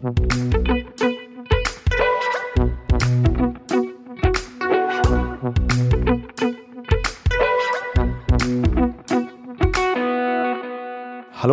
Hallo 0.00 0.10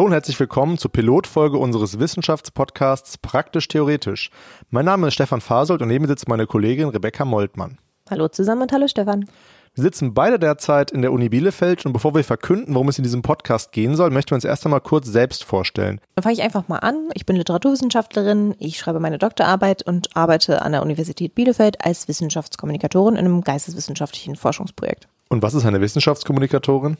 und 0.03 0.11
herzlich 0.11 0.39
willkommen 0.39 0.77
zur 0.77 0.91
Pilotfolge 0.91 1.57
unseres 1.57 1.97
Wissenschaftspodcasts 1.97 3.17
Praktisch 3.17 3.67
Theoretisch. 3.67 4.29
Mein 4.69 4.85
Name 4.85 5.07
ist 5.07 5.15
Stefan 5.15 5.41
Fasold 5.41 5.81
und 5.81 5.87
neben 5.87 6.03
mir 6.03 6.09
sitzt 6.09 6.27
meine 6.27 6.45
Kollegin 6.45 6.89
Rebecca 6.89 7.25
Moltmann. 7.25 7.79
Hallo 8.11 8.27
zusammen 8.27 8.61
und 8.61 8.71
hallo 8.71 8.87
Stefan. 8.87 9.25
Wir 9.77 9.81
sitzen 9.81 10.13
beide 10.13 10.39
derzeit 10.39 10.91
in 10.91 11.01
der 11.01 11.11
Uni 11.11 11.27
Bielefeld 11.27 11.85
und 11.85 11.91
bevor 11.91 12.15
wir 12.15 12.23
verkünden, 12.23 12.73
worum 12.73 12.87
es 12.87 12.97
in 12.97 13.03
diesem 13.03 13.21
Podcast 13.21 13.73
gehen 13.73 13.97
soll, 13.97 14.09
möchten 14.09 14.31
wir 14.31 14.35
uns 14.35 14.45
erst 14.45 14.63
einmal 14.63 14.79
kurz 14.79 15.05
selbst 15.05 15.43
vorstellen. 15.43 15.99
Dann 16.15 16.23
fange 16.23 16.35
ich 16.35 16.41
einfach 16.43 16.69
mal 16.69 16.77
an. 16.77 17.09
Ich 17.13 17.25
bin 17.25 17.35
Literaturwissenschaftlerin, 17.35 18.55
ich 18.57 18.79
schreibe 18.79 19.01
meine 19.01 19.17
Doktorarbeit 19.17 19.83
und 19.83 20.15
arbeite 20.15 20.61
an 20.61 20.71
der 20.71 20.81
Universität 20.81 21.35
Bielefeld 21.35 21.83
als 21.83 22.07
Wissenschaftskommunikatorin 22.07 23.17
in 23.17 23.25
einem 23.25 23.41
geisteswissenschaftlichen 23.41 24.37
Forschungsprojekt. 24.37 25.09
Und 25.27 25.41
was 25.41 25.53
ist 25.53 25.65
eine 25.65 25.81
Wissenschaftskommunikatorin? 25.81 26.95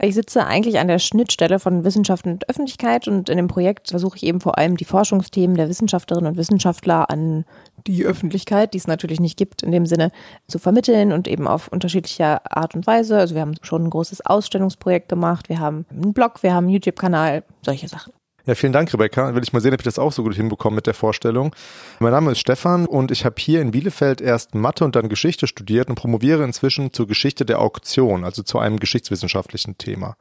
Ich 0.00 0.14
sitze 0.14 0.44
eigentlich 0.44 0.80
an 0.80 0.88
der 0.88 0.98
Schnittstelle 0.98 1.58
von 1.60 1.84
Wissenschaft 1.84 2.26
und 2.26 2.48
Öffentlichkeit 2.48 3.06
und 3.06 3.28
in 3.28 3.36
dem 3.36 3.46
Projekt 3.46 3.90
versuche 3.90 4.16
ich 4.16 4.24
eben 4.24 4.40
vor 4.40 4.58
allem 4.58 4.76
die 4.76 4.84
Forschungsthemen 4.84 5.56
der 5.56 5.68
Wissenschaftlerinnen 5.68 6.32
und 6.32 6.36
Wissenschaftler 6.36 7.08
an 7.10 7.44
die 7.86 8.04
Öffentlichkeit, 8.04 8.74
die 8.74 8.78
es 8.78 8.88
natürlich 8.88 9.20
nicht 9.20 9.36
gibt, 9.36 9.62
in 9.62 9.70
dem 9.70 9.86
Sinne 9.86 10.10
zu 10.48 10.58
vermitteln 10.58 11.12
und 11.12 11.28
eben 11.28 11.46
auf 11.46 11.68
unterschiedlicher 11.68 12.40
Art 12.54 12.74
und 12.74 12.86
Weise. 12.86 13.18
Also 13.18 13.34
wir 13.34 13.42
haben 13.42 13.54
schon 13.62 13.84
ein 13.84 13.90
großes 13.90 14.26
Ausstellungsprojekt 14.26 15.08
gemacht, 15.08 15.48
wir 15.48 15.60
haben 15.60 15.86
einen 15.90 16.12
Blog, 16.12 16.42
wir 16.42 16.54
haben 16.54 16.64
einen 16.64 16.74
YouTube-Kanal, 16.74 17.44
solche 17.62 17.86
Sachen. 17.86 18.12
Ja, 18.46 18.54
vielen 18.54 18.74
Dank, 18.74 18.92
Rebecca. 18.92 19.34
Will 19.34 19.42
ich 19.42 19.54
mal 19.54 19.60
sehen, 19.60 19.72
ob 19.72 19.80
ich 19.80 19.84
das 19.84 19.98
auch 19.98 20.12
so 20.12 20.22
gut 20.22 20.34
hinbekomme 20.34 20.76
mit 20.76 20.86
der 20.86 20.92
Vorstellung. 20.92 21.56
Mein 21.98 22.12
Name 22.12 22.32
ist 22.32 22.40
Stefan 22.40 22.84
und 22.84 23.10
ich 23.10 23.24
habe 23.24 23.36
hier 23.38 23.62
in 23.62 23.70
Bielefeld 23.70 24.20
erst 24.20 24.54
Mathe 24.54 24.84
und 24.84 24.96
dann 24.96 25.08
Geschichte 25.08 25.46
studiert 25.46 25.88
und 25.88 25.94
promoviere 25.94 26.44
inzwischen 26.44 26.92
zur 26.92 27.06
Geschichte 27.06 27.46
der 27.46 27.60
Auktion, 27.60 28.22
also 28.22 28.42
zu 28.42 28.58
einem 28.58 28.78
geschichtswissenschaftlichen 28.78 29.78
Thema. 29.78 30.16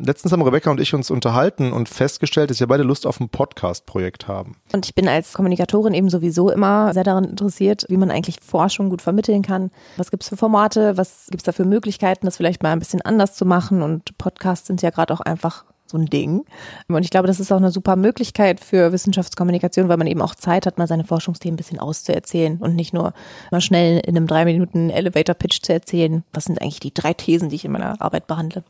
Letztens 0.00 0.32
haben 0.32 0.42
Rebecca 0.42 0.70
und 0.70 0.80
ich 0.80 0.94
uns 0.94 1.10
unterhalten 1.10 1.72
und 1.72 1.88
festgestellt, 1.88 2.50
dass 2.50 2.58
wir 2.58 2.66
beide 2.66 2.82
Lust 2.82 3.06
auf 3.06 3.20
ein 3.20 3.28
Podcast-Projekt 3.28 4.26
haben. 4.26 4.56
Und 4.72 4.86
ich 4.86 4.94
bin 4.94 5.06
als 5.06 5.34
Kommunikatorin 5.34 5.94
eben 5.94 6.08
sowieso 6.08 6.50
immer 6.50 6.92
sehr 6.94 7.04
daran 7.04 7.24
interessiert, 7.24 7.84
wie 7.88 7.98
man 7.98 8.10
eigentlich 8.10 8.38
Forschung 8.40 8.88
gut 8.88 9.02
vermitteln 9.02 9.42
kann. 9.42 9.70
Was 9.96 10.10
gibt 10.10 10.24
es 10.24 10.28
für 10.30 10.36
Formate? 10.36 10.96
Was 10.96 11.26
gibt 11.30 11.42
es 11.42 11.44
da 11.44 11.52
für 11.52 11.66
Möglichkeiten, 11.66 12.26
das 12.26 12.38
vielleicht 12.38 12.64
mal 12.64 12.72
ein 12.72 12.78
bisschen 12.80 13.02
anders 13.02 13.36
zu 13.36 13.44
machen? 13.44 13.82
Und 13.82 14.16
Podcasts 14.18 14.66
sind 14.66 14.82
ja 14.82 14.90
gerade 14.90 15.12
auch 15.12 15.20
einfach 15.20 15.64
so 15.90 15.98
ein 15.98 16.06
Ding. 16.06 16.44
Und 16.88 17.04
ich 17.04 17.10
glaube, 17.10 17.26
das 17.26 17.40
ist 17.40 17.52
auch 17.52 17.58
eine 17.58 17.70
super 17.70 17.96
Möglichkeit 17.96 18.60
für 18.60 18.92
Wissenschaftskommunikation, 18.92 19.88
weil 19.88 19.96
man 19.96 20.06
eben 20.06 20.22
auch 20.22 20.34
Zeit 20.34 20.66
hat, 20.66 20.78
mal 20.78 20.86
seine 20.86 21.04
Forschungsthemen 21.04 21.54
ein 21.54 21.56
bisschen 21.56 21.78
auszuerzählen 21.78 22.58
und 22.58 22.74
nicht 22.74 22.94
nur 22.94 23.12
mal 23.50 23.60
schnell 23.60 24.00
in 24.00 24.16
einem 24.16 24.26
drei 24.26 24.44
Minuten 24.44 24.90
Elevator 24.90 25.34
Pitch 25.34 25.60
zu 25.62 25.72
erzählen. 25.72 26.24
Was 26.32 26.44
sind 26.44 26.60
eigentlich 26.60 26.80
die 26.80 26.94
drei 26.94 27.12
Thesen, 27.12 27.48
die 27.48 27.56
ich 27.56 27.64
in 27.64 27.72
meiner 27.72 28.00
Arbeit 28.00 28.26
behandle? 28.26 28.64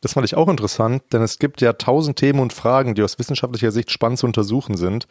Das 0.00 0.12
fand 0.12 0.26
ich 0.26 0.36
auch 0.36 0.48
interessant, 0.48 1.02
denn 1.12 1.22
es 1.22 1.38
gibt 1.38 1.60
ja 1.60 1.72
tausend 1.72 2.18
Themen 2.18 2.40
und 2.40 2.52
Fragen, 2.52 2.94
die 2.94 3.02
aus 3.02 3.18
wissenschaftlicher 3.18 3.72
Sicht 3.72 3.90
spannend 3.90 4.18
zu 4.18 4.26
untersuchen 4.26 4.76
sind. 4.76 5.08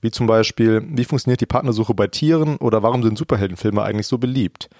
Wie 0.00 0.10
zum 0.10 0.26
Beispiel, 0.26 0.82
wie 0.88 1.04
funktioniert 1.04 1.40
die 1.40 1.46
Partnersuche 1.46 1.92
bei 1.92 2.06
Tieren 2.06 2.56
oder 2.56 2.82
warum 2.82 3.02
sind 3.02 3.18
Superheldenfilme 3.18 3.82
eigentlich 3.82 4.06
so 4.06 4.18
beliebt? 4.18 4.70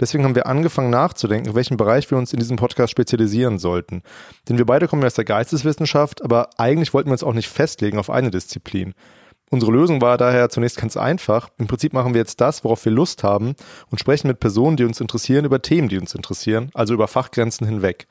Deswegen 0.00 0.24
haben 0.24 0.34
wir 0.34 0.46
angefangen 0.46 0.90
nachzudenken, 0.90 1.50
in 1.50 1.54
welchem 1.54 1.76
Bereich 1.76 2.10
wir 2.10 2.18
uns 2.18 2.32
in 2.32 2.38
diesem 2.38 2.56
Podcast 2.56 2.90
spezialisieren 2.90 3.58
sollten. 3.58 4.02
Denn 4.48 4.58
wir 4.58 4.66
beide 4.66 4.88
kommen 4.88 5.04
aus 5.04 5.14
der 5.14 5.24
Geisteswissenschaft, 5.24 6.24
aber 6.24 6.50
eigentlich 6.56 6.94
wollten 6.94 7.10
wir 7.10 7.12
uns 7.12 7.22
auch 7.22 7.34
nicht 7.34 7.48
festlegen 7.48 7.98
auf 7.98 8.10
eine 8.10 8.30
Disziplin. 8.30 8.94
Unsere 9.50 9.72
Lösung 9.72 10.00
war 10.00 10.16
daher 10.16 10.48
zunächst 10.48 10.78
ganz 10.78 10.96
einfach. 10.96 11.48
Im 11.58 11.66
Prinzip 11.66 11.92
machen 11.92 12.14
wir 12.14 12.20
jetzt 12.20 12.40
das, 12.40 12.62
worauf 12.62 12.84
wir 12.84 12.92
Lust 12.92 13.24
haben 13.24 13.56
und 13.90 13.98
sprechen 13.98 14.28
mit 14.28 14.38
Personen, 14.38 14.76
die 14.76 14.84
uns 14.84 15.00
interessieren, 15.00 15.44
über 15.44 15.60
Themen, 15.60 15.88
die 15.88 15.98
uns 15.98 16.14
interessieren, 16.14 16.70
also 16.72 16.94
über 16.94 17.08
Fachgrenzen 17.08 17.66
hinweg. 17.66 18.06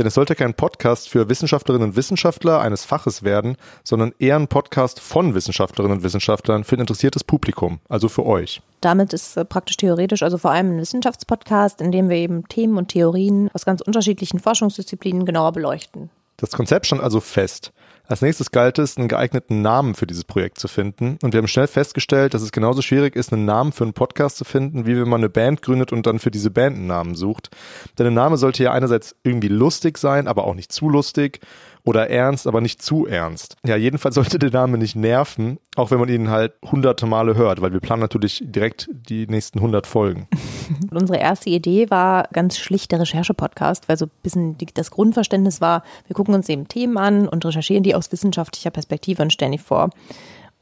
Denn 0.00 0.06
es 0.06 0.14
sollte 0.14 0.34
kein 0.34 0.54
Podcast 0.54 1.10
für 1.10 1.28
Wissenschaftlerinnen 1.28 1.90
und 1.90 1.94
Wissenschaftler 1.94 2.58
eines 2.58 2.86
Faches 2.86 3.22
werden, 3.22 3.58
sondern 3.84 4.14
eher 4.18 4.36
ein 4.36 4.48
Podcast 4.48 4.98
von 4.98 5.34
Wissenschaftlerinnen 5.34 5.98
und 5.98 6.02
Wissenschaftlern 6.02 6.64
für 6.64 6.76
ein 6.76 6.80
interessiertes 6.80 7.22
Publikum, 7.22 7.80
also 7.86 8.08
für 8.08 8.24
euch. 8.24 8.62
Damit 8.80 9.12
ist 9.12 9.36
äh, 9.36 9.44
praktisch 9.44 9.76
theoretisch, 9.76 10.22
also 10.22 10.38
vor 10.38 10.52
allem 10.52 10.70
ein 10.70 10.80
Wissenschaftspodcast, 10.80 11.82
in 11.82 11.92
dem 11.92 12.08
wir 12.08 12.16
eben 12.16 12.48
Themen 12.48 12.78
und 12.78 12.88
Theorien 12.88 13.50
aus 13.52 13.66
ganz 13.66 13.82
unterschiedlichen 13.82 14.38
Forschungsdisziplinen 14.38 15.26
genauer 15.26 15.52
beleuchten. 15.52 16.08
Das 16.38 16.52
Konzept 16.52 16.86
stand 16.86 17.02
also 17.02 17.20
fest. 17.20 17.70
Als 18.10 18.22
nächstes 18.22 18.50
galt 18.50 18.80
es, 18.80 18.96
einen 18.96 19.06
geeigneten 19.06 19.62
Namen 19.62 19.94
für 19.94 20.04
dieses 20.04 20.24
Projekt 20.24 20.58
zu 20.58 20.66
finden. 20.66 21.16
Und 21.22 21.32
wir 21.32 21.38
haben 21.38 21.46
schnell 21.46 21.68
festgestellt, 21.68 22.34
dass 22.34 22.42
es 22.42 22.50
genauso 22.50 22.82
schwierig 22.82 23.14
ist, 23.14 23.32
einen 23.32 23.44
Namen 23.44 23.70
für 23.70 23.84
einen 23.84 23.92
Podcast 23.92 24.36
zu 24.36 24.44
finden, 24.44 24.84
wie 24.84 24.96
wenn 24.96 25.08
man 25.08 25.20
eine 25.20 25.28
Band 25.28 25.62
gründet 25.62 25.92
und 25.92 26.06
dann 26.08 26.18
für 26.18 26.32
diese 26.32 26.50
Band 26.50 26.74
einen 26.74 26.88
Namen 26.88 27.14
sucht. 27.14 27.50
Denn 27.96 28.06
der 28.06 28.10
Name 28.10 28.36
sollte 28.36 28.64
ja 28.64 28.72
einerseits 28.72 29.14
irgendwie 29.22 29.46
lustig 29.46 29.96
sein, 29.96 30.26
aber 30.26 30.42
auch 30.44 30.56
nicht 30.56 30.72
zu 30.72 30.88
lustig 30.88 31.38
oder 31.84 32.10
ernst, 32.10 32.46
aber 32.46 32.60
nicht 32.60 32.82
zu 32.82 33.06
ernst. 33.06 33.56
Ja, 33.64 33.76
jedenfalls 33.76 34.14
sollte 34.16 34.38
der 34.38 34.50
Name 34.50 34.78
nicht 34.78 34.96
nerven, 34.96 35.58
auch 35.76 35.90
wenn 35.90 36.00
man 36.00 36.08
ihn 36.08 36.30
halt 36.30 36.52
hunderte 36.70 37.06
Male 37.06 37.34
hört, 37.36 37.60
weil 37.60 37.72
wir 37.72 37.80
planen 37.80 38.02
natürlich 38.02 38.42
direkt 38.44 38.88
die 38.92 39.26
nächsten 39.26 39.60
hundert 39.60 39.86
Folgen. 39.86 40.28
Unsere 40.90 41.18
erste 41.18 41.50
Idee 41.50 41.90
war 41.90 42.28
ganz 42.32 42.58
schlicht 42.58 42.92
der 42.92 43.00
Recherche-Podcast, 43.00 43.88
weil 43.88 43.96
so 43.96 44.06
ein 44.06 44.10
bisschen 44.22 44.56
das 44.74 44.90
Grundverständnis 44.90 45.60
war, 45.60 45.82
wir 46.06 46.14
gucken 46.14 46.34
uns 46.34 46.48
eben 46.48 46.68
Themen 46.68 46.96
an 46.98 47.28
und 47.28 47.44
recherchieren 47.44 47.82
die 47.82 47.94
aus 48.00 48.10
wissenschaftlicher 48.10 48.70
Perspektive 48.70 49.22
und 49.22 49.32
stellen 49.32 49.58
vor. 49.58 49.90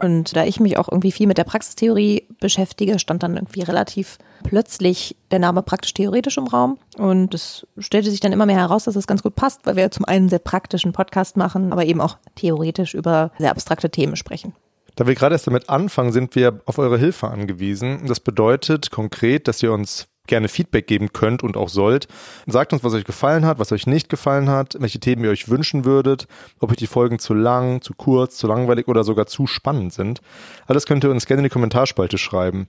Und 0.01 0.37
da 0.37 0.45
ich 0.45 0.61
mich 0.61 0.77
auch 0.77 0.89
irgendwie 0.89 1.11
viel 1.11 1.27
mit 1.27 1.39
der 1.39 1.45
Praxistheorie 1.45 2.29
beschäftige, 2.39 3.01
stand 3.01 3.25
dann 3.25 3.35
irgendwie 3.35 3.63
relativ 3.63 4.19
plötzlich 4.45 5.17
der 5.33 5.41
Name 5.41 5.63
praktisch 5.63 5.93
theoretisch 5.93 6.37
im 6.39 6.47
Raum. 6.47 6.79
Und 6.97 7.35
es 7.35 7.67
stellte 7.79 8.11
sich 8.11 8.21
dann 8.21 8.33
immer 8.33 8.47
mehr 8.47 8.57
heraus, 8.57 8.85
dass 8.85 8.95
es 8.95 9.09
ganz 9.09 9.25
gut 9.25 9.35
passt, 9.35 9.67
weil 9.67 9.75
wir 9.75 9.91
zum 9.91 10.05
einen 10.05 10.29
sehr 10.29 10.39
praktischen 10.39 10.93
Podcast 10.93 11.37
machen, 11.37 11.73
aber 11.73 11.85
eben 11.85 12.01
auch 12.01 12.17
theoretisch 12.37 12.95
über 12.95 13.33
sehr 13.39 13.51
abstrakte 13.51 13.91
Themen 13.91 14.15
sprechen. 14.15 14.55
Da 14.95 15.07
wir 15.07 15.15
gerade 15.17 15.35
erst 15.35 15.49
damit 15.49 15.69
anfangen, 15.69 16.13
sind 16.13 16.37
wir 16.37 16.61
auf 16.65 16.79
eure 16.79 16.99
Hilfe 16.99 17.29
angewiesen. 17.29 18.07
Das 18.07 18.21
bedeutet 18.21 18.93
konkret, 18.93 19.49
dass 19.49 19.63
ihr 19.63 19.73
uns 19.73 20.07
gerne 20.29 20.49
Feedback 20.49 20.87
geben 20.87 21.13
könnt 21.13 21.43
und 21.43 21.57
auch 21.57 21.69
sollt. 21.69 22.07
Sagt 22.47 22.73
uns, 22.73 22.85
was 22.85 22.95
euch 22.95 23.05
gefallen 23.05 23.45
hat, 23.45 23.59
was 23.59 23.73
euch 23.73 23.87
nicht 23.87 24.09
gefallen 24.09 24.49
hat, 24.49 24.77
welche 24.79 25.01
Themen 25.01 25.25
ihr 25.25 25.31
euch 25.31 25.49
wünschen 25.49 25.85
würdet, 25.85 26.29
ob 26.61 26.71
euch 26.71 26.77
die 26.77 26.87
Folgen 26.87 27.19
zu 27.19 27.35
lang, 27.35 27.83
zu 27.83 27.95
kurz, 27.95 28.37
zu 28.37 28.47
langweilig 28.47 28.89
oder 28.89 29.05
sogar 29.05 29.27
zu 29.27 29.47
spannend 29.47 29.93
sind. 29.93 30.21
Alles 30.67 30.87
könnt 30.87 31.05
ihr 31.05 31.11
uns 31.11 31.27
gerne 31.27 31.41
in 31.41 31.45
die 31.45 31.51
Kommentarspalte 31.51 32.19
schreiben. 32.19 32.69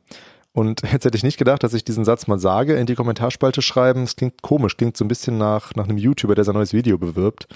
Und 0.51 0.81
jetzt 0.91 1.05
hätte 1.05 1.17
ich 1.17 1.23
nicht 1.23 1.37
gedacht, 1.37 1.63
dass 1.63 1.73
ich 1.73 1.83
diesen 1.83 2.05
Satz 2.05 2.27
mal 2.27 2.39
sage, 2.39 2.75
in 2.75 2.85
die 2.85 2.95
Kommentarspalte 2.95 3.61
schreiben. 3.61 4.03
Es 4.03 4.15
klingt 4.15 4.41
komisch, 4.41 4.77
klingt 4.77 4.97
so 4.97 5.05
ein 5.05 5.07
bisschen 5.07 5.37
nach, 5.37 5.75
nach 5.75 5.85
einem 5.85 5.97
YouTuber, 5.97 6.35
der 6.35 6.43
sein 6.43 6.55
neues 6.55 6.73
Video 6.73 6.97
bewirbt. 6.97 7.47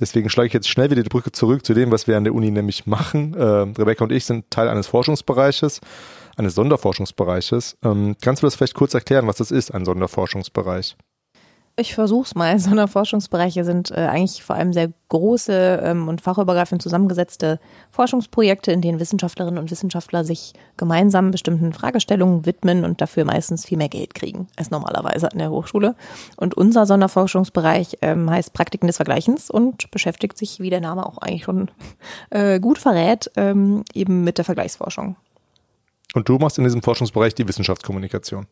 Deswegen 0.00 0.28
schlage 0.28 0.48
ich 0.48 0.52
jetzt 0.52 0.68
schnell 0.68 0.90
wieder 0.90 1.02
die 1.02 1.08
Brücke 1.08 1.32
zurück 1.32 1.64
zu 1.64 1.74
dem, 1.74 1.90
was 1.90 2.06
wir 2.06 2.16
an 2.16 2.24
der 2.24 2.34
Uni 2.34 2.50
nämlich 2.50 2.86
machen. 2.86 3.34
Äh, 3.34 3.42
Rebecca 3.42 4.04
und 4.04 4.12
ich 4.12 4.24
sind 4.24 4.50
Teil 4.50 4.68
eines 4.68 4.86
Forschungsbereiches 4.86 5.80
eines 6.36 6.54
Sonderforschungsbereiches. 6.54 7.76
Ähm, 7.84 8.16
kannst 8.20 8.42
du 8.42 8.46
das 8.46 8.54
vielleicht 8.54 8.74
kurz 8.74 8.94
erklären, 8.94 9.26
was 9.26 9.36
das 9.36 9.50
ist, 9.50 9.72
ein 9.72 9.84
Sonderforschungsbereich? 9.84 10.96
Ich 11.76 11.94
versuch's 11.94 12.36
mal. 12.36 12.56
Sonderforschungsbereiche 12.60 13.64
sind 13.64 13.90
äh, 13.90 14.06
eigentlich 14.06 14.44
vor 14.44 14.54
allem 14.54 14.72
sehr 14.72 14.92
große 15.08 15.80
ähm, 15.82 16.06
und 16.06 16.20
fachübergreifend 16.20 16.80
zusammengesetzte 16.80 17.58
Forschungsprojekte, 17.90 18.70
in 18.70 18.80
denen 18.80 19.00
Wissenschaftlerinnen 19.00 19.58
und 19.58 19.72
Wissenschaftler 19.72 20.24
sich 20.24 20.52
gemeinsam 20.76 21.32
bestimmten 21.32 21.72
Fragestellungen 21.72 22.46
widmen 22.46 22.84
und 22.84 23.00
dafür 23.00 23.24
meistens 23.24 23.66
viel 23.66 23.78
mehr 23.78 23.88
Geld 23.88 24.14
kriegen 24.14 24.46
als 24.56 24.70
normalerweise 24.70 25.32
an 25.32 25.38
der 25.38 25.50
Hochschule. 25.50 25.96
Und 26.36 26.54
unser 26.54 26.86
Sonderforschungsbereich 26.86 27.98
ähm, 28.02 28.30
heißt 28.30 28.52
Praktiken 28.52 28.86
des 28.86 28.96
Vergleichens 28.96 29.50
und 29.50 29.90
beschäftigt 29.90 30.38
sich, 30.38 30.60
wie 30.60 30.70
der 30.70 30.80
Name 30.80 31.04
auch 31.04 31.18
eigentlich 31.18 31.44
schon 31.44 31.72
äh, 32.30 32.60
gut 32.60 32.78
verrät, 32.78 33.32
ähm, 33.36 33.84
eben 33.94 34.22
mit 34.22 34.38
der 34.38 34.44
Vergleichsforschung. 34.44 35.16
Und 36.14 36.28
du 36.28 36.38
machst 36.38 36.56
in 36.58 36.64
diesem 36.64 36.82
Forschungsbereich 36.82 37.34
die 37.34 37.46
Wissenschaftskommunikation. 37.46 38.46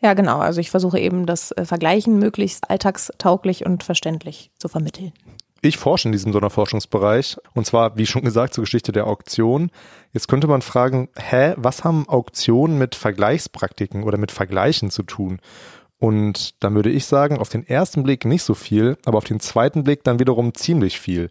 Ja, 0.00 0.14
genau. 0.14 0.38
Also 0.38 0.60
ich 0.60 0.70
versuche 0.70 1.00
eben 1.00 1.26
das 1.26 1.50
äh, 1.52 1.64
Vergleichen 1.64 2.18
möglichst 2.18 2.70
alltagstauglich 2.70 3.66
und 3.66 3.82
verständlich 3.82 4.52
zu 4.58 4.68
vermitteln. 4.68 5.12
Ich 5.60 5.76
forsche 5.76 6.06
in 6.06 6.12
diesem 6.12 6.32
Sonderforschungsbereich 6.32 7.36
und 7.54 7.66
zwar, 7.66 7.96
wie 7.96 8.06
schon 8.06 8.22
gesagt, 8.22 8.54
zur 8.54 8.62
Geschichte 8.62 8.92
der 8.92 9.08
Auktion. 9.08 9.72
Jetzt 10.12 10.28
könnte 10.28 10.46
man 10.46 10.62
fragen, 10.62 11.08
hä, 11.16 11.54
was 11.56 11.82
haben 11.82 12.08
Auktionen 12.08 12.78
mit 12.78 12.94
Vergleichspraktiken 12.94 14.04
oder 14.04 14.18
mit 14.18 14.30
Vergleichen 14.30 14.90
zu 14.90 15.02
tun? 15.02 15.40
Und 15.98 16.62
dann 16.62 16.76
würde 16.76 16.90
ich 16.90 17.06
sagen, 17.06 17.38
auf 17.38 17.48
den 17.48 17.66
ersten 17.66 18.04
Blick 18.04 18.24
nicht 18.24 18.44
so 18.44 18.54
viel, 18.54 18.96
aber 19.04 19.18
auf 19.18 19.24
den 19.24 19.40
zweiten 19.40 19.82
Blick 19.82 20.04
dann 20.04 20.20
wiederum 20.20 20.54
ziemlich 20.54 21.00
viel. 21.00 21.28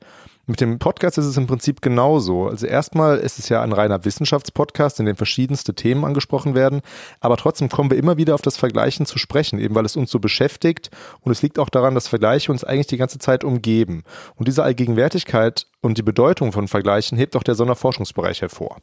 Mit 0.50 0.62
dem 0.62 0.80
Podcast 0.80 1.18
ist 1.18 1.26
es 1.26 1.36
im 1.36 1.46
Prinzip 1.46 1.82
genauso. 1.82 2.48
Also 2.48 2.68
erstmal 2.68 3.18
ist 3.18 3.38
es 3.38 3.50
ja 3.50 3.62
ein 3.62 3.74
reiner 3.74 4.06
Wissenschaftspodcast, 4.06 4.98
in 5.02 5.06
dem 5.06 5.18
verschiedenste 5.18 5.76
Themen 5.76 6.06
angesprochen 6.06 6.56
werden, 6.56 6.80
aber 7.20 7.36
trotzdem 7.36 7.68
kommen 7.68 7.92
wir 7.92 7.98
immer 7.98 8.16
wieder 8.16 8.34
auf 8.34 8.42
das 8.42 8.56
Vergleichen 8.56 9.06
zu 9.06 9.20
sprechen, 9.20 9.60
eben 9.60 9.76
weil 9.76 9.84
es 9.84 9.98
uns 9.98 10.10
so 10.10 10.20
beschäftigt 10.20 10.90
und 11.20 11.34
es 11.34 11.42
liegt 11.42 11.60
auch 11.60 11.68
daran, 11.68 11.96
dass 11.96 12.08
Vergleiche 12.08 12.50
uns 12.50 12.64
eigentlich 12.64 12.88
die 12.88 12.96
ganze 12.96 13.20
Zeit 13.20 13.44
umgeben. 13.44 14.06
Und 14.36 14.48
diese 14.48 14.64
Allgegenwärtigkeit 14.64 15.68
und 15.82 15.98
die 15.98 16.04
Bedeutung 16.04 16.54
von 16.54 16.70
Vergleichen 16.70 17.18
hebt 17.18 17.36
auch 17.36 17.44
der 17.44 17.56
Sonderforschungsbereich 17.56 18.42
hervor. 18.42 18.78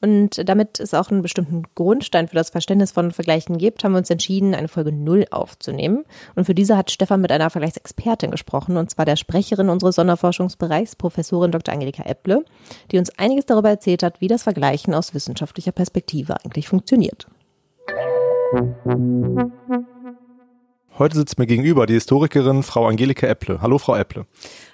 Und 0.00 0.48
damit 0.48 0.80
es 0.80 0.92
auch 0.92 1.10
einen 1.10 1.22
bestimmten 1.22 1.62
Grundstein 1.74 2.28
für 2.28 2.34
das 2.34 2.50
Verständnis 2.50 2.92
von 2.92 3.10
Vergleichen 3.10 3.56
gibt, 3.56 3.84
haben 3.84 3.92
wir 3.92 3.98
uns 3.98 4.10
entschieden, 4.10 4.54
eine 4.54 4.68
Folge 4.68 4.92
Null 4.92 5.24
aufzunehmen. 5.30 6.04
Und 6.34 6.44
für 6.44 6.54
diese 6.54 6.76
hat 6.76 6.90
Stefan 6.90 7.22
mit 7.22 7.32
einer 7.32 7.48
Vergleichsexpertin 7.48 8.30
gesprochen, 8.30 8.76
und 8.76 8.90
zwar 8.90 9.06
der 9.06 9.16
Sprecherin 9.16 9.70
unseres 9.70 9.96
Sonderforschungsbereichs, 9.96 10.96
Professorin 10.96 11.52
Dr. 11.52 11.72
Angelika 11.72 12.02
Epple, 12.02 12.44
die 12.92 12.98
uns 12.98 13.10
einiges 13.18 13.46
darüber 13.46 13.70
erzählt 13.70 14.02
hat, 14.02 14.20
wie 14.20 14.28
das 14.28 14.42
Vergleichen 14.42 14.92
aus 14.92 15.14
wissenschaftlicher 15.14 15.72
Perspektive 15.72 16.36
eigentlich 16.44 16.68
funktioniert. 16.68 17.26
Heute 20.96 21.16
sitzt 21.16 21.38
mir 21.38 21.46
gegenüber 21.46 21.86
die 21.86 21.94
Historikerin 21.94 22.62
Frau 22.62 22.86
Angelika 22.86 23.26
Epple. 23.26 23.60
Hallo, 23.60 23.78
Frau 23.78 23.96
Epple. 23.96 24.26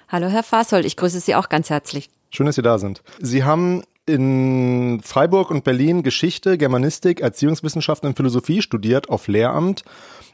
Hallo, 0.07 0.27
Herr 0.27 0.43
Fasold. 0.43 0.85
Ich 0.85 0.97
grüße 0.97 1.19
Sie 1.19 1.35
auch 1.35 1.49
ganz 1.49 1.69
herzlich. 1.69 2.09
Schön, 2.29 2.45
dass 2.45 2.55
Sie 2.55 2.61
da 2.61 2.77
sind. 2.77 3.01
Sie 3.19 3.43
haben 3.43 3.83
in 4.11 5.01
Freiburg 5.03 5.49
und 5.51 5.63
Berlin 5.63 6.03
Geschichte, 6.03 6.57
Germanistik, 6.57 7.21
Erziehungswissenschaften 7.21 8.07
und 8.09 8.15
Philosophie 8.17 8.61
studiert 8.61 9.09
auf 9.09 9.27
Lehramt 9.27 9.83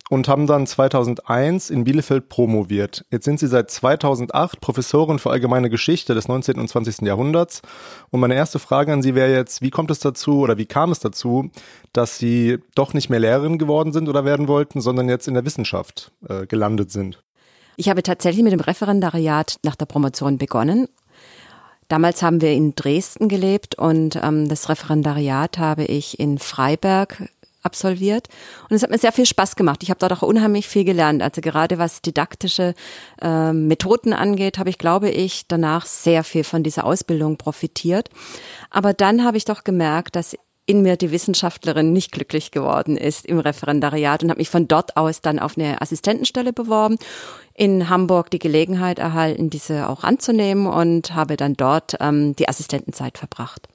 und 0.10 0.28
haben 0.28 0.48
dann 0.48 0.66
2001 0.66 1.70
in 1.70 1.84
Bielefeld 1.84 2.30
promoviert. 2.30 3.06
Jetzt 3.12 3.26
sind 3.26 3.40
Sie 3.40 3.48
seit 3.48 3.70
2008 3.70 4.62
Professorin 4.62 5.20
für 5.20 5.32
allgemeine 5.32 5.70
Geschichte 5.70 6.14
des 6.14 6.28
19. 6.28 6.60
und 6.60 6.68
20. 6.68 7.02
Jahrhunderts. 7.02 7.62
Und 8.10 8.20
meine 8.20 8.36
erste 8.36 8.60
Frage 8.60 8.94
an 8.94 9.02
Sie 9.02 9.16
wäre 9.16 9.34
jetzt, 9.34 9.62
wie 9.62 9.70
kommt 9.70 9.92
es 9.92 10.00
dazu 10.00 10.40
oder 10.40 10.58
wie 10.58 10.66
kam 10.66 10.92
es 10.92 11.00
dazu, 11.00 11.52
dass 11.94 12.18
Sie 12.18 12.60
doch 12.76 12.94
nicht 12.94 13.10
mehr 13.10 13.20
Lehrerin 13.20 13.58
geworden 13.58 13.92
sind 13.92 14.08
oder 14.08 14.24
werden 14.26 14.48
wollten, 14.48 14.82
sondern 14.82 15.10
jetzt 15.10 15.28
in 15.28 15.34
der 15.34 15.46
Wissenschaft 15.46 16.12
äh, 16.28 16.46
gelandet 16.48 16.92
sind? 16.92 17.22
Ich 17.76 17.90
habe 17.90 18.02
tatsächlich 18.02 18.44
mit 18.44 18.54
dem 18.54 18.60
Referendariat 18.60 19.58
nach 19.64 19.76
der 19.76 19.86
Promotion 19.86 20.38
begonnen 20.38 20.88
Damals 21.88 22.22
haben 22.22 22.42
wir 22.42 22.52
in 22.52 22.76
Dresden 22.76 23.30
gelebt 23.30 23.76
und 23.76 24.20
ähm, 24.22 24.50
das 24.50 24.70
Referendariat 24.70 25.58
habe 25.58 25.86
ich 25.86 26.20
in 26.20 26.38
Freiberg 26.38 27.30
absolviert 27.64 28.28
und 28.70 28.76
es 28.76 28.84
hat 28.84 28.90
mir 28.90 28.98
sehr 28.98 29.12
viel 29.12 29.26
Spaß 29.26 29.56
gemacht. 29.56 29.84
Ich 29.84 29.90
habe 29.90 30.00
dort 30.00 30.14
auch 30.14 30.22
unheimlich 30.22 30.68
viel 30.68 30.86
gelernt. 30.86 31.22
Also 31.22 31.42
gerade 31.42 31.78
was 31.78 32.02
didaktische 32.02 32.74
äh, 33.22 33.52
Methoden 33.52 34.14
angeht, 34.14 34.58
habe 34.58 34.70
ich, 34.70 34.78
glaube 34.78 35.10
ich, 35.10 35.48
danach 35.48 35.86
sehr 35.86 36.24
viel 36.24 36.44
von 36.44 36.64
dieser 36.64 36.86
Ausbildung 36.86 37.38
profitiert. 37.38 38.10
Aber 38.70 38.94
dann 38.94 39.24
habe 39.24 39.38
ich 39.38 39.46
doch 39.46 39.64
gemerkt, 39.64 40.16
dass 40.16 40.38
in 40.68 40.82
mir 40.82 40.98
die 40.98 41.12
Wissenschaftlerin 41.12 41.94
nicht 41.94 42.12
glücklich 42.12 42.52
geworden 42.52 42.98
ist 42.98 43.26
im 43.26 43.40
Referendariat 43.40 44.22
und 44.22 44.30
habe 44.30 44.40
mich 44.40 44.50
von 44.50 44.68
dort 44.68 44.98
aus 44.98 45.22
dann 45.22 45.40
auf 45.40 45.58
eine 45.58 45.82
Assistentenstelle 45.82 46.54
beworben, 46.54 46.98
in 47.56 47.90
Hamburg 47.90 48.30
die 48.30 48.38
Gelegenheit 48.38 49.00
erhalten, 49.00 49.50
diese 49.50 49.90
auch 49.90 50.04
anzunehmen 50.04 50.68
und 50.68 51.16
habe 51.16 51.38
dann 51.38 51.56
dort 51.56 51.96
ähm, 52.02 52.36
die 52.36 52.50
Assistentenzeit 52.50 53.18
verbracht. 53.18 53.70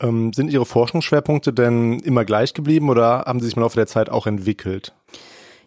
Ähm, 0.00 0.32
sind 0.32 0.50
Ihre 0.50 0.64
Forschungsschwerpunkte 0.64 1.52
denn 1.52 1.98
immer 1.98 2.24
gleich 2.24 2.54
geblieben 2.54 2.88
oder 2.88 3.24
haben 3.26 3.40
sie 3.40 3.46
sich 3.46 3.56
im 3.56 3.62
Laufe 3.62 3.76
der 3.76 3.88
Zeit 3.88 4.08
auch 4.08 4.26
entwickelt? 4.26 4.94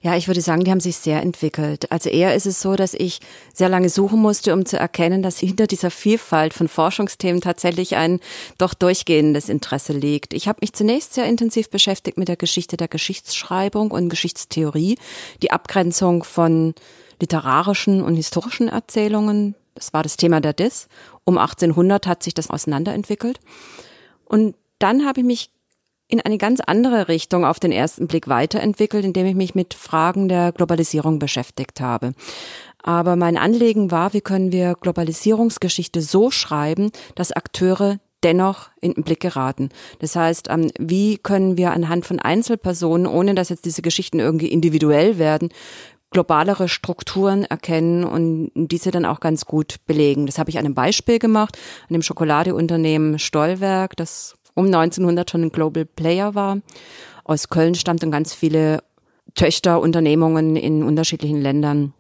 Ja, 0.04 0.18
ich 0.18 0.28
würde 0.28 0.42
sagen, 0.42 0.66
die 0.66 0.72
haben 0.72 0.82
sich 0.82 0.98
sehr 0.98 1.22
entwickelt. 1.22 1.90
Also 1.90 2.10
eher 2.10 2.36
ist 2.36 2.46
es 2.46 2.62
so, 2.62 2.76
dass 2.76 2.94
ich 2.94 3.22
sehr 3.54 3.70
lange 3.70 3.88
suchen 3.88 4.20
musste, 4.20 4.52
um 4.52 4.66
zu 4.66 4.78
erkennen, 4.78 5.24
dass 5.24 5.40
hinter 5.40 5.66
dieser 5.66 5.92
Vielfalt 5.92 6.54
von 6.54 6.68
Forschungsthemen 6.68 7.40
tatsächlich 7.40 7.96
ein 7.96 8.20
doch 8.58 8.74
durchgehendes 8.74 9.48
Interesse 9.48 9.94
liegt. 9.94 10.34
Ich 10.34 10.50
habe 10.50 10.60
mich 10.60 10.74
zunächst 10.74 11.14
sehr 11.14 11.26
intensiv 11.26 11.70
beschäftigt 11.70 12.18
mit 12.18 12.28
der 12.28 12.36
Geschichte 12.36 12.76
der 12.76 12.90
Geschichtsschreibung 12.90 13.92
und 13.92 14.10
Geschichtstheorie, 14.10 14.98
die 15.42 15.52
Abgrenzung 15.52 16.26
von 16.26 16.76
literarischen 17.22 18.02
und 18.02 18.18
historischen 18.18 18.68
Erzählungen. 18.68 19.56
Das 19.74 19.94
war 19.94 20.04
das 20.04 20.18
Thema 20.18 20.42
der 20.42 20.52
DIS. 20.52 20.90
Um 21.24 21.38
1800 21.38 22.08
hat 22.08 22.24
sich 22.24 22.34
das 22.34 22.50
auseinanderentwickelt. 22.50 23.40
Und 24.26 24.56
dann 24.80 25.06
habe 25.06 25.22
ich 25.22 25.26
mich 25.26 25.50
in 26.14 26.22
eine 26.22 26.38
ganz 26.38 26.60
andere 26.60 27.08
Richtung 27.08 27.44
auf 27.44 27.60
den 27.60 27.72
ersten 27.72 28.06
Blick 28.06 28.28
weiterentwickelt, 28.28 29.04
indem 29.04 29.26
ich 29.26 29.34
mich 29.34 29.56
mit 29.56 29.74
Fragen 29.74 30.30
der 30.30 30.52
Globalisierung 30.52 31.18
beschäftigt 31.18 31.82
habe. 31.82 32.14
Aber 32.84 33.16
mein 33.16 33.36
Anliegen 33.36 33.90
war, 33.90 34.14
wie 34.14 34.22
können 34.22 34.52
wir 34.52 34.76
Globalisierungsgeschichte 34.80 36.04
so 36.04 36.30
schreiben, 36.30 36.92
dass 37.16 37.32
Akteure 37.32 37.98
dennoch 38.24 38.70
in 38.80 38.94
den 38.94 39.04
Blick 39.04 39.22
geraten. 39.22 39.70
Das 40.00 40.16
heißt, 40.16 40.50
ähm, 40.52 40.70
wie 40.78 41.18
können 41.18 41.58
wir 41.58 41.72
anhand 41.72 42.06
von 42.06 42.20
Einzelpersonen, 42.20 43.08
ohne 43.08 43.34
dass 43.34 43.50
jetzt 43.50 43.66
diese 43.66 43.82
Geschichten 43.82 44.20
irgendwie 44.20 44.48
individuell 44.48 45.18
werden, 45.18 45.50
globalere 46.12 46.70
Strukturen 46.70 47.44
erkennen 47.44 48.04
und 48.04 48.52
diese 48.54 48.92
dann 48.92 49.06
auch 49.06 49.20
ganz 49.20 49.46
gut 49.46 49.78
belegen. 49.88 50.28
Das 50.28 50.38
habe 50.38 50.52
ich 50.52 50.60
an 50.60 50.66
einem 50.66 50.76
Beispiel 50.76 51.18
gemacht, 51.18 51.58
an 51.90 51.94
dem 51.94 52.04
Schokoladeunternehmen 52.04 53.18
Stollwerk, 53.18 53.98
das 53.98 54.36
um 54.54 54.66
1900 54.66 55.30
schon 55.30 55.44
ein 55.44 55.52
Global 55.52 55.86
Player 55.86 56.36
war. 56.36 56.60
Aus 57.24 57.50
Köln 57.50 57.76
stammten 57.76 58.12
ganz 58.12 58.34
viele 58.34 58.84
Töchterunternehmungen 59.36 60.56
in 60.56 60.84
unterschiedlichen 60.84 61.42
Ländern 61.42 61.94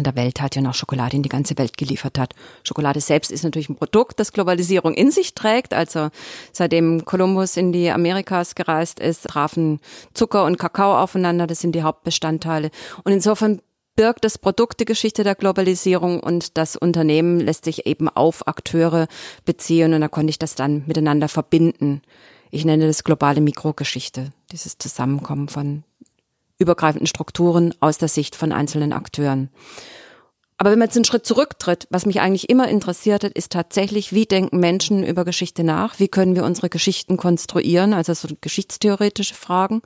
der 0.00 0.14
Welt 0.16 0.40
hat 0.40 0.54
ja 0.54 0.62
noch 0.62 0.74
Schokolade 0.74 1.16
in 1.16 1.22
die 1.22 1.28
ganze 1.28 1.58
Welt 1.58 1.76
geliefert 1.76 2.18
hat. 2.18 2.34
Schokolade 2.62 3.00
selbst 3.00 3.32
ist 3.32 3.42
natürlich 3.42 3.68
ein 3.68 3.76
Produkt, 3.76 4.20
das 4.20 4.32
Globalisierung 4.32 4.94
in 4.94 5.10
sich 5.10 5.34
trägt. 5.34 5.74
Also 5.74 6.10
seitdem 6.52 7.04
Kolumbus 7.04 7.56
in 7.56 7.72
die 7.72 7.90
Amerikas 7.90 8.54
gereist 8.54 9.00
ist, 9.00 9.24
trafen 9.24 9.80
Zucker 10.14 10.44
und 10.44 10.58
Kakao 10.58 10.98
aufeinander. 10.98 11.46
Das 11.46 11.60
sind 11.60 11.74
die 11.74 11.82
Hauptbestandteile. 11.82 12.70
Und 13.02 13.12
insofern 13.12 13.60
birgt 13.98 14.24
das 14.24 14.38
Produkt 14.38 14.78
die 14.78 14.84
Geschichte 14.84 15.24
der 15.24 15.34
Globalisierung 15.34 16.20
und 16.20 16.56
das 16.56 16.76
Unternehmen 16.76 17.40
lässt 17.40 17.64
sich 17.64 17.84
eben 17.84 18.08
auf 18.08 18.46
Akteure 18.46 19.08
beziehen 19.44 19.92
und 19.92 20.00
da 20.00 20.06
konnte 20.06 20.30
ich 20.30 20.38
das 20.38 20.54
dann 20.54 20.84
miteinander 20.86 21.28
verbinden. 21.28 22.02
Ich 22.52 22.64
nenne 22.64 22.86
das 22.86 23.02
globale 23.02 23.40
Mikrogeschichte, 23.40 24.30
dieses 24.52 24.78
Zusammenkommen 24.78 25.48
von 25.48 25.82
übergreifenden 26.60 27.08
Strukturen 27.08 27.74
aus 27.80 27.98
der 27.98 28.06
Sicht 28.06 28.36
von 28.36 28.52
einzelnen 28.52 28.92
Akteuren. 28.92 29.50
Aber 30.58 30.70
wenn 30.70 30.78
man 30.78 30.86
jetzt 30.86 30.96
einen 30.96 31.04
Schritt 31.04 31.26
zurücktritt, 31.26 31.88
was 31.90 32.06
mich 32.06 32.20
eigentlich 32.20 32.48
immer 32.48 32.68
interessiert 32.68 33.24
hat, 33.24 33.32
ist 33.32 33.50
tatsächlich, 33.50 34.12
wie 34.12 34.26
denken 34.26 34.60
Menschen 34.60 35.02
über 35.02 35.24
Geschichte 35.24 35.64
nach? 35.64 35.98
Wie 35.98 36.08
können 36.08 36.36
wir 36.36 36.44
unsere 36.44 36.68
Geschichten 36.68 37.16
konstruieren? 37.16 37.94
Also 37.94 38.14
so 38.14 38.28
geschichtstheoretische 38.40 39.34
Fragen. 39.34 39.82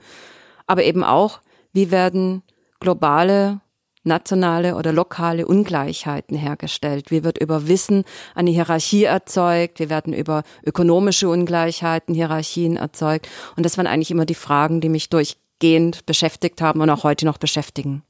Aber 0.66 0.84
eben 0.84 1.02
auch, 1.02 1.40
wie 1.72 1.90
werden 1.90 2.42
globale 2.78 3.62
nationale 4.04 4.76
oder 4.76 4.92
lokale 4.92 5.46
Ungleichheiten 5.46 6.36
hergestellt. 6.36 7.10
Wie 7.10 7.24
wird 7.24 7.38
über 7.38 7.68
Wissen 7.68 8.04
eine 8.34 8.50
Hierarchie 8.50 9.04
erzeugt? 9.04 9.78
Wir 9.78 9.90
werden 9.90 10.12
über 10.12 10.42
ökonomische 10.64 11.28
Ungleichheiten, 11.28 12.14
Hierarchien 12.14 12.76
erzeugt. 12.76 13.28
Und 13.56 13.64
das 13.64 13.78
waren 13.78 13.86
eigentlich 13.86 14.10
immer 14.10 14.26
die 14.26 14.34
Fragen, 14.34 14.80
die 14.80 14.88
mich 14.88 15.08
durchgehend 15.08 16.06
beschäftigt 16.06 16.60
haben 16.60 16.80
und 16.80 16.90
auch 16.90 17.04
heute 17.04 17.24
noch 17.24 17.38
beschäftigen. 17.38 18.02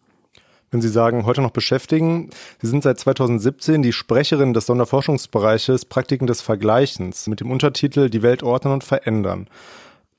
Wenn 0.71 0.81
Sie 0.81 0.89
sagen, 0.89 1.27
heute 1.27 1.43
noch 1.43 1.51
beschäftigen, 1.51 2.31
Sie 2.63 2.67
sind 2.67 2.83
seit 2.83 2.99
2017 2.99 3.83
die 3.83 3.93
Sprecherin 3.93 4.55
des 4.55 4.65
Sonderforschungsbereiches 4.65 5.85
Praktiken 5.85 6.27
des 6.27 6.41
Vergleichens 6.41 7.27
mit 7.27 7.41
dem 7.41 7.51
Untertitel 7.51 8.09
Die 8.09 8.23
Welt 8.23 8.43
ordnen 8.43 8.73
und 8.73 8.83
verändern. 8.83 9.49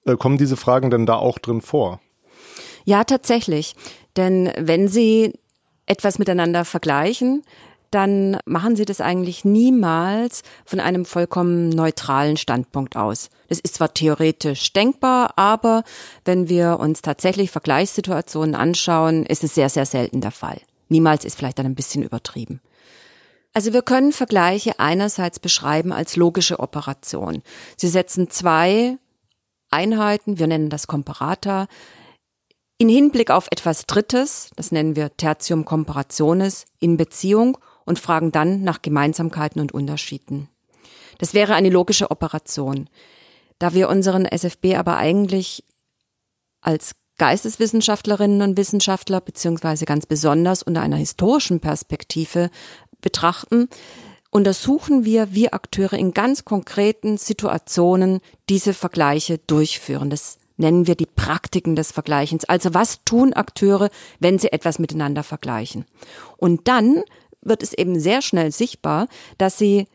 Äh, 0.05 0.15
kommen 0.15 0.37
diese 0.37 0.55
Fragen 0.55 0.91
denn 0.91 1.07
da 1.07 1.15
auch 1.15 1.39
drin 1.39 1.61
vor? 1.61 2.01
Ja, 2.85 3.03
tatsächlich. 3.03 3.75
Denn 4.15 4.51
wenn 4.59 4.87
Sie 4.87 5.33
etwas 5.85 6.19
miteinander 6.19 6.65
vergleichen, 6.65 7.43
dann 7.93 8.37
machen 8.45 8.75
sie 8.75 8.85
das 8.85 9.01
eigentlich 9.01 9.45
niemals 9.45 10.41
von 10.65 10.79
einem 10.79 11.05
vollkommen 11.05 11.69
neutralen 11.69 12.37
Standpunkt 12.37 12.95
aus. 12.95 13.29
Das 13.49 13.59
ist 13.59 13.75
zwar 13.75 13.93
theoretisch 13.93 14.73
denkbar, 14.73 15.33
aber 15.37 15.83
wenn 16.25 16.49
wir 16.49 16.79
uns 16.79 17.03
tatsächlich 17.03 17.51
Vergleichssituationen 17.51 18.55
anschauen, 18.55 19.25
ist 19.25 19.43
es 19.43 19.53
sehr, 19.53 19.69
sehr 19.69 19.85
selten 19.85 20.21
der 20.21 20.31
Fall. 20.31 20.59
Niemals 20.89 21.23
ist 21.23 21.37
vielleicht 21.37 21.59
dann 21.59 21.67
ein 21.67 21.75
bisschen 21.75 22.01
übertrieben. 22.03 22.61
Also 23.53 23.73
wir 23.73 23.83
können 23.83 24.11
Vergleiche 24.11 24.79
einerseits 24.79 25.39
beschreiben 25.39 25.93
als 25.93 26.15
logische 26.15 26.59
Operation. 26.59 27.43
Sie 27.77 27.87
setzen 27.87 28.31
zwei 28.31 28.97
Einheiten, 29.69 30.39
wir 30.39 30.47
nennen 30.47 30.71
das 30.71 30.87
Komparata, 30.87 31.67
in 32.77 32.89
Hinblick 32.89 33.29
auf 33.29 33.47
etwas 33.51 33.85
Drittes, 33.85 34.49
das 34.55 34.71
nennen 34.71 34.95
wir 34.95 35.15
Tertium 35.15 35.65
Comparationis, 35.65 36.65
in 36.79 36.97
Beziehung 36.97 37.57
und 37.85 37.99
fragen 37.99 38.31
dann 38.31 38.63
nach 38.63 38.81
Gemeinsamkeiten 38.81 39.61
und 39.61 39.73
Unterschieden. 39.73 40.49
Das 41.19 41.33
wäre 41.33 41.53
eine 41.53 41.69
logische 41.69 42.11
Operation. 42.11 42.89
Da 43.59 43.73
wir 43.73 43.89
unseren 43.89 44.25
SFB 44.25 44.75
aber 44.75 44.97
eigentlich 44.97 45.63
als 46.61 46.95
Geisteswissenschaftlerinnen 47.17 48.41
und 48.41 48.57
Wissenschaftler 48.57 49.21
beziehungsweise 49.21 49.85
ganz 49.85 50.05
besonders 50.05 50.63
unter 50.63 50.81
einer 50.81 50.97
historischen 50.97 51.59
Perspektive 51.59 52.49
betrachten, 53.01 53.69
untersuchen 54.31 55.05
wir, 55.05 55.33
wie 55.33 55.53
Akteure 55.53 55.93
in 55.93 56.13
ganz 56.13 56.43
konkreten 56.43 57.17
Situationen 57.17 58.19
diese 58.49 58.73
Vergleiche 58.73 59.37
durchführen. 59.37 60.09
Das 60.09 60.39
nennen 60.63 60.87
wir 60.87 60.95
die 60.95 61.05
Praktiken 61.05 61.75
des 61.75 61.91
Vergleichens. 61.91 62.45
Also 62.45 62.73
was 62.73 63.03
tun 63.03 63.33
Akteure, 63.33 63.89
wenn 64.19 64.39
sie 64.39 64.51
etwas 64.51 64.79
miteinander 64.79 65.21
vergleichen? 65.21 65.85
Und 66.37 66.67
dann 66.67 67.03
wird 67.41 67.61
es 67.61 67.73
eben 67.73 67.99
sehr 67.99 68.23
schnell 68.23 68.51
sichtbar, 68.51 69.07
dass 69.37 69.57
sie 69.59 69.87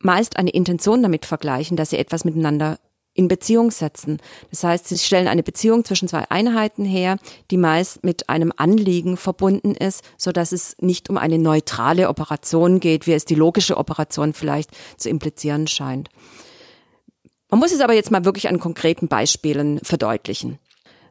meist 0.00 0.36
eine 0.36 0.50
Intention 0.50 1.02
damit 1.02 1.26
vergleichen, 1.26 1.76
dass 1.76 1.90
sie 1.90 1.98
etwas 1.98 2.24
miteinander 2.24 2.78
in 3.14 3.28
Beziehung 3.28 3.70
setzen. 3.70 4.18
Das 4.50 4.64
heißt, 4.64 4.88
sie 4.88 4.98
stellen 4.98 5.28
eine 5.28 5.44
Beziehung 5.44 5.84
zwischen 5.84 6.08
zwei 6.08 6.28
Einheiten 6.30 6.84
her, 6.84 7.18
die 7.50 7.56
meist 7.56 8.02
mit 8.02 8.28
einem 8.28 8.52
Anliegen 8.56 9.16
verbunden 9.16 9.74
ist, 9.74 10.02
so 10.18 10.32
dass 10.32 10.50
es 10.50 10.76
nicht 10.80 11.08
um 11.08 11.16
eine 11.16 11.38
neutrale 11.38 12.08
Operation 12.08 12.80
geht, 12.80 13.06
wie 13.06 13.12
es 13.12 13.24
die 13.24 13.36
logische 13.36 13.76
Operation 13.76 14.32
vielleicht 14.32 14.70
zu 14.96 15.08
implizieren 15.08 15.68
scheint. 15.68 16.10
Man 17.50 17.60
muss 17.60 17.72
es 17.72 17.80
aber 17.80 17.94
jetzt 17.94 18.10
mal 18.10 18.24
wirklich 18.24 18.48
an 18.48 18.58
konkreten 18.58 19.08
Beispielen 19.08 19.78
verdeutlichen. 19.80 20.58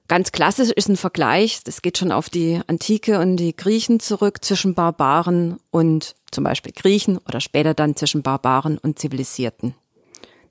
Ganz 0.10 0.32
klassisch 0.32 0.70
ist 0.70 0.90
ein 0.90 0.98
Vergleich, 0.98 1.64
das 1.64 1.82
geht 1.82 1.98
schon 1.98 2.12
auf 2.12 2.30
die 2.30 2.60
Antike 2.68 3.20
und 3.20 3.38
die 3.38 3.56
Griechen 3.56 4.00
zurück, 4.02 4.44
zwischen 4.44 4.76
Barbaren 4.76 5.58
und 5.72 6.16
zum 6.30 6.44
Beispiel 6.44 6.74
Griechen 6.74 7.20
oder 7.20 7.40
später 7.40 7.74
dann 7.74 7.96
zwischen 7.96 8.22
Barbaren 8.22 8.78
und 8.78 9.00
Zivilisierten. 9.00 9.76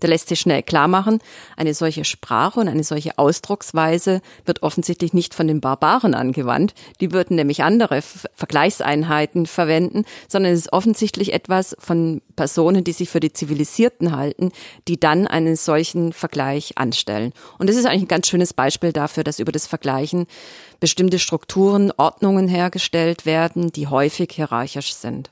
Da 0.02 0.08
lässt 0.08 0.28
sich 0.28 0.40
schnell 0.40 0.64
klar 0.64 0.88
machen, 0.88 1.20
eine 1.56 1.74
solche 1.74 2.04
Sprache 2.04 2.58
und 2.58 2.66
eine 2.66 2.82
solche 2.82 3.18
Ausdrucksweise 3.18 4.20
wird 4.44 4.64
offensichtlich 4.64 5.12
nicht 5.12 5.32
von 5.32 5.46
den 5.46 5.60
Barbaren 5.60 6.14
angewandt. 6.14 6.74
Die 7.00 7.12
würden 7.12 7.36
nämlich 7.36 7.62
andere 7.62 8.02
Vergleichseinheiten 8.02 9.46
verwenden, 9.46 10.04
sondern 10.26 10.54
es 10.54 10.58
ist 10.58 10.72
offensichtlich 10.72 11.32
etwas 11.32 11.76
von 11.78 12.20
Personen, 12.34 12.82
die 12.82 12.90
sich 12.90 13.10
für 13.10 13.20
die 13.20 13.32
Zivilisierten 13.32 14.16
halten, 14.16 14.50
die 14.88 14.98
dann 14.98 15.28
einen 15.28 15.54
solchen 15.54 16.12
Vergleich 16.12 16.78
anstellen. 16.78 17.32
Und 17.58 17.70
das 17.70 17.76
ist 17.76 17.86
eigentlich 17.86 18.02
ein 18.02 18.08
ganz 18.08 18.26
schönes 18.26 18.54
Beispiel 18.54 18.92
dafür, 18.92 19.22
dass 19.22 19.38
über 19.38 19.52
das 19.52 19.68
Vergleichen 19.68 20.26
bestimmte 20.80 21.20
Strukturen, 21.20 21.92
Ordnungen 21.96 22.48
hergestellt 22.48 23.24
werden, 23.24 23.70
die 23.70 23.86
häufig 23.86 24.32
hierarchisch 24.32 24.94
sind. 24.94 25.30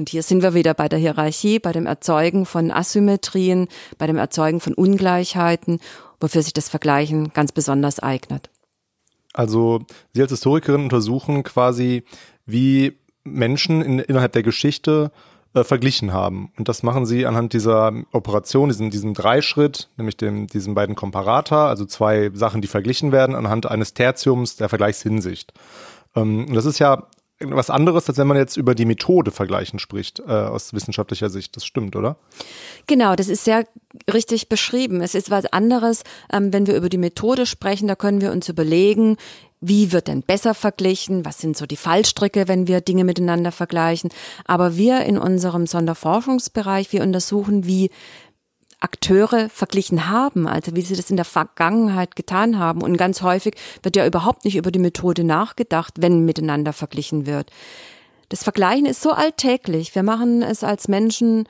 Und 0.00 0.08
hier 0.08 0.22
sind 0.22 0.42
wir 0.42 0.54
wieder 0.54 0.72
bei 0.72 0.88
der 0.88 0.98
Hierarchie, 0.98 1.58
bei 1.58 1.72
dem 1.72 1.84
Erzeugen 1.84 2.46
von 2.46 2.70
Asymmetrien, 2.70 3.68
bei 3.98 4.06
dem 4.06 4.16
Erzeugen 4.16 4.58
von 4.58 4.72
Ungleichheiten, 4.72 5.78
wofür 6.18 6.42
sich 6.42 6.54
das 6.54 6.70
Vergleichen 6.70 7.34
ganz 7.34 7.52
besonders 7.52 8.00
eignet. 8.00 8.48
Also 9.34 9.80
Sie 10.14 10.22
als 10.22 10.30
Historikerin 10.30 10.84
untersuchen 10.84 11.42
quasi, 11.42 12.04
wie 12.46 12.96
Menschen 13.24 13.82
in, 13.82 13.98
innerhalb 13.98 14.32
der 14.32 14.42
Geschichte 14.42 15.12
äh, 15.52 15.64
verglichen 15.64 16.14
haben. 16.14 16.50
Und 16.56 16.70
das 16.70 16.82
machen 16.82 17.04
Sie 17.04 17.26
anhand 17.26 17.52
dieser 17.52 17.92
Operation, 18.10 18.70
diesem, 18.70 18.88
diesem 18.88 19.12
Dreischritt, 19.12 19.90
nämlich 19.98 20.16
dem, 20.16 20.46
diesen 20.46 20.74
beiden 20.74 20.94
Komparata, 20.94 21.68
also 21.68 21.84
zwei 21.84 22.30
Sachen, 22.32 22.62
die 22.62 22.68
verglichen 22.68 23.12
werden, 23.12 23.36
anhand 23.36 23.66
eines 23.66 23.92
Tertiums 23.92 24.56
der 24.56 24.70
Vergleichshinsicht. 24.70 25.52
Ähm, 26.16 26.46
das 26.54 26.64
ist 26.64 26.78
ja 26.78 27.06
was 27.40 27.70
anderes, 27.70 28.06
als 28.08 28.18
wenn 28.18 28.26
man 28.26 28.36
jetzt 28.36 28.56
über 28.56 28.74
die 28.74 28.84
Methode 28.84 29.30
vergleichen 29.30 29.78
spricht, 29.78 30.20
äh, 30.20 30.30
aus 30.30 30.74
wissenschaftlicher 30.74 31.30
Sicht. 31.30 31.56
Das 31.56 31.64
stimmt, 31.64 31.96
oder? 31.96 32.16
Genau, 32.86 33.16
das 33.16 33.28
ist 33.28 33.44
sehr 33.44 33.64
richtig 34.12 34.48
beschrieben. 34.48 35.00
Es 35.00 35.14
ist 35.14 35.30
was 35.30 35.46
anderes, 35.46 36.02
ähm, 36.32 36.52
wenn 36.52 36.66
wir 36.66 36.76
über 36.76 36.88
die 36.88 36.98
Methode 36.98 37.46
sprechen, 37.46 37.88
da 37.88 37.96
können 37.96 38.20
wir 38.20 38.30
uns 38.32 38.48
überlegen, 38.48 39.16
wie 39.62 39.92
wird 39.92 40.08
denn 40.08 40.22
besser 40.22 40.54
verglichen? 40.54 41.24
Was 41.24 41.38
sind 41.38 41.56
so 41.56 41.66
die 41.66 41.76
Fallstricke, 41.76 42.48
wenn 42.48 42.66
wir 42.66 42.80
Dinge 42.80 43.04
miteinander 43.04 43.52
vergleichen? 43.52 44.10
Aber 44.46 44.76
wir 44.76 45.04
in 45.04 45.18
unserem 45.18 45.66
Sonderforschungsbereich, 45.66 46.92
wir 46.92 47.02
untersuchen, 47.02 47.66
wie 47.66 47.90
Akteure 48.80 49.48
verglichen 49.50 50.08
haben, 50.08 50.46
also 50.46 50.74
wie 50.74 50.82
sie 50.82 50.96
das 50.96 51.10
in 51.10 51.16
der 51.16 51.24
Vergangenheit 51.24 52.16
getan 52.16 52.58
haben. 52.58 52.82
Und 52.82 52.96
ganz 52.96 53.22
häufig 53.22 53.54
wird 53.82 53.96
ja 53.96 54.06
überhaupt 54.06 54.44
nicht 54.44 54.56
über 54.56 54.70
die 54.70 54.78
Methode 54.78 55.22
nachgedacht, 55.22 55.94
wenn 55.98 56.24
miteinander 56.24 56.72
verglichen 56.72 57.26
wird. 57.26 57.50
Das 58.30 58.42
Vergleichen 58.42 58.86
ist 58.86 59.02
so 59.02 59.10
alltäglich. 59.10 59.94
Wir 59.94 60.02
machen 60.02 60.42
es 60.42 60.64
als 60.64 60.88
Menschen 60.88 61.46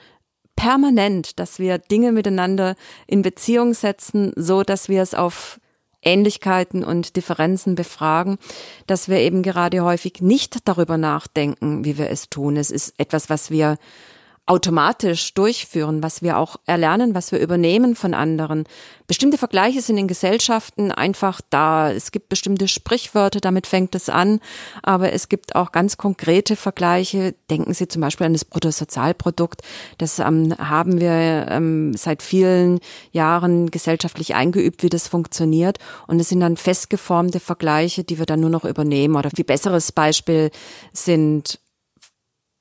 permanent, 0.56 1.38
dass 1.38 1.58
wir 1.58 1.78
Dinge 1.78 2.12
miteinander 2.12 2.74
in 3.06 3.22
Beziehung 3.22 3.74
setzen, 3.74 4.32
so 4.36 4.62
dass 4.62 4.88
wir 4.88 5.00
es 5.00 5.14
auf 5.14 5.60
Ähnlichkeiten 6.02 6.82
und 6.82 7.16
Differenzen 7.16 7.74
befragen, 7.74 8.38
dass 8.86 9.08
wir 9.08 9.18
eben 9.18 9.42
gerade 9.42 9.82
häufig 9.82 10.20
nicht 10.20 10.68
darüber 10.68 10.96
nachdenken, 10.96 11.84
wie 11.84 11.98
wir 11.98 12.10
es 12.10 12.30
tun. 12.30 12.56
Es 12.56 12.70
ist 12.70 12.94
etwas, 12.98 13.28
was 13.30 13.50
wir 13.50 13.76
automatisch 14.50 15.32
durchführen, 15.34 16.02
was 16.02 16.22
wir 16.22 16.36
auch 16.36 16.56
erlernen, 16.66 17.14
was 17.14 17.30
wir 17.30 17.38
übernehmen 17.38 17.94
von 17.94 18.14
anderen. 18.14 18.64
Bestimmte 19.06 19.38
Vergleiche 19.38 19.80
sind 19.80 19.96
in 19.96 20.08
Gesellschaften 20.08 20.90
einfach 20.90 21.40
da. 21.50 21.92
Es 21.92 22.10
gibt 22.10 22.28
bestimmte 22.28 22.66
Sprichwörter, 22.66 23.38
damit 23.38 23.68
fängt 23.68 23.94
es 23.94 24.08
an, 24.08 24.40
aber 24.82 25.12
es 25.12 25.28
gibt 25.28 25.54
auch 25.54 25.70
ganz 25.70 25.98
konkrete 25.98 26.56
Vergleiche. 26.56 27.36
Denken 27.48 27.74
Sie 27.74 27.86
zum 27.86 28.02
Beispiel 28.02 28.26
an 28.26 28.32
das 28.32 28.44
Bruttosozialprodukt. 28.44 29.62
Das 29.98 30.18
ähm, 30.18 30.52
haben 30.58 30.98
wir 30.98 31.46
ähm, 31.48 31.94
seit 31.94 32.20
vielen 32.20 32.80
Jahren 33.12 33.70
gesellschaftlich 33.70 34.34
eingeübt, 34.34 34.82
wie 34.82 34.88
das 34.88 35.06
funktioniert. 35.06 35.78
Und 36.08 36.18
es 36.18 36.28
sind 36.28 36.40
dann 36.40 36.56
festgeformte 36.56 37.38
Vergleiche, 37.38 38.02
die 38.02 38.18
wir 38.18 38.26
dann 38.26 38.40
nur 38.40 38.50
noch 38.50 38.64
übernehmen. 38.64 39.14
Oder 39.14 39.30
wie 39.36 39.44
besseres 39.44 39.92
Beispiel 39.92 40.50
sind 40.92 41.60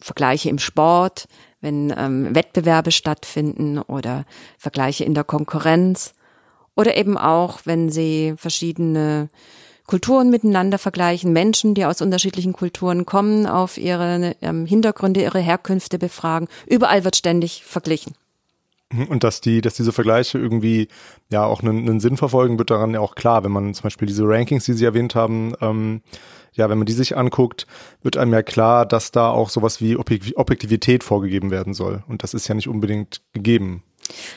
Vergleiche 0.02 0.50
im 0.50 0.60
Sport, 0.60 1.28
wenn 1.62 1.94
ähm, 1.98 2.34
Wettbewerbe 2.36 2.92
stattfinden 2.92 3.80
oder 3.80 4.26
Vergleiche 4.58 5.04
in 5.04 5.14
der 5.14 5.24
Konkurrenz 5.24 6.14
oder 6.76 6.96
eben 6.96 7.18
auch, 7.18 7.60
wenn 7.66 7.90
sie 7.90 8.34
verschiedene 8.38 9.30
Kulturen 9.86 10.30
miteinander 10.30 10.78
vergleichen, 10.78 11.34
Menschen, 11.34 11.74
die 11.74 11.84
aus 11.84 12.02
unterschiedlichen 12.02 12.54
Kulturen 12.54 13.06
kommen, 13.06 13.48
auf 13.48 13.78
ihre 13.78 14.36
ähm, 14.42 14.68
Hintergründe, 14.68 15.22
ihre 15.22 15.40
Herkünfte 15.40 15.98
befragen. 15.98 16.48
Überall 16.68 17.04
wird 17.04 17.16
ständig 17.16 17.64
verglichen. 17.66 18.14
Mhm, 18.92 19.06
und 19.06 19.24
dass 19.24 19.42
die, 19.42 19.62
dass 19.62 19.74
diese 19.74 19.92
Vergleiche 19.92 20.38
irgendwie 20.38 20.88
ja 21.32 21.44
auch 21.44 21.62
einen, 21.62 21.90
einen 21.90 22.00
Sinn 22.00 22.18
verfolgen, 22.18 22.58
wird 22.60 22.70
daran 22.70 22.94
ja 22.94 23.00
auch 23.00 23.16
klar, 23.16 23.44
wenn 23.44 23.52
man 23.52 23.74
zum 23.74 23.84
Beispiel 23.84 24.08
diese 24.08 24.28
Rankings, 24.28 24.66
die 24.66 24.74
Sie 24.74 24.86
erwähnt 24.86 25.16
haben, 25.16 25.54
ähm, 25.60 26.02
ja, 26.54 26.70
wenn 26.70 26.78
man 26.78 26.86
die 26.86 26.94
sich 26.94 27.18
anguckt, 27.18 27.68
wird 28.02 28.18
einem 28.18 28.34
ja 28.34 28.42
klar, 28.42 28.86
dass 28.86 29.12
da 29.12 29.30
auch 29.30 29.50
sowas 29.50 29.82
wie 29.82 29.98
Objektivität 29.98 31.04
vorgegeben 31.04 31.52
werden 31.52 31.74
soll. 31.74 32.04
Und 32.08 32.24
das 32.24 32.34
ist 32.34 32.48
ja 32.48 32.56
nicht 32.56 32.68
unbedingt 32.68 33.22
gegeben. 33.34 33.84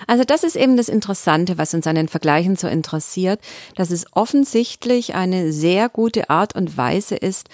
Also 0.07 0.25
das 0.25 0.45
ist 0.45 0.57
eben 0.57 0.76
das 0.76 0.88
Interessante, 0.88 1.59
was 1.59 1.75
uns 1.75 1.87
an 1.87 1.95
den 1.95 2.09
Vergleichen 2.09 2.57
so 2.57 2.69
interessiert, 2.69 3.40
dass 3.75 3.90
es 3.90 4.07
offensichtlich 4.12 5.14
eine 5.14 5.52
sehr 5.52 5.88
gute 5.88 6.31
Art 6.31 6.54
und 6.54 6.76
Weise 6.76 7.16
ist, 7.16 7.49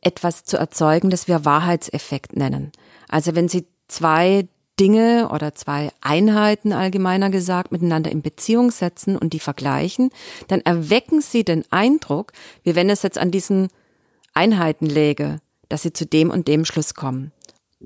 etwas 0.00 0.44
zu 0.44 0.56
erzeugen, 0.56 1.10
das 1.10 1.28
wir 1.28 1.44
Wahrheitseffekt 1.44 2.36
nennen. 2.36 2.72
Also 3.08 3.34
wenn 3.34 3.48
Sie 3.48 3.66
zwei 3.88 4.46
Dinge 4.78 5.28
oder 5.32 5.54
zwei 5.54 5.90
Einheiten 6.00 6.72
allgemeiner 6.72 7.30
gesagt 7.30 7.72
miteinander 7.72 8.10
in 8.10 8.22
Beziehung 8.22 8.70
setzen 8.70 9.16
und 9.16 9.32
die 9.32 9.40
vergleichen, 9.40 10.10
dann 10.48 10.60
erwecken 10.60 11.20
sie 11.20 11.44
den 11.44 11.64
Eindruck, 11.70 12.32
wie 12.62 12.74
wenn 12.74 12.90
es 12.90 13.02
jetzt 13.02 13.18
an 13.18 13.30
diesen 13.30 13.68
Einheiten 14.34 14.86
läge, 14.86 15.40
dass 15.68 15.82
sie 15.82 15.92
zu 15.92 16.06
dem 16.06 16.30
und 16.30 16.48
dem 16.48 16.64
Schluss 16.64 16.94
kommen. 16.94 17.32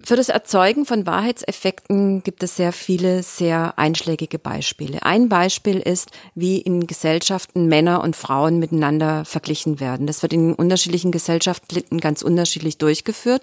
Für 0.02 0.16
das 0.16 0.30
Erzeugen 0.30 0.86
von 0.86 1.04
Wahrheitseffekten 1.04 2.22
gibt 2.22 2.42
es 2.42 2.56
sehr 2.56 2.72
viele 2.72 3.22
sehr 3.22 3.78
einschlägige 3.78 4.38
Beispiele. 4.38 5.02
Ein 5.02 5.28
Beispiel 5.28 5.80
ist, 5.80 6.12
wie 6.34 6.58
in 6.58 6.86
Gesellschaften 6.86 7.66
Männer 7.66 8.02
und 8.02 8.16
Frauen 8.16 8.58
miteinander 8.58 9.26
verglichen 9.26 9.80
werden. 9.80 10.06
Das 10.06 10.22
wird 10.22 10.32
in 10.32 10.54
unterschiedlichen 10.54 11.12
Gesellschaften 11.12 11.98
ganz 11.98 12.22
unterschiedlich 12.22 12.78
durchgeführt. 12.78 13.42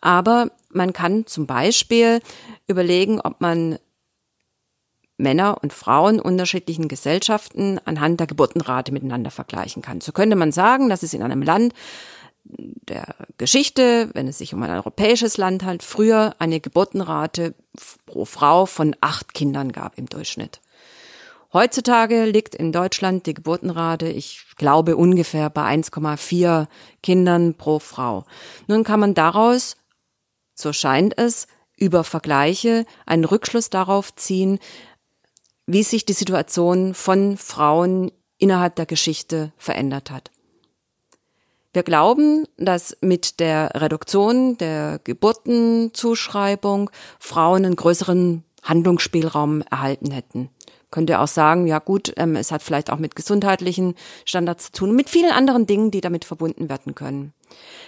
Aber 0.00 0.50
man 0.70 0.92
kann 0.92 1.26
zum 1.26 1.46
Beispiel 1.46 2.20
überlegen, 2.66 3.20
ob 3.20 3.40
man 3.40 3.78
Männer 5.20 5.58
und 5.62 5.72
Frauen 5.72 6.18
unterschiedlichen 6.18 6.88
Gesellschaften 6.88 7.78
anhand 7.84 8.20
der 8.20 8.26
Geburtenrate 8.26 8.92
miteinander 8.92 9.30
vergleichen 9.30 9.82
kann. 9.82 10.00
So 10.00 10.12
könnte 10.12 10.36
man 10.36 10.50
sagen, 10.50 10.88
dass 10.88 11.02
es 11.02 11.12
in 11.12 11.22
einem 11.22 11.42
Land 11.42 11.74
der 12.44 13.14
Geschichte, 13.36 14.10
wenn 14.14 14.26
es 14.26 14.38
sich 14.38 14.54
um 14.54 14.62
ein 14.62 14.70
europäisches 14.70 15.36
Land 15.36 15.62
handelt, 15.62 15.82
früher 15.82 16.34
eine 16.38 16.60
Geburtenrate 16.60 17.54
pro 18.06 18.24
Frau 18.24 18.66
von 18.66 18.96
acht 19.00 19.34
Kindern 19.34 19.72
gab 19.72 19.98
im 19.98 20.06
Durchschnitt. 20.06 20.60
Heutzutage 21.52 22.26
liegt 22.26 22.54
in 22.54 22.72
Deutschland 22.72 23.26
die 23.26 23.34
Geburtenrate, 23.34 24.08
ich 24.08 24.44
glaube, 24.56 24.96
ungefähr 24.96 25.50
bei 25.50 25.62
1,4 25.62 26.68
Kindern 27.02 27.54
pro 27.54 27.80
Frau. 27.80 28.24
Nun 28.68 28.84
kann 28.84 29.00
man 29.00 29.14
daraus 29.14 29.76
so 30.60 30.72
scheint 30.72 31.16
es, 31.18 31.46
über 31.76 32.04
Vergleiche 32.04 32.84
einen 33.06 33.24
Rückschluss 33.24 33.70
darauf 33.70 34.14
ziehen, 34.14 34.58
wie 35.66 35.82
sich 35.82 36.04
die 36.04 36.12
Situation 36.12 36.94
von 36.94 37.36
Frauen 37.36 38.12
innerhalb 38.38 38.76
der 38.76 38.86
Geschichte 38.86 39.52
verändert 39.56 40.10
hat. 40.10 40.30
Wir 41.72 41.84
glauben, 41.84 42.46
dass 42.56 42.96
mit 43.00 43.38
der 43.38 43.70
Reduktion 43.74 44.58
der 44.58 45.00
Geburtenzuschreibung 45.04 46.90
Frauen 47.20 47.64
einen 47.64 47.76
größeren 47.76 48.42
Handlungsspielraum 48.64 49.62
erhalten 49.70 50.10
hätten. 50.10 50.50
Könnte 50.90 51.20
auch 51.20 51.28
sagen, 51.28 51.66
ja 51.66 51.78
gut, 51.78 52.12
ähm, 52.16 52.36
es 52.36 52.52
hat 52.52 52.62
vielleicht 52.62 52.90
auch 52.90 52.98
mit 52.98 53.16
gesundheitlichen 53.16 53.94
Standards 54.24 54.66
zu 54.66 54.72
tun, 54.72 54.96
mit 54.96 55.08
vielen 55.08 55.30
anderen 55.30 55.66
Dingen, 55.66 55.90
die 55.90 56.00
damit 56.00 56.24
verbunden 56.24 56.68
werden 56.68 56.94
können. 56.94 57.32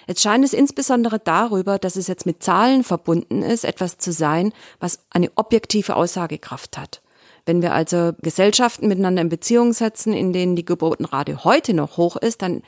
Jetzt 0.06 0.22
scheint 0.22 0.44
es 0.44 0.52
insbesondere 0.52 1.18
darüber, 1.18 1.78
dass 1.78 1.96
es 1.96 2.08
jetzt 2.08 2.26
mit 2.26 2.42
Zahlen 2.42 2.84
verbunden 2.84 3.42
ist, 3.42 3.64
etwas 3.64 3.98
zu 3.98 4.12
sein, 4.12 4.52
was 4.80 5.00
eine 5.10 5.30
objektive 5.36 5.96
Aussagekraft 5.96 6.78
hat. 6.78 7.02
Wenn 7.44 7.62
wir 7.62 7.74
also 7.74 8.12
Gesellschaften 8.22 8.88
miteinander 8.88 9.22
in 9.22 9.28
Beziehung 9.28 9.72
setzen, 9.72 10.12
in 10.12 10.32
denen 10.32 10.54
die 10.54 10.64
Geburtenrate 10.64 11.44
heute 11.44 11.74
noch 11.74 11.96
hoch 11.96 12.16
ist, 12.16 12.42
dann 12.42 12.62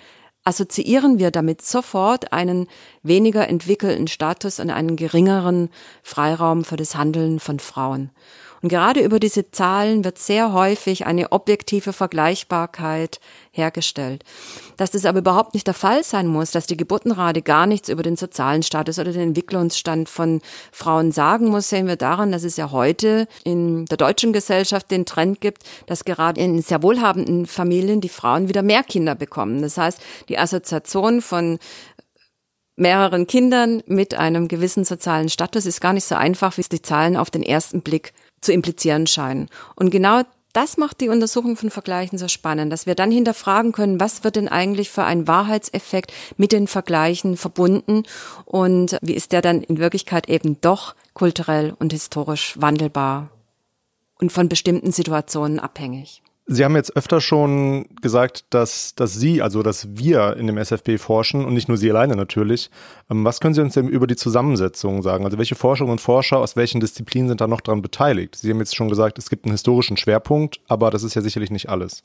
assoziieren 0.44 1.18
wir 1.18 1.30
damit 1.30 1.62
sofort 1.62 2.32
einen 2.32 2.68
weniger 3.02 3.48
entwickelten 3.48 4.08
Status 4.08 4.60
und 4.60 4.70
einen 4.70 4.96
geringeren 4.96 5.70
Freiraum 6.02 6.64
für 6.64 6.76
das 6.76 6.96
Handeln 6.96 7.40
von 7.40 7.60
Frauen. 7.60 8.10
Und 8.64 8.70
gerade 8.70 9.00
über 9.00 9.20
diese 9.20 9.50
Zahlen 9.50 10.04
wird 10.04 10.16
sehr 10.16 10.54
häufig 10.54 11.04
eine 11.04 11.32
objektive 11.32 11.92
Vergleichbarkeit 11.92 13.20
hergestellt. 13.50 14.24
Dass 14.78 14.90
das 14.90 15.04
aber 15.04 15.18
überhaupt 15.18 15.52
nicht 15.52 15.66
der 15.66 15.74
Fall 15.74 16.02
sein 16.02 16.26
muss, 16.26 16.50
dass 16.50 16.66
die 16.66 16.78
Geburtenrate 16.78 17.42
gar 17.42 17.66
nichts 17.66 17.90
über 17.90 18.02
den 18.02 18.16
sozialen 18.16 18.62
Status 18.62 18.98
oder 18.98 19.12
den 19.12 19.20
Entwicklungsstand 19.20 20.08
von 20.08 20.40
Frauen 20.72 21.12
sagen 21.12 21.48
muss, 21.48 21.68
sehen 21.68 21.86
wir 21.86 21.96
daran, 21.96 22.32
dass 22.32 22.42
es 22.42 22.56
ja 22.56 22.70
heute 22.70 23.28
in 23.44 23.84
der 23.84 23.98
deutschen 23.98 24.32
Gesellschaft 24.32 24.90
den 24.90 25.04
Trend 25.04 25.42
gibt, 25.42 25.62
dass 25.84 26.06
gerade 26.06 26.40
in 26.40 26.62
sehr 26.62 26.82
wohlhabenden 26.82 27.44
Familien 27.44 28.00
die 28.00 28.08
Frauen 28.08 28.48
wieder 28.48 28.62
mehr 28.62 28.82
Kinder 28.82 29.14
bekommen. 29.14 29.60
Das 29.60 29.76
heißt, 29.76 30.00
die 30.30 30.38
Assoziation 30.38 31.20
von 31.20 31.58
mehreren 32.76 33.26
Kindern 33.26 33.82
mit 33.86 34.14
einem 34.14 34.48
gewissen 34.48 34.84
sozialen 34.84 35.28
Status 35.28 35.66
ist 35.66 35.82
gar 35.82 35.92
nicht 35.92 36.04
so 36.04 36.14
einfach, 36.14 36.56
wie 36.56 36.62
es 36.62 36.68
die 36.68 36.82
Zahlen 36.82 37.16
auf 37.16 37.30
den 37.30 37.42
ersten 37.42 37.82
Blick 37.82 38.14
zu 38.44 38.52
implizieren 38.52 39.06
scheinen. 39.06 39.48
Und 39.74 39.90
genau 39.90 40.22
das 40.54 40.76
macht 40.76 41.00
die 41.00 41.08
Untersuchung 41.08 41.56
von 41.56 41.70
Vergleichen 41.70 42.16
so 42.16 42.28
spannend, 42.28 42.72
dass 42.72 42.86
wir 42.86 42.94
dann 42.94 43.10
hinterfragen 43.10 43.72
können, 43.72 43.98
was 43.98 44.22
wird 44.22 44.36
denn 44.36 44.48
eigentlich 44.48 44.88
für 44.88 45.02
ein 45.02 45.26
Wahrheitseffekt 45.26 46.12
mit 46.36 46.52
den 46.52 46.68
Vergleichen 46.68 47.36
verbunden 47.36 48.04
und 48.44 48.96
wie 49.02 49.14
ist 49.14 49.32
der 49.32 49.42
dann 49.42 49.62
in 49.62 49.78
Wirklichkeit 49.78 50.28
eben 50.28 50.60
doch 50.60 50.94
kulturell 51.12 51.74
und 51.80 51.92
historisch 51.92 52.54
wandelbar 52.60 53.30
und 54.20 54.30
von 54.30 54.48
bestimmten 54.48 54.92
Situationen 54.92 55.58
abhängig. 55.58 56.22
Sie 56.46 56.62
haben 56.62 56.76
jetzt 56.76 56.94
öfter 56.94 57.22
schon 57.22 57.86
gesagt, 58.02 58.44
dass, 58.50 58.94
dass 58.94 59.14
Sie, 59.14 59.40
also 59.40 59.62
dass 59.62 59.96
wir 59.96 60.36
in 60.36 60.46
dem 60.46 60.58
SFB 60.58 60.98
forschen 60.98 61.42
und 61.42 61.54
nicht 61.54 61.68
nur 61.68 61.78
Sie 61.78 61.90
alleine 61.90 62.16
natürlich. 62.16 62.70
Ähm, 63.10 63.24
was 63.24 63.40
können 63.40 63.54
Sie 63.54 63.62
uns 63.62 63.72
denn 63.72 63.88
über 63.88 64.06
die 64.06 64.16
Zusammensetzung 64.16 65.02
sagen? 65.02 65.24
Also 65.24 65.38
welche 65.38 65.54
Forscherinnen 65.54 65.92
und 65.92 66.00
Forscher 66.00 66.38
aus 66.38 66.54
welchen 66.54 66.80
Disziplinen 66.80 67.28
sind 67.28 67.40
da 67.40 67.46
noch 67.46 67.62
dran 67.62 67.80
beteiligt? 67.80 68.36
Sie 68.36 68.50
haben 68.50 68.58
jetzt 68.58 68.76
schon 68.76 68.90
gesagt, 68.90 69.16
es 69.16 69.30
gibt 69.30 69.46
einen 69.46 69.52
historischen 69.52 69.96
Schwerpunkt, 69.96 70.60
aber 70.68 70.90
das 70.90 71.02
ist 71.02 71.14
ja 71.14 71.22
sicherlich 71.22 71.50
nicht 71.50 71.70
alles. 71.70 72.02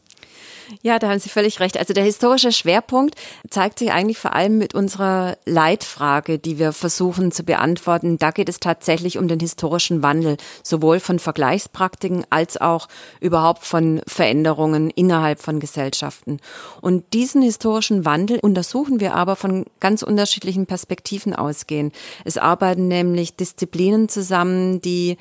Ja, 0.83 0.99
da 0.99 1.09
haben 1.09 1.19
Sie 1.19 1.29
völlig 1.29 1.59
recht. 1.59 1.77
Also 1.77 1.93
der 1.93 2.03
historische 2.03 2.51
Schwerpunkt 2.51 3.15
zeigt 3.49 3.79
sich 3.79 3.91
eigentlich 3.91 4.19
vor 4.19 4.33
allem 4.33 4.57
mit 4.57 4.73
unserer 4.73 5.37
Leitfrage, 5.45 6.39
die 6.39 6.59
wir 6.59 6.71
versuchen 6.71 7.31
zu 7.31 7.43
beantworten. 7.43 8.17
Da 8.17 8.31
geht 8.31 8.47
es 8.47 8.59
tatsächlich 8.59 9.17
um 9.17 9.27
den 9.27 9.39
historischen 9.39 10.03
Wandel, 10.03 10.37
sowohl 10.63 10.99
von 10.99 11.19
Vergleichspraktiken 11.19 12.23
als 12.29 12.61
auch 12.61 12.87
überhaupt 13.19 13.65
von 13.65 14.01
Veränderungen 14.07 14.28
innerhalb 14.29 15.41
von 15.41 15.59
Gesellschaften. 15.59 16.39
Und 16.81 17.13
diesen 17.13 17.41
historischen 17.41 18.05
Wandel 18.05 18.39
untersuchen 18.39 18.99
wir 18.99 19.15
aber 19.15 19.35
von 19.35 19.65
ganz 19.79 20.03
unterschiedlichen 20.03 20.65
Perspektiven 20.65 21.35
ausgehen. 21.35 21.91
Es 22.25 22.37
arbeiten 22.37 22.87
nämlich 22.87 23.35
Disziplinen 23.35 24.09
zusammen, 24.09 24.81
die 24.81 25.17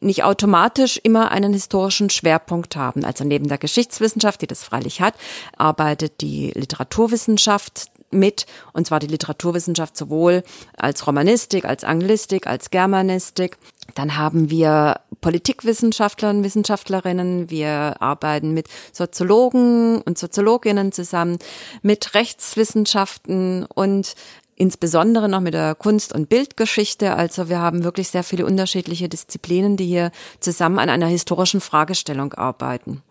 nicht 0.00 0.24
automatisch 0.24 0.98
immer 1.02 1.30
einen 1.30 1.52
historischen 1.52 2.10
Schwerpunkt 2.10 2.74
haben. 2.74 3.04
Also 3.04 3.24
neben 3.24 3.48
der 3.48 3.58
Geschichtswissenschaft, 3.58 4.40
die 4.40 4.46
das 4.46 4.62
freilich 4.62 5.00
hat, 5.00 5.14
arbeitet 5.56 6.20
die 6.22 6.52
Literaturwissenschaft 6.54 7.90
mit, 8.10 8.46
und 8.72 8.86
zwar 8.86 9.00
die 9.00 9.06
Literaturwissenschaft 9.06 9.96
sowohl 9.96 10.42
als 10.76 11.06
Romanistik, 11.06 11.64
als 11.64 11.84
Anglistik, 11.84 12.46
als 12.46 12.70
Germanistik. 12.70 13.58
Dann 13.94 14.16
haben 14.16 14.50
wir 14.50 15.00
Politikwissenschaftler 15.20 16.30
und 16.30 16.44
Wissenschaftlerinnen. 16.44 17.50
Wir 17.50 17.96
arbeiten 18.00 18.52
mit 18.52 18.68
Soziologen 18.92 20.00
und 20.02 20.18
Soziologinnen 20.18 20.92
zusammen, 20.92 21.38
mit 21.82 22.14
Rechtswissenschaften 22.14 23.66
und 23.66 24.14
insbesondere 24.60 25.28
noch 25.28 25.40
mit 25.40 25.54
der 25.54 25.74
Kunst- 25.74 26.12
und 26.12 26.28
Bildgeschichte. 26.28 27.16
Also 27.16 27.48
wir 27.48 27.60
haben 27.60 27.82
wirklich 27.82 28.08
sehr 28.08 28.22
viele 28.22 28.44
unterschiedliche 28.44 29.08
Disziplinen, 29.08 29.76
die 29.76 29.86
hier 29.86 30.12
zusammen 30.38 30.78
an 30.78 30.90
einer 30.90 31.06
historischen 31.06 31.62
Fragestellung 31.62 32.34
arbeiten. 32.34 33.02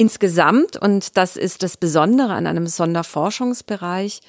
Insgesamt, 0.00 0.78
und 0.78 1.18
das 1.18 1.36
ist 1.36 1.62
das 1.62 1.76
Besondere 1.76 2.32
an 2.32 2.46
einem 2.46 2.66
Sonderforschungsbereich, 2.66 4.22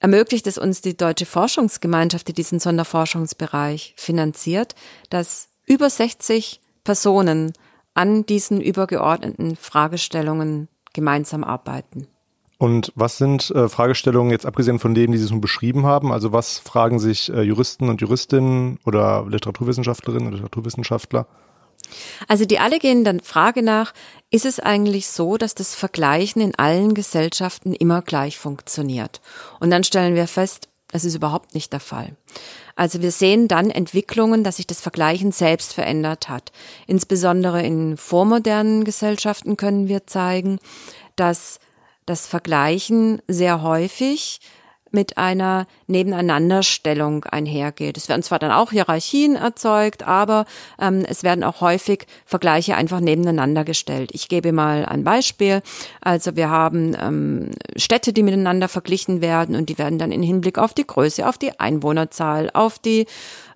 ermöglicht 0.00 0.48
es 0.48 0.58
uns 0.58 0.80
die 0.80 0.96
Deutsche 0.96 1.26
Forschungsgemeinschaft, 1.26 2.26
die 2.26 2.32
diesen 2.32 2.58
Sonderforschungsbereich 2.58 3.94
finanziert, 3.96 4.74
dass 5.10 5.46
über 5.64 5.88
60 5.88 6.60
Personen 6.82 7.52
an 7.94 8.26
diesen 8.26 8.60
übergeordneten 8.60 9.54
Fragestellungen 9.54 10.66
gemeinsam 10.92 11.44
arbeiten. 11.44 12.08
Und 12.58 12.90
was 12.96 13.16
sind 13.16 13.52
äh, 13.52 13.68
Fragestellungen 13.68 14.32
jetzt 14.32 14.44
abgesehen 14.44 14.80
von 14.80 14.92
denen, 14.92 15.12
die 15.12 15.18
Sie 15.18 15.28
schon 15.28 15.40
beschrieben 15.40 15.86
haben? 15.86 16.10
Also 16.10 16.32
was 16.32 16.58
fragen 16.58 16.98
sich 16.98 17.32
äh, 17.32 17.42
Juristen 17.42 17.88
und 17.88 18.00
Juristinnen 18.00 18.80
oder 18.84 19.24
Literaturwissenschaftlerinnen 19.28 20.26
oder 20.26 20.36
Literaturwissenschaftler? 20.38 21.28
Also 22.28 22.44
die 22.44 22.58
alle 22.58 22.78
gehen 22.78 23.04
dann 23.04 23.20
Frage 23.20 23.62
nach, 23.62 23.92
ist 24.30 24.46
es 24.46 24.60
eigentlich 24.60 25.08
so, 25.08 25.36
dass 25.36 25.54
das 25.54 25.74
Vergleichen 25.74 26.42
in 26.42 26.54
allen 26.56 26.94
Gesellschaften 26.94 27.72
immer 27.72 28.02
gleich 28.02 28.38
funktioniert? 28.38 29.20
Und 29.60 29.70
dann 29.70 29.84
stellen 29.84 30.14
wir 30.14 30.26
fest, 30.26 30.68
es 30.92 31.04
ist 31.04 31.14
überhaupt 31.14 31.54
nicht 31.54 31.72
der 31.72 31.80
Fall. 31.80 32.16
Also 32.76 33.02
wir 33.02 33.10
sehen 33.10 33.48
dann 33.48 33.70
Entwicklungen, 33.70 34.44
dass 34.44 34.56
sich 34.56 34.66
das 34.66 34.80
Vergleichen 34.80 35.32
selbst 35.32 35.72
verändert 35.72 36.28
hat. 36.28 36.52
Insbesondere 36.86 37.62
in 37.62 37.96
vormodernen 37.96 38.84
Gesellschaften 38.84 39.56
können 39.56 39.88
wir 39.88 40.06
zeigen, 40.06 40.58
dass 41.16 41.58
das 42.06 42.26
Vergleichen 42.26 43.22
sehr 43.28 43.62
häufig 43.62 44.40
mit 44.94 45.18
einer 45.18 45.66
Nebeneinanderstellung 45.86 47.24
einhergeht. 47.24 47.98
Es 47.98 48.08
werden 48.08 48.22
zwar 48.22 48.38
dann 48.38 48.52
auch 48.52 48.70
Hierarchien 48.70 49.36
erzeugt, 49.36 50.04
aber 50.06 50.46
ähm, 50.80 51.04
es 51.06 51.22
werden 51.22 51.44
auch 51.44 51.60
häufig 51.60 52.06
Vergleiche 52.24 52.76
einfach 52.76 53.00
nebeneinander 53.00 53.64
gestellt. 53.64 54.10
Ich 54.14 54.28
gebe 54.28 54.52
mal 54.52 54.86
ein 54.86 55.04
Beispiel. 55.04 55.60
Also 56.00 56.36
wir 56.36 56.48
haben 56.48 56.96
ähm, 56.98 57.50
Städte, 57.76 58.14
die 58.14 58.22
miteinander 58.22 58.68
verglichen 58.68 59.20
werden 59.20 59.56
und 59.56 59.68
die 59.68 59.76
werden 59.76 59.98
dann 59.98 60.12
in 60.12 60.22
Hinblick 60.22 60.58
auf 60.58 60.72
die 60.72 60.86
Größe, 60.86 61.28
auf 61.28 61.36
die 61.36 61.58
Einwohnerzahl, 61.60 62.48
auf 62.54 62.78
die 62.78 63.06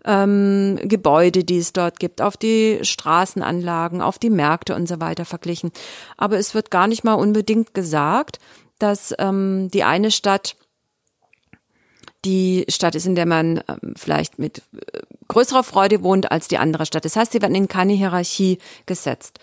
ähm, 0.05 0.79
Gebäude, 0.83 1.45
die 1.45 1.59
es 1.59 1.73
dort 1.73 2.01
gibt, 2.01 2.21
auf 2.21 2.37
die 2.37 2.81
Straßenanlagen, 2.83 4.03
auf 4.03 4.19
die 4.19 4.31
Märkte 4.31 4.75
und 4.75 4.89
so 4.89 5.01
weiter 5.01 5.25
verglichen. 5.25 5.71
Aber 6.17 6.39
es 6.39 6.55
wird 6.55 6.71
gar 6.71 6.89
nicht 6.89 7.05
mal 7.05 7.15
unbedingt 7.15 7.75
gesagt, 7.75 8.39
dass 8.79 9.15
ähm, 9.19 9.69
die 9.73 9.85
eine 9.85 10.11
Stadt 10.11 10.57
die 12.25 12.65
Stadt 12.69 12.95
ist, 12.95 13.07
in 13.07 13.15
der 13.15 13.27
man 13.27 13.63
ähm, 13.69 13.95
vielleicht 13.97 14.39
mit 14.39 14.59
äh, 14.59 15.01
größerer 15.29 15.63
Freude 15.63 16.03
wohnt 16.03 16.31
als 16.33 16.49
die 16.49 16.59
andere 16.59 16.87
Stadt. 16.87 17.05
Das 17.05 17.17
heißt, 17.17 17.33
sie 17.33 17.43
werden 17.43 17.55
in 17.55 17.69
keine 17.69 17.93
Hierarchie 17.93 18.59
gesetzt. 18.87 19.39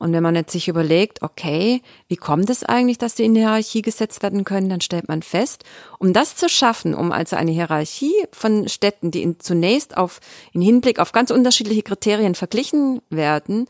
Und 0.00 0.14
wenn 0.14 0.22
man 0.22 0.34
jetzt 0.34 0.52
sich 0.52 0.68
überlegt, 0.68 1.20
okay, 1.22 1.82
wie 2.08 2.16
kommt 2.16 2.48
es 2.48 2.64
eigentlich, 2.64 2.96
dass 2.96 3.16
die 3.16 3.24
in 3.24 3.34
die 3.34 3.40
Hierarchie 3.40 3.82
gesetzt 3.82 4.22
werden 4.22 4.44
können, 4.44 4.70
dann 4.70 4.80
stellt 4.80 5.08
man 5.08 5.20
fest, 5.20 5.64
um 5.98 6.14
das 6.14 6.36
zu 6.36 6.48
schaffen, 6.48 6.94
um 6.94 7.12
also 7.12 7.36
eine 7.36 7.50
Hierarchie 7.50 8.14
von 8.32 8.66
Städten, 8.66 9.10
die 9.10 9.22
in, 9.22 9.40
zunächst 9.40 9.98
auf, 9.98 10.20
in 10.52 10.62
Hinblick 10.62 11.00
auf 11.00 11.12
ganz 11.12 11.30
unterschiedliche 11.30 11.82
Kriterien 11.82 12.34
verglichen 12.34 13.02
werden, 13.10 13.66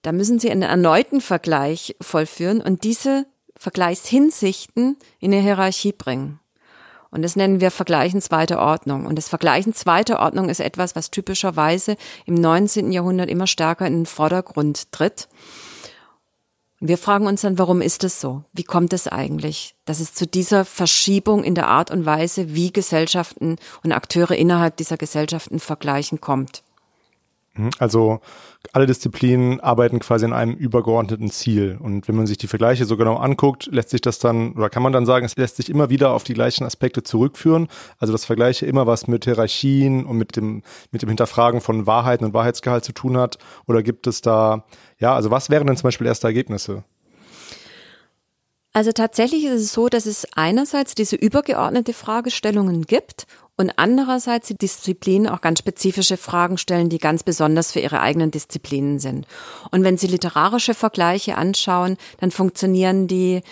da 0.00 0.12
müssen 0.12 0.38
sie 0.38 0.50
einen 0.50 0.62
erneuten 0.62 1.20
Vergleich 1.20 1.96
vollführen 2.00 2.62
und 2.62 2.84
diese 2.84 3.26
Vergleichshinsichten 3.58 4.96
in 5.18 5.34
eine 5.34 5.42
Hierarchie 5.42 5.92
bringen. 5.92 6.40
Und 7.10 7.22
das 7.22 7.36
nennen 7.36 7.60
wir 7.60 7.70
Vergleichen 7.70 8.20
zweiter 8.20 8.60
Ordnung. 8.60 9.06
Und 9.06 9.16
das 9.16 9.28
Vergleichen 9.28 9.74
zweiter 9.74 10.20
Ordnung 10.20 10.48
ist 10.48 10.60
etwas, 10.60 10.94
was 10.94 11.10
typischerweise 11.10 11.96
im 12.24 12.34
19. 12.34 12.92
Jahrhundert 12.92 13.28
immer 13.28 13.46
stärker 13.46 13.86
in 13.86 14.00
den 14.00 14.06
Vordergrund 14.06 14.92
tritt. 14.92 15.28
Und 16.80 16.88
wir 16.88 16.98
fragen 16.98 17.26
uns 17.26 17.42
dann, 17.42 17.58
warum 17.58 17.82
ist 17.82 18.04
es 18.04 18.20
so? 18.20 18.44
Wie 18.52 18.64
kommt 18.64 18.92
es 18.92 19.06
eigentlich, 19.06 19.74
dass 19.84 20.00
es 20.00 20.14
zu 20.14 20.26
dieser 20.26 20.64
Verschiebung 20.64 21.44
in 21.44 21.54
der 21.54 21.68
Art 21.68 21.90
und 21.90 22.06
Weise, 22.06 22.54
wie 22.54 22.72
Gesellschaften 22.72 23.56
und 23.82 23.92
Akteure 23.92 24.32
innerhalb 24.32 24.76
dieser 24.76 24.96
Gesellschaften 24.96 25.60
vergleichen 25.60 26.20
kommt? 26.20 26.62
Mhm. 27.54 27.70
Also 27.78 28.20
alle 28.72 28.86
Disziplinen 28.86 29.60
arbeiten 29.60 29.98
quasi 29.98 30.24
an 30.24 30.32
einem 30.32 30.54
übergeordneten 30.54 31.30
Ziel. 31.30 31.78
Und 31.80 32.06
wenn 32.08 32.14
man 32.14 32.26
sich 32.26 32.38
die 32.38 32.46
Vergleiche 32.46 32.84
so 32.84 32.96
genau 32.96 33.16
anguckt, 33.16 33.66
lässt 33.72 33.90
sich 33.90 34.00
das 34.00 34.18
dann, 34.18 34.52
oder 34.52 34.70
kann 34.70 34.82
man 34.82 34.92
dann 34.92 35.06
sagen, 35.06 35.24
es 35.24 35.36
lässt 35.36 35.56
sich 35.56 35.68
immer 35.68 35.90
wieder 35.90 36.12
auf 36.12 36.24
die 36.24 36.34
gleichen 36.34 36.64
Aspekte 36.64 37.02
zurückführen. 37.02 37.68
Also 37.98 38.12
dass 38.12 38.24
Vergleiche 38.24 38.66
immer 38.66 38.86
was 38.86 39.08
mit 39.08 39.24
Hierarchien 39.24 40.04
und 40.04 40.16
mit 40.16 40.36
dem, 40.36 40.62
mit 40.92 41.02
dem 41.02 41.08
Hinterfragen 41.08 41.60
von 41.60 41.86
Wahrheiten 41.86 42.24
und 42.24 42.34
Wahrheitsgehalt 42.34 42.84
zu 42.84 42.92
tun 42.92 43.16
hat. 43.16 43.38
Oder 43.66 43.82
gibt 43.82 44.06
es 44.06 44.20
da, 44.20 44.64
ja, 44.98 45.14
also 45.14 45.30
was 45.30 45.50
wären 45.50 45.66
denn 45.66 45.76
zum 45.76 45.88
Beispiel 45.88 46.06
erste 46.06 46.26
Ergebnisse? 46.26 46.84
Also 48.72 48.92
tatsächlich 48.92 49.44
ist 49.44 49.62
es 49.62 49.72
so, 49.72 49.88
dass 49.88 50.06
es 50.06 50.28
einerseits 50.36 50.94
diese 50.94 51.16
übergeordnete 51.16 51.92
Fragestellungen 51.92 52.82
gibt 52.82 53.26
und 53.60 53.72
andererseits 53.76 54.48
die 54.48 54.56
Disziplinen 54.56 55.28
auch 55.28 55.42
ganz 55.42 55.58
spezifische 55.58 56.16
Fragen 56.16 56.56
stellen, 56.56 56.88
die 56.88 56.96
ganz 56.96 57.22
besonders 57.22 57.72
für 57.72 57.80
ihre 57.80 58.00
eigenen 58.00 58.30
Disziplinen 58.30 58.98
sind. 58.98 59.26
Und 59.70 59.84
wenn 59.84 59.98
Sie 59.98 60.06
literarische 60.06 60.72
Vergleiche 60.72 61.36
anschauen, 61.36 61.98
dann 62.20 62.30
funktionieren 62.30 63.06
die 63.06 63.42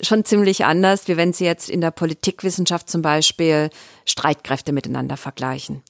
schon 0.00 0.24
ziemlich 0.24 0.64
anders, 0.64 1.06
wie 1.06 1.18
wenn 1.18 1.34
Sie 1.34 1.44
jetzt 1.44 1.68
in 1.68 1.82
der 1.82 1.90
Politikwissenschaft 1.90 2.88
zum 2.88 3.02
Beispiel 3.02 3.68
Streitkräfte 4.06 4.72
miteinander 4.72 5.18
vergleichen. 5.18 5.82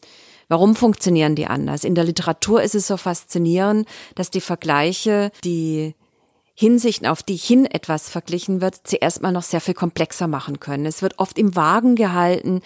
Warum 0.48 0.74
funktionieren 0.74 1.36
die 1.36 1.46
anders? 1.46 1.84
In 1.84 1.94
der 1.94 2.02
Literatur 2.02 2.60
ist 2.60 2.74
es 2.74 2.88
so 2.88 2.96
faszinierend, 2.96 3.86
dass 4.16 4.30
die 4.30 4.40
Vergleiche 4.40 5.30
die 5.44 5.94
Hinsichten, 6.60 7.06
auf 7.06 7.22
die 7.22 7.36
hin 7.36 7.66
etwas 7.66 8.10
verglichen 8.10 8.60
wird, 8.60 8.80
sie 8.84 8.96
erstmal 8.96 9.30
noch 9.30 9.44
sehr 9.44 9.60
viel 9.60 9.74
komplexer 9.74 10.26
machen 10.26 10.58
können. 10.58 10.86
Es 10.86 11.02
wird 11.02 11.20
oft 11.20 11.38
im 11.38 11.54
Wagen 11.54 11.94
gehalten. 11.94 12.62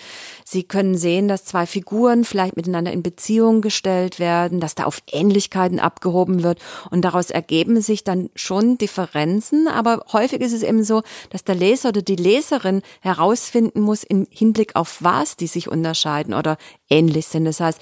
Sie 0.46 0.62
können 0.62 0.96
sehen, 0.96 1.28
dass 1.28 1.44
zwei 1.44 1.66
Figuren 1.66 2.24
vielleicht 2.24 2.56
miteinander 2.56 2.90
in 2.90 3.02
Beziehung 3.02 3.60
gestellt 3.60 4.18
werden, 4.18 4.60
dass 4.60 4.74
da 4.74 4.84
auf 4.84 5.02
Ähnlichkeiten 5.12 5.78
abgehoben 5.78 6.42
wird 6.42 6.58
und 6.90 7.02
daraus 7.02 7.28
ergeben 7.28 7.82
sich 7.82 8.02
dann 8.02 8.30
schon 8.34 8.78
Differenzen. 8.78 9.68
Aber 9.68 10.02
häufig 10.10 10.40
ist 10.40 10.54
es 10.54 10.62
eben 10.62 10.84
so, 10.84 11.02
dass 11.28 11.44
der 11.44 11.54
Leser 11.54 11.90
oder 11.90 12.00
die 12.00 12.16
Leserin 12.16 12.80
herausfinden 13.02 13.82
muss, 13.82 14.04
im 14.04 14.26
Hinblick 14.30 14.74
auf 14.74 15.02
was 15.02 15.36
die 15.36 15.46
sich 15.46 15.68
unterscheiden 15.68 16.32
oder 16.32 16.56
ähnlich 16.88 17.26
sind. 17.26 17.44
Das 17.44 17.60
heißt, 17.60 17.78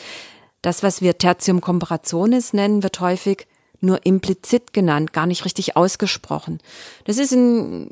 das, 0.61 0.83
was 0.83 1.03
wir 1.03 1.19
Tertium 1.19 1.61
Comparationis 1.61 2.53
nennen, 2.53 2.83
wird 2.83 2.99
häufig 2.99 3.47
nur 3.81 4.05
implizit 4.05 4.73
genannt, 4.73 5.13
gar 5.13 5.27
nicht 5.27 5.45
richtig 5.45 5.77
ausgesprochen. 5.77 6.59
Das 7.05 7.19
ist 7.19 7.33
in 7.33 7.91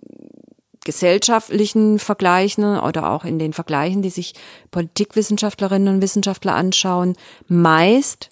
gesellschaftlichen 0.84 1.98
Vergleichen 1.98 2.64
oder 2.64 3.10
auch 3.10 3.24
in 3.24 3.38
den 3.38 3.52
Vergleichen, 3.52 4.00
die 4.00 4.10
sich 4.10 4.34
Politikwissenschaftlerinnen 4.70 5.94
und 5.94 6.02
Wissenschaftler 6.02 6.54
anschauen, 6.54 7.14
meist, 7.46 8.30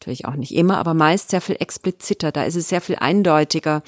natürlich 0.00 0.24
auch 0.24 0.36
nicht 0.36 0.54
immer, 0.54 0.78
aber 0.78 0.94
meist 0.94 1.30
sehr 1.30 1.40
viel 1.40 1.56
expliziter. 1.58 2.32
Da 2.32 2.44
ist 2.44 2.54
es 2.54 2.68
sehr 2.68 2.80
viel 2.80 2.96
eindeutiger, 2.96 3.82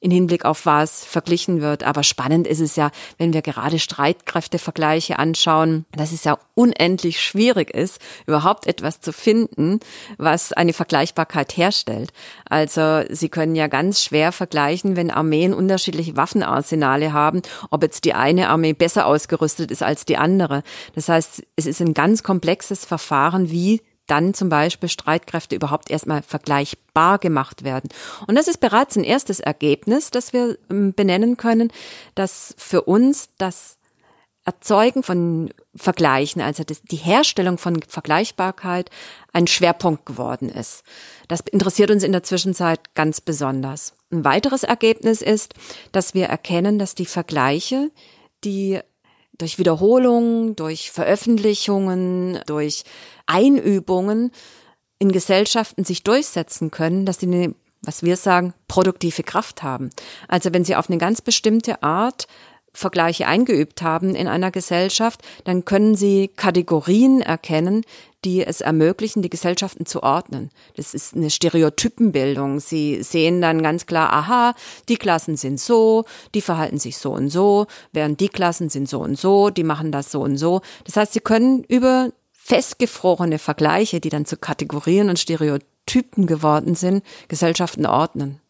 in 0.00 0.10
Hinblick 0.10 0.44
auf 0.44 0.66
was 0.66 1.04
verglichen 1.04 1.60
wird. 1.60 1.84
Aber 1.84 2.02
spannend 2.02 2.46
ist 2.46 2.60
es 2.60 2.76
ja, 2.76 2.90
wenn 3.18 3.32
wir 3.32 3.42
gerade 3.42 3.78
Streitkräftevergleiche 3.78 5.18
anschauen, 5.18 5.84
dass 5.92 6.12
es 6.12 6.24
ja 6.24 6.38
unendlich 6.54 7.20
schwierig 7.20 7.70
ist, 7.70 8.00
überhaupt 8.26 8.66
etwas 8.66 9.00
zu 9.00 9.12
finden, 9.12 9.80
was 10.16 10.52
eine 10.52 10.72
Vergleichbarkeit 10.72 11.56
herstellt. 11.56 12.12
Also 12.48 13.02
Sie 13.10 13.28
können 13.28 13.54
ja 13.54 13.66
ganz 13.66 14.02
schwer 14.02 14.32
vergleichen, 14.32 14.96
wenn 14.96 15.10
Armeen 15.10 15.54
unterschiedliche 15.54 16.16
Waffenarsenale 16.16 17.12
haben, 17.12 17.42
ob 17.70 17.82
jetzt 17.82 18.04
die 18.04 18.14
eine 18.14 18.48
Armee 18.48 18.72
besser 18.72 19.06
ausgerüstet 19.06 19.70
ist 19.70 19.82
als 19.82 20.04
die 20.04 20.16
andere. 20.16 20.62
Das 20.94 21.08
heißt, 21.08 21.42
es 21.56 21.66
ist 21.66 21.80
ein 21.80 21.94
ganz 21.94 22.22
komplexes 22.22 22.84
Verfahren, 22.84 23.50
wie 23.50 23.82
dann 24.08 24.34
zum 24.34 24.48
Beispiel 24.48 24.88
Streitkräfte 24.88 25.54
überhaupt 25.54 25.90
erstmal 25.90 26.22
vergleichbar 26.22 27.18
gemacht 27.18 27.62
werden. 27.62 27.88
Und 28.26 28.34
das 28.34 28.48
ist 28.48 28.58
bereits 28.58 28.96
ein 28.96 29.04
erstes 29.04 29.40
Ergebnis, 29.40 30.10
das 30.10 30.32
wir 30.32 30.58
ähm, 30.70 30.92
benennen 30.94 31.36
können, 31.36 31.72
dass 32.14 32.54
für 32.58 32.82
uns 32.82 33.30
das 33.38 33.78
Erzeugen 34.48 35.02
von 35.02 35.50
Vergleichen, 35.76 36.40
also 36.40 36.64
die 36.64 36.96
Herstellung 36.96 37.58
von 37.58 37.82
Vergleichbarkeit 37.86 38.88
ein 39.34 39.46
Schwerpunkt 39.46 40.06
geworden 40.06 40.48
ist. 40.48 40.84
Das 41.28 41.40
interessiert 41.40 41.90
uns 41.90 42.02
in 42.02 42.12
der 42.12 42.22
Zwischenzeit 42.22 42.94
ganz 42.94 43.20
besonders. 43.20 43.92
Ein 44.10 44.24
weiteres 44.24 44.62
Ergebnis 44.62 45.20
ist, 45.20 45.52
dass 45.92 46.14
wir 46.14 46.28
erkennen, 46.28 46.78
dass 46.78 46.94
die 46.94 47.04
Vergleiche, 47.04 47.90
die 48.42 48.80
durch 49.38 49.58
Wiederholungen, 49.58 50.56
durch 50.56 50.90
Veröffentlichungen, 50.90 52.40
durch 52.46 52.84
Einübungen 53.26 54.32
in 54.98 55.12
Gesellschaften 55.12 55.84
sich 55.84 56.02
durchsetzen 56.02 56.70
können, 56.70 57.06
dass 57.06 57.20
sie 57.20 57.26
eine, 57.26 57.54
was 57.82 58.02
wir 58.02 58.16
sagen, 58.16 58.52
produktive 58.66 59.22
Kraft 59.22 59.62
haben. 59.62 59.90
Also 60.26 60.52
wenn 60.52 60.64
sie 60.64 60.76
auf 60.76 60.90
eine 60.90 60.98
ganz 60.98 61.20
bestimmte 61.20 61.82
Art 61.82 62.26
Vergleiche 62.74 63.26
eingeübt 63.26 63.82
haben 63.82 64.14
in 64.14 64.28
einer 64.28 64.50
Gesellschaft, 64.50 65.22
dann 65.44 65.64
können 65.64 65.96
sie 65.96 66.28
Kategorien 66.28 67.20
erkennen, 67.20 67.84
die 68.24 68.44
es 68.44 68.60
ermöglichen, 68.60 69.22
die 69.22 69.30
Gesellschaften 69.30 69.86
zu 69.86 70.02
ordnen. 70.02 70.50
Das 70.76 70.94
ist 70.94 71.14
eine 71.14 71.30
Stereotypenbildung. 71.30 72.58
Sie 72.60 73.02
sehen 73.02 73.40
dann 73.40 73.62
ganz 73.62 73.86
klar, 73.86 74.12
aha, 74.12 74.54
die 74.88 74.96
Klassen 74.96 75.36
sind 75.36 75.60
so, 75.60 76.04
die 76.34 76.40
verhalten 76.40 76.78
sich 76.78 76.98
so 76.98 77.12
und 77.12 77.30
so, 77.30 77.66
während 77.92 78.20
die 78.20 78.28
Klassen 78.28 78.68
sind 78.68 78.88
so 78.88 79.00
und 79.00 79.18
so, 79.18 79.50
die 79.50 79.64
machen 79.64 79.92
das 79.92 80.10
so 80.10 80.20
und 80.20 80.36
so. 80.36 80.62
Das 80.84 80.96
heißt, 80.96 81.12
sie 81.12 81.20
können 81.20 81.62
über 81.64 82.10
festgefrorene 82.32 83.38
Vergleiche, 83.38 84.00
die 84.00 84.08
dann 84.08 84.24
zu 84.24 84.36
Kategorien 84.36 85.10
und 85.10 85.18
Stereotypen 85.18 86.26
geworden 86.26 86.74
sind, 86.74 87.04
Gesellschaften 87.28 87.86
ordnen. 87.86 88.40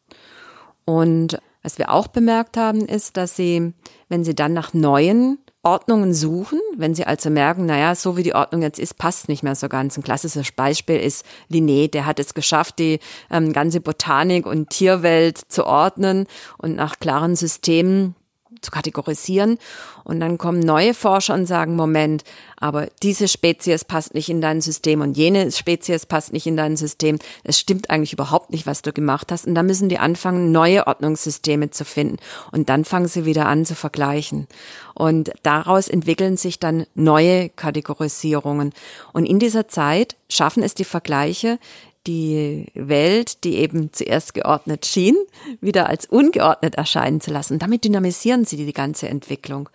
Und 0.85 1.39
was 1.63 1.79
wir 1.79 1.91
auch 1.91 2.07
bemerkt 2.07 2.57
haben, 2.57 2.87
ist, 2.87 3.17
dass 3.17 3.37
sie, 3.37 3.75
wenn 4.09 4.25
sie 4.25 4.35
dann 4.35 4.55
nach 4.55 4.73
neuen 4.73 5.39
Ordnungen 5.69 6.15
suchen, 6.15 6.61
wenn 6.77 6.95
sie 6.95 7.07
also 7.07 7.29
merken, 7.29 7.67
naja, 7.67 7.95
so 7.95 8.17
wie 8.17 8.23
die 8.23 8.35
Ordnung 8.35 8.63
jetzt 8.63 8.79
ist, 8.79 8.97
passt 8.97 9.29
nicht 9.29 9.43
mehr 9.43 9.55
so 9.55 9.69
ganz. 9.69 9.99
Ein 9.99 10.03
klassisches 10.03 10.51
Beispiel 10.53 10.97
ist 10.97 11.27
Linné, 11.53 11.91
der 11.91 12.07
hat 12.07 12.19
es 12.19 12.33
geschafft, 12.33 12.79
die 12.79 13.01
ähm, 13.31 13.53
ganze 13.53 13.83
Botanik 13.83 14.47
und 14.47 14.71
Tierwelt 14.71 15.39
zu 15.49 15.67
ordnen 15.67 16.27
und 16.57 16.75
nach 16.75 16.99
klaren 16.99 17.37
Systemen 17.37 18.15
zu 18.61 18.71
kategorisieren. 18.71 19.59
Und 20.05 20.21
dann 20.21 20.39
kommen 20.39 20.61
neue 20.61 20.95
Forscher 20.95 21.35
und 21.35 21.47
sagen, 21.47 21.77
Moment, 21.77 22.25
aber 22.57 22.89
diese 23.03 23.29
Spezies 23.29 23.85
passt 23.85 24.15
nicht 24.15 24.29
in 24.29 24.41
dein 24.41 24.61
System 24.61 25.01
und 25.01 25.17
jene 25.17 25.53
Spezies 25.53 26.07
passt 26.07 26.33
nicht 26.33 26.47
in 26.47 26.57
dein 26.57 26.77
System. 26.77 27.19
Es 27.45 27.59
stimmt 27.59 27.91
eigentlich 27.91 28.13
überhaupt 28.13 28.51
nicht, 28.51 28.67
was 28.67 28.83
du 28.83 28.93
gemacht 28.93 29.31
hast. 29.31 29.47
Und 29.47 29.55
da 29.55 29.63
müssen 29.63 29.89
die 29.89 29.99
anfangen, 29.99 30.51
neue 30.51 30.87
Ordnungssysteme 30.87 31.71
zu 31.71 31.85
finden. 31.85 32.17
Und 32.53 32.69
dann 32.69 32.85
fangen 32.85 33.09
sie 33.09 33.25
wieder 33.25 33.47
an 33.47 33.65
zu 33.65 33.75
vergleichen. 33.75 34.49
Und 34.95 35.31
daraus 35.45 35.89
entwickeln 35.89 36.37
sich 36.37 36.59
dann 36.59 36.87
neue 36.95 37.51
Kategorisierungen. 37.51 38.73
Und 39.13 39.27
in 39.27 39.39
dieser 39.39 39.69
Zeit 39.69 40.17
schaffen 40.29 40.63
es 40.63 40.75
die 40.75 40.85
Vergleiche, 40.85 41.59
die 42.07 42.67
Welt, 42.75 43.45
die 43.45 43.57
eben 43.57 43.93
zuerst 43.93 44.35
geordnet 44.35 44.87
schien, 44.87 45.17
wieder 45.61 45.89
als 45.89 46.07
ungeordnet 46.07 46.77
erscheinen 46.77 47.21
zu 47.21 47.31
lassen. 47.31 47.59
Damit 47.59 47.85
dynamisieren 47.85 48.45
sie 48.45 48.57
die 48.57 48.73
ganze 48.73 49.09
Entwicklung. 49.09 49.69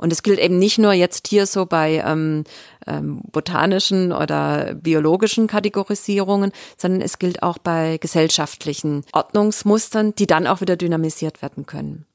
Und 0.00 0.12
es 0.14 0.22
gilt 0.22 0.38
eben 0.38 0.58
nicht 0.58 0.78
nur 0.78 0.94
jetzt 0.94 1.28
hier 1.28 1.44
so 1.44 1.66
bei 1.66 2.02
ähm, 2.06 2.44
ähm, 2.86 3.20
botanischen 3.32 4.12
oder 4.12 4.74
biologischen 4.74 5.46
Kategorisierungen, 5.46 6.52
sondern 6.78 7.02
es 7.02 7.18
gilt 7.18 7.42
auch 7.42 7.58
bei 7.58 7.98
gesellschaftlichen 7.98 9.04
Ordnungsmustern, 9.12 10.14
die 10.14 10.26
dann 10.26 10.46
auch 10.46 10.62
wieder 10.62 10.76
dynamisiert 10.76 11.42
werden 11.42 11.66
können. 11.66 12.06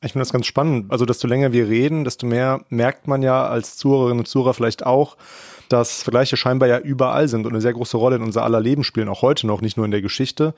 Ich 0.00 0.12
finde 0.12 0.22
das 0.22 0.32
ganz 0.32 0.46
spannend. 0.46 0.90
Also 0.90 1.04
desto 1.04 1.26
länger 1.26 1.52
wir 1.52 1.68
reden, 1.68 2.04
desto 2.04 2.26
mehr 2.26 2.64
merkt 2.70 3.08
man 3.08 3.22
ja 3.22 3.46
als 3.46 3.76
Zuhörerinnen 3.76 4.20
und 4.20 4.26
Zuhörer 4.26 4.54
vielleicht 4.54 4.86
auch, 4.86 5.18
dass 5.68 6.02
Vergleiche 6.02 6.36
scheinbar 6.36 6.68
ja 6.68 6.78
überall 6.78 7.28
sind 7.28 7.46
und 7.46 7.52
eine 7.52 7.60
sehr 7.60 7.72
große 7.72 7.96
Rolle 7.96 8.16
in 8.16 8.22
unser 8.22 8.42
aller 8.44 8.60
Leben 8.60 8.84
spielen, 8.84 9.08
auch 9.08 9.22
heute 9.22 9.46
noch, 9.46 9.60
nicht 9.60 9.76
nur 9.76 9.86
in 9.86 9.92
der 9.92 10.02
Geschichte. 10.02 10.54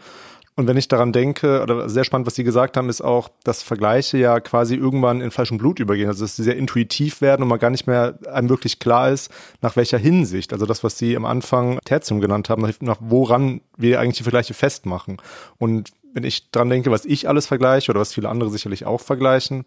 Und 0.57 0.67
wenn 0.67 0.77
ich 0.77 0.89
daran 0.89 1.13
denke, 1.13 1.63
oder 1.63 1.89
sehr 1.89 2.05
spannend, 2.05 2.27
was 2.27 2.35
Sie 2.35 2.45
gesagt 2.45 2.77
haben, 2.77 2.89
ist 2.91 3.01
auch, 3.01 3.31
dass 3.45 3.63
Vergleiche 3.63 4.19
ja 4.19 4.41
quasi 4.41 4.75
irgendwann 4.75 5.21
in 5.21 5.31
Fleisch 5.31 5.51
und 5.51 5.59
Blut 5.59 5.79
übergehen. 5.79 6.09
Also 6.09 6.25
dass 6.25 6.37
sie 6.37 6.43
sehr 6.43 6.57
intuitiv 6.57 7.21
werden 7.21 7.43
und 7.43 7.49
man 7.49 7.59
gar 7.59 7.71
nicht 7.71 7.87
mehr 7.87 8.19
einem 8.31 8.49
wirklich 8.49 8.79
klar 8.79 9.11
ist, 9.11 9.31
nach 9.63 9.77
welcher 9.77 9.97
Hinsicht. 9.97 10.53
Also 10.53 10.67
das, 10.67 10.85
was 10.85 10.99
Sie 10.99 11.17
am 11.17 11.25
Anfang 11.25 11.79
Tertium 11.85 12.21
genannt 12.21 12.51
haben, 12.51 12.71
nach, 12.81 12.99
woran 13.01 13.63
wir 13.77 14.01
eigentlich 14.01 14.19
die 14.19 14.25
Vergleiche 14.25 14.53
festmachen. 14.53 15.17
Und 15.57 15.93
wenn 16.13 16.25
ich 16.25 16.51
dran 16.51 16.69
denke, 16.69 16.91
was 16.91 17.05
ich 17.05 17.29
alles 17.29 17.47
vergleiche 17.47 17.91
oder 17.91 18.01
was 18.01 18.13
viele 18.13 18.29
andere 18.29 18.51
sicherlich 18.51 18.87
auch 18.87 19.01
vergleichen, 19.01 19.65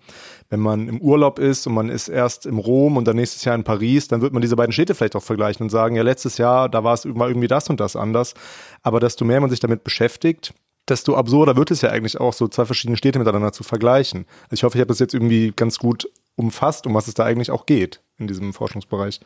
wenn 0.50 0.60
man 0.60 0.88
im 0.88 1.00
Urlaub 1.00 1.40
ist 1.40 1.68
und 1.68 1.74
man 1.74 1.90
ist 1.90 2.08
erst 2.08 2.46
im 2.46 2.58
Rom 2.58 2.98
und 2.98 3.08
dann 3.08 3.16
nächstes 3.16 3.44
Jahr 3.46 3.56
in 3.56 3.64
Paris, 3.64 4.08
dann 4.08 4.22
wird 4.22 4.34
man 4.34 4.42
diese 4.42 4.56
beiden 4.56 4.74
Städte 4.74 4.96
vielleicht 4.96 5.16
auch 5.16 5.24
vergleichen 5.24 5.64
und 5.64 5.70
sagen, 5.70 5.96
ja, 5.96 6.04
letztes 6.04 6.38
Jahr, 6.38 6.70
da 6.70 6.84
war 6.84 6.94
es 6.94 7.06
irgendwie 7.06 7.48
das 7.48 7.70
und 7.70 7.80
das 7.80 7.96
anders. 7.96 8.34
Aber 8.82 9.00
desto 9.00 9.26
mehr 9.26 9.40
man 9.40 9.50
sich 9.50 9.60
damit 9.60 9.84
beschäftigt, 9.84 10.54
desto 10.88 11.16
absurder 11.16 11.56
wird 11.56 11.72
es 11.72 11.82
ja 11.82 11.90
eigentlich 11.90 12.20
auch, 12.20 12.34
so 12.34 12.48
zwei 12.48 12.66
verschiedene 12.66 12.98
Städte 12.98 13.20
miteinander 13.20 13.54
zu 13.54 13.64
vergleichen. 13.64 14.26
Also 14.44 14.54
ich 14.56 14.64
hoffe, 14.64 14.78
ich 14.78 14.82
habe 14.82 14.90
das 14.90 15.00
jetzt 15.00 15.14
irgendwie 15.14 15.54
ganz 15.56 15.80
gut 15.80 16.10
umfasst, 16.36 16.86
um 16.88 16.94
was 16.94 17.08
es 17.08 17.14
da 17.14 17.24
eigentlich 17.24 17.52
auch 17.52 17.66
geht 17.66 18.02
in 18.24 18.28
diesem 18.28 18.54
Forschungsbereich. 18.54 19.20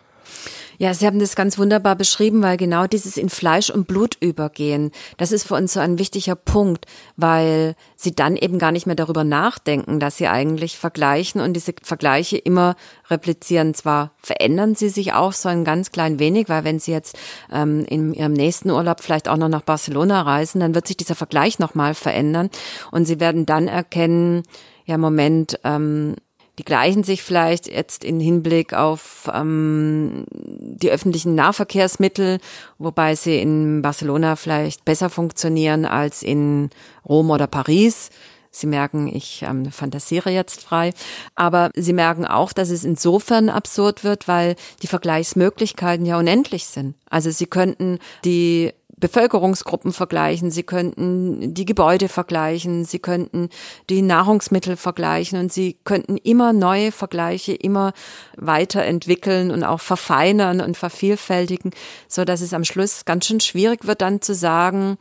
Ja, 0.79 0.93
Sie 0.93 1.07
haben 1.07 1.19
das 1.19 1.35
ganz 1.35 1.57
wunderbar 1.57 1.95
beschrieben, 1.95 2.43
weil 2.43 2.55
genau 2.57 2.85
dieses 2.85 3.17
in 3.17 3.29
Fleisch 3.29 3.71
und 3.71 3.87
Blut 3.87 4.15
übergehen, 4.19 4.91
das 5.17 5.31
ist 5.31 5.47
für 5.47 5.55
uns 5.55 5.73
so 5.73 5.79
ein 5.79 5.97
wichtiger 5.97 6.35
Punkt, 6.35 6.85
weil 7.15 7.75
Sie 7.95 8.13
dann 8.13 8.35
eben 8.35 8.59
gar 8.59 8.71
nicht 8.71 8.85
mehr 8.85 8.95
darüber 8.95 9.23
nachdenken, 9.23 9.99
dass 9.99 10.17
Sie 10.17 10.27
eigentlich 10.27 10.77
vergleichen 10.77 11.41
und 11.41 11.53
diese 11.53 11.73
Vergleiche 11.81 12.37
immer 12.37 12.75
replizieren. 13.09 13.73
Zwar 13.73 14.11
verändern 14.17 14.75
sie 14.75 14.89
sich 14.89 15.13
auch 15.13 15.33
so 15.33 15.49
ein 15.49 15.63
ganz 15.63 15.91
klein 15.91 16.19
wenig, 16.19 16.47
weil 16.47 16.63
wenn 16.63 16.79
Sie 16.79 16.91
jetzt 16.91 17.17
ähm, 17.51 17.83
in 17.85 18.13
Ihrem 18.13 18.33
nächsten 18.33 18.69
Urlaub 18.69 19.01
vielleicht 19.01 19.29
auch 19.29 19.37
noch 19.37 19.49
nach 19.49 19.63
Barcelona 19.63 20.21
reisen, 20.21 20.59
dann 20.59 20.75
wird 20.75 20.85
sich 20.85 20.97
dieser 20.97 21.15
Vergleich 21.15 21.57
nochmal 21.57 21.95
verändern 21.95 22.49
und 22.91 23.05
Sie 23.05 23.19
werden 23.19 23.47
dann 23.47 23.67
erkennen, 23.67 24.43
ja, 24.85 24.97
Moment, 24.97 25.59
ähm, 25.63 26.15
die 26.57 26.65
gleichen 26.65 27.03
sich 27.03 27.21
vielleicht 27.23 27.67
jetzt 27.67 28.03
in 28.03 28.19
Hinblick 28.19 28.73
auf 28.73 29.29
ähm, 29.33 30.25
die 30.31 30.89
öffentlichen 30.89 31.35
Nahverkehrsmittel, 31.35 32.39
wobei 32.77 33.15
sie 33.15 33.39
in 33.39 33.81
Barcelona 33.81 34.35
vielleicht 34.35 34.83
besser 34.85 35.09
funktionieren 35.09 35.85
als 35.85 36.23
in 36.23 36.69
Rom 37.07 37.29
oder 37.29 37.47
Paris. 37.47 38.09
Sie 38.49 38.67
merken, 38.67 39.07
ich 39.13 39.43
ähm, 39.43 39.71
fantasiere 39.71 40.31
jetzt 40.31 40.61
frei. 40.61 40.93
Aber 41.35 41.69
Sie 41.75 41.93
merken 41.93 42.25
auch, 42.25 42.53
dass 42.53 42.69
es 42.69 42.83
insofern 42.83 43.49
absurd 43.49 44.03
wird, 44.03 44.27
weil 44.27 44.55
die 44.81 44.87
Vergleichsmöglichkeiten 44.87 46.05
ja 46.05 46.17
unendlich 46.17 46.65
sind. 46.65 46.95
Also 47.09 47.29
Sie 47.29 47.45
könnten 47.45 47.99
die 48.25 48.73
Bevölkerungsgruppen 48.99 49.93
vergleichen, 49.93 50.49
sie 50.49 50.63
könnten 50.63 51.53
die 51.53 51.65
Gebäude 51.65 52.09
vergleichen, 52.09 52.83
sie 52.83 52.97
könnten 52.97 53.49
die 53.89 54.01
Nahrungsmittel 54.01 54.75
vergleichen 54.75 55.39
und 55.39 55.53
sie 55.53 55.77
könnten 55.83 56.17
immer 56.17 56.51
neue 56.51 56.91
Vergleiche 56.91 57.53
immer 57.53 57.93
weiterentwickeln 58.37 59.51
und 59.51 59.63
auch 59.63 59.81
verfeinern 59.81 60.61
und 60.61 60.77
vervielfältigen, 60.77 61.71
so 62.07 62.25
dass 62.25 62.41
es 62.41 62.53
am 62.53 62.63
Schluss 62.63 63.05
ganz 63.05 63.27
schön 63.27 63.39
schwierig 63.39 63.85
wird 63.85 64.01
dann 64.01 64.21
zu 64.21 64.33
sagen, 64.33 64.97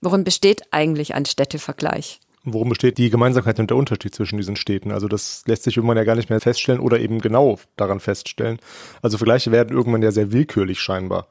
worin 0.00 0.22
besteht 0.22 0.62
eigentlich 0.70 1.14
ein 1.14 1.26
Städtevergleich? 1.26 2.20
Worum 2.44 2.68
besteht 2.68 2.98
die 2.98 3.10
Gemeinsamkeit 3.10 3.58
und 3.58 3.70
der 3.70 3.76
Unterschied 3.76 4.14
zwischen 4.14 4.36
diesen 4.36 4.54
Städten? 4.54 4.92
Also 4.92 5.08
das 5.08 5.42
lässt 5.46 5.64
sich 5.64 5.76
irgendwann 5.76 5.96
ja 5.96 6.04
gar 6.04 6.14
nicht 6.14 6.30
mehr 6.30 6.40
feststellen 6.40 6.80
oder 6.80 7.00
eben 7.00 7.20
genau 7.20 7.58
daran 7.76 7.98
feststellen. 7.98 8.60
Also 9.02 9.18
Vergleiche 9.18 9.50
werden 9.50 9.76
irgendwann 9.76 10.02
ja 10.02 10.12
sehr 10.12 10.30
willkürlich 10.30 10.78
scheinbar. 10.78 11.26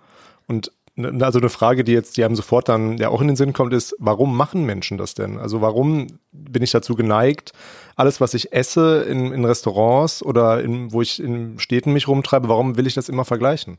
Und 0.48 0.74
also 0.98 1.40
eine 1.40 1.50
Frage, 1.50 1.84
die 1.84 1.92
jetzt, 1.92 2.16
die 2.16 2.24
einem 2.24 2.36
sofort 2.36 2.70
dann 2.70 2.98
ja 2.98 3.10
auch 3.10 3.20
in 3.20 3.28
den 3.28 3.36
Sinn 3.36 3.52
kommt, 3.52 3.74
ist, 3.74 3.96
warum 4.00 4.36
machen 4.36 4.66
Menschen 4.66 4.98
das 4.98 5.14
denn? 5.14 5.38
Also 5.38 5.60
warum 5.60 6.08
bin 6.32 6.64
ich 6.64 6.72
dazu 6.72 6.96
geneigt, 6.96 7.52
alles, 7.98 8.22
was 8.22 8.34
ich 8.34 8.54
esse 8.54 9.04
in, 9.04 9.32
in 9.32 9.46
Restaurants 9.46 10.24
oder 10.24 10.62
in, 10.62 10.92
wo 10.92 11.02
ich 11.02 11.22
in 11.22 11.60
Städten 11.60 11.94
mich 11.94 12.08
rumtreibe, 12.08 12.48
warum 12.48 12.78
will 12.78 12.88
ich 12.88 12.94
das 12.94 13.10
immer 13.10 13.26
vergleichen? 13.26 13.78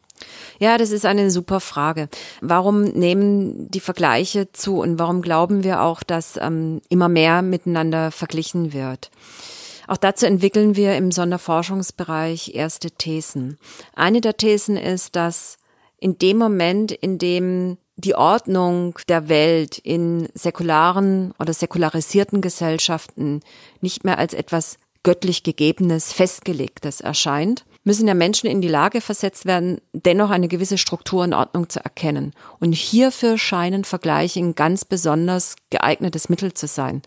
Ja, 0.58 0.78
das 0.78 0.90
ist 0.90 1.06
eine 1.06 1.30
super 1.30 1.60
Frage. 1.60 2.08
Warum 2.40 2.84
nehmen 2.84 3.70
die 3.70 3.80
Vergleiche 3.80 4.52
zu 4.52 4.80
und 4.80 4.98
warum 4.98 5.22
glauben 5.22 5.64
wir 5.64 5.82
auch, 5.82 6.02
dass 6.02 6.38
ähm, 6.40 6.80
immer 6.88 7.08
mehr 7.08 7.42
miteinander 7.42 8.10
verglichen 8.10 8.72
wird? 8.72 9.10
Auch 9.86 9.98
dazu 9.98 10.26
entwickeln 10.26 10.76
wir 10.76 10.96
im 10.96 11.12
Sonderforschungsbereich 11.12 12.54
erste 12.54 12.90
Thesen. 12.90 13.56
Eine 13.94 14.20
der 14.20 14.36
Thesen 14.36 14.76
ist, 14.76 15.14
dass 15.14 15.58
in 15.98 16.18
dem 16.18 16.38
Moment, 16.38 16.92
in 16.92 17.18
dem 17.18 17.78
die 17.96 18.14
Ordnung 18.14 18.98
der 19.08 19.28
Welt 19.28 19.78
in 19.78 20.28
säkularen 20.34 21.32
oder 21.38 21.54
säkularisierten 21.54 22.42
Gesellschaften 22.42 23.40
nicht 23.80 24.04
mehr 24.04 24.18
als 24.18 24.34
etwas 24.34 24.78
göttlich 25.02 25.42
gegebenes, 25.42 26.12
festgelegtes 26.12 27.00
erscheint, 27.00 27.64
müssen 27.84 28.08
ja 28.08 28.14
Menschen 28.14 28.50
in 28.50 28.60
die 28.60 28.68
Lage 28.68 29.00
versetzt 29.00 29.46
werden, 29.46 29.80
dennoch 29.92 30.30
eine 30.30 30.48
gewisse 30.48 30.76
Struktur 30.76 31.22
und 31.22 31.32
Ordnung 31.32 31.68
zu 31.68 31.78
erkennen. 31.82 32.32
Und 32.58 32.72
hierfür 32.72 33.38
scheinen 33.38 33.84
Vergleiche 33.84 34.40
ein 34.40 34.56
ganz 34.56 34.84
besonders 34.84 35.54
geeignetes 35.70 36.28
Mittel 36.28 36.52
zu 36.52 36.66
sein. 36.66 37.02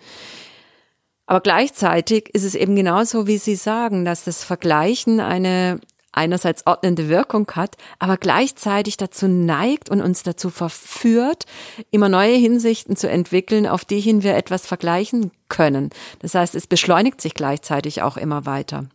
Aber 1.26 1.42
gleichzeitig 1.42 2.30
ist 2.34 2.46
es 2.46 2.56
eben 2.56 2.76
genauso, 2.76 3.28
wie 3.28 3.38
Sie 3.38 3.56
sagen, 3.56 4.06
dass 4.06 4.24
das 4.24 4.44
Vergleichen 4.44 5.20
eine 5.20 5.82
einerseits 6.12 6.66
ordnende 6.66 7.10
Wirkung 7.10 7.50
hat, 7.52 7.76
aber 8.00 8.18
gleichzeitig 8.18 8.98
dazu 8.98 9.28
neigt 9.28 9.90
und 9.90 10.02
uns 10.02 10.24
dazu 10.24 10.50
verführt, 10.50 11.46
immer 11.92 12.10
neue 12.10 12.36
Hinsichten 12.36 12.96
zu 12.96 13.10
entwickeln, 13.10 13.68
auf 13.68 13.86
die 13.86 14.00
hin 14.00 14.24
wir 14.24 14.36
etwas 14.36 14.66
vergleichen 14.68 15.32
können. 15.48 15.90
Das 16.20 16.36
heißt, 16.36 16.56
es 16.56 16.68
beschleunigt 16.68 17.22
sich 17.22 17.34
gleichzeitig 17.34 18.02
auch 18.02 18.18
immer 18.18 18.46
weiter. 18.46 18.86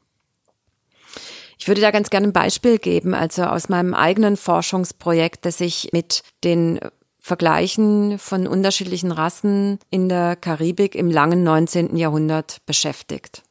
Ich 1.59 1.69
würde 1.69 1.81
da 1.81 1.91
ganz 1.91 2.11
gerne 2.11 2.27
ein 2.27 2.33
Beispiel 2.33 2.79
geben, 2.79 3.15
also 3.15 3.45
aus 3.45 3.69
meinem 3.69 3.95
eigenen 3.95 4.37
Forschungsprojekt, 4.37 5.47
das 5.47 5.59
sich 5.59 5.91
mit 5.93 6.23
den 6.43 6.81
Vergleichen 7.19 8.19
von 8.19 8.47
unterschiedlichen 8.47 9.11
Rassen 9.11 9.79
in 9.89 10.11
der 10.11 10.37
Karibik 10.37 10.95
im 10.95 11.11
langen 11.11 11.43
19. 11.43 11.97
Jahrhundert 11.97 12.59
beschäftigt. 12.67 13.43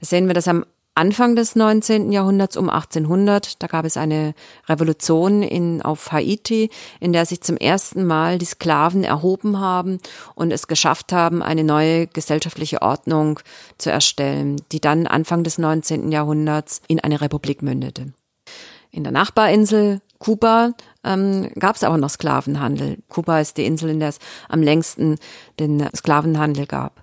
Da 0.00 0.06
sehen 0.06 0.26
wir 0.26 0.32
das 0.32 0.48
am 0.48 0.64
Anfang 0.98 1.36
des 1.36 1.54
19. 1.54 2.10
Jahrhunderts 2.10 2.56
um 2.56 2.68
1800, 2.68 3.62
da 3.62 3.68
gab 3.68 3.84
es 3.84 3.96
eine 3.96 4.34
Revolution 4.68 5.44
in, 5.44 5.80
auf 5.80 6.10
Haiti, 6.10 6.70
in 6.98 7.12
der 7.12 7.24
sich 7.24 7.40
zum 7.40 7.56
ersten 7.56 8.04
Mal 8.04 8.38
die 8.38 8.46
Sklaven 8.46 9.04
erhoben 9.04 9.60
haben 9.60 10.00
und 10.34 10.50
es 10.50 10.66
geschafft 10.66 11.12
haben, 11.12 11.40
eine 11.40 11.62
neue 11.62 12.08
gesellschaftliche 12.08 12.82
Ordnung 12.82 13.38
zu 13.78 13.92
erstellen, 13.92 14.56
die 14.72 14.80
dann 14.80 15.06
Anfang 15.06 15.44
des 15.44 15.56
19. 15.58 16.10
Jahrhunderts 16.10 16.82
in 16.88 16.98
eine 16.98 17.20
Republik 17.20 17.62
mündete. 17.62 18.12
In 18.90 19.04
der 19.04 19.12
Nachbarinsel 19.12 20.00
Kuba 20.18 20.72
ähm, 21.04 21.48
gab 21.60 21.76
es 21.76 21.84
aber 21.84 21.96
noch 21.96 22.10
Sklavenhandel. 22.10 22.98
Kuba 23.08 23.38
ist 23.38 23.56
die 23.56 23.66
Insel, 23.66 23.90
in 23.90 24.00
der 24.00 24.08
es 24.08 24.18
am 24.48 24.64
längsten 24.64 25.14
den 25.60 25.88
Sklavenhandel 25.94 26.66
gab. 26.66 27.00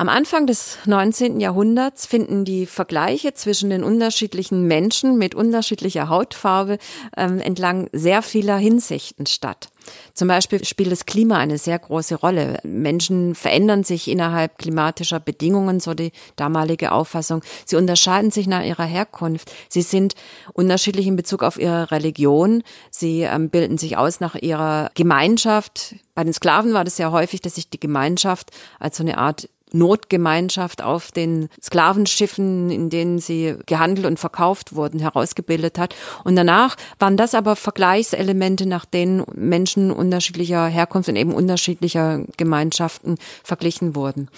Am 0.00 0.08
Anfang 0.08 0.46
des 0.46 0.78
19. 0.86 1.40
Jahrhunderts 1.40 2.06
finden 2.06 2.46
die 2.46 2.64
Vergleiche 2.64 3.34
zwischen 3.34 3.68
den 3.68 3.84
unterschiedlichen 3.84 4.66
Menschen 4.66 5.18
mit 5.18 5.34
unterschiedlicher 5.34 6.08
Hautfarbe 6.08 6.78
ähm, 7.18 7.38
entlang 7.38 7.90
sehr 7.92 8.22
vieler 8.22 8.56
Hinsichten 8.56 9.26
statt. 9.26 9.68
Zum 10.14 10.26
Beispiel 10.26 10.64
spielt 10.64 10.90
das 10.90 11.04
Klima 11.04 11.36
eine 11.36 11.58
sehr 11.58 11.78
große 11.78 12.14
Rolle. 12.14 12.60
Menschen 12.62 13.34
verändern 13.34 13.84
sich 13.84 14.08
innerhalb 14.08 14.56
klimatischer 14.56 15.20
Bedingungen, 15.20 15.80
so 15.80 15.92
die 15.92 16.12
damalige 16.36 16.92
Auffassung. 16.92 17.42
Sie 17.66 17.76
unterscheiden 17.76 18.30
sich 18.30 18.46
nach 18.46 18.64
ihrer 18.64 18.86
Herkunft. 18.86 19.52
Sie 19.68 19.82
sind 19.82 20.14
unterschiedlich 20.54 21.06
in 21.08 21.16
Bezug 21.16 21.42
auf 21.42 21.58
ihre 21.58 21.90
Religion. 21.90 22.62
Sie 22.90 23.20
ähm, 23.20 23.50
bilden 23.50 23.76
sich 23.76 23.98
aus 23.98 24.18
nach 24.18 24.34
ihrer 24.34 24.90
Gemeinschaft. 24.94 25.96
Bei 26.14 26.24
den 26.24 26.32
Sklaven 26.32 26.72
war 26.72 26.84
das 26.84 26.96
sehr 26.96 27.12
häufig, 27.12 27.42
dass 27.42 27.56
sich 27.56 27.68
die 27.68 27.80
Gemeinschaft 27.80 28.50
als 28.78 28.96
so 28.96 29.02
eine 29.02 29.18
Art 29.18 29.46
Notgemeinschaft 29.72 30.82
auf 30.82 31.12
den 31.12 31.48
Sklavenschiffen, 31.62 32.70
in 32.70 32.90
denen 32.90 33.18
sie 33.18 33.56
gehandelt 33.66 34.06
und 34.06 34.18
verkauft 34.18 34.74
wurden, 34.74 35.00
herausgebildet 35.00 35.78
hat. 35.78 35.94
Und 36.24 36.36
danach 36.36 36.76
waren 36.98 37.16
das 37.16 37.34
aber 37.34 37.56
Vergleichselemente, 37.56 38.66
nach 38.66 38.84
denen 38.84 39.24
Menschen 39.34 39.90
unterschiedlicher 39.90 40.66
Herkunft 40.66 41.08
und 41.08 41.16
eben 41.16 41.34
unterschiedlicher 41.34 42.24
Gemeinschaften 42.36 43.16
verglichen 43.42 43.94
wurden. 43.94 44.28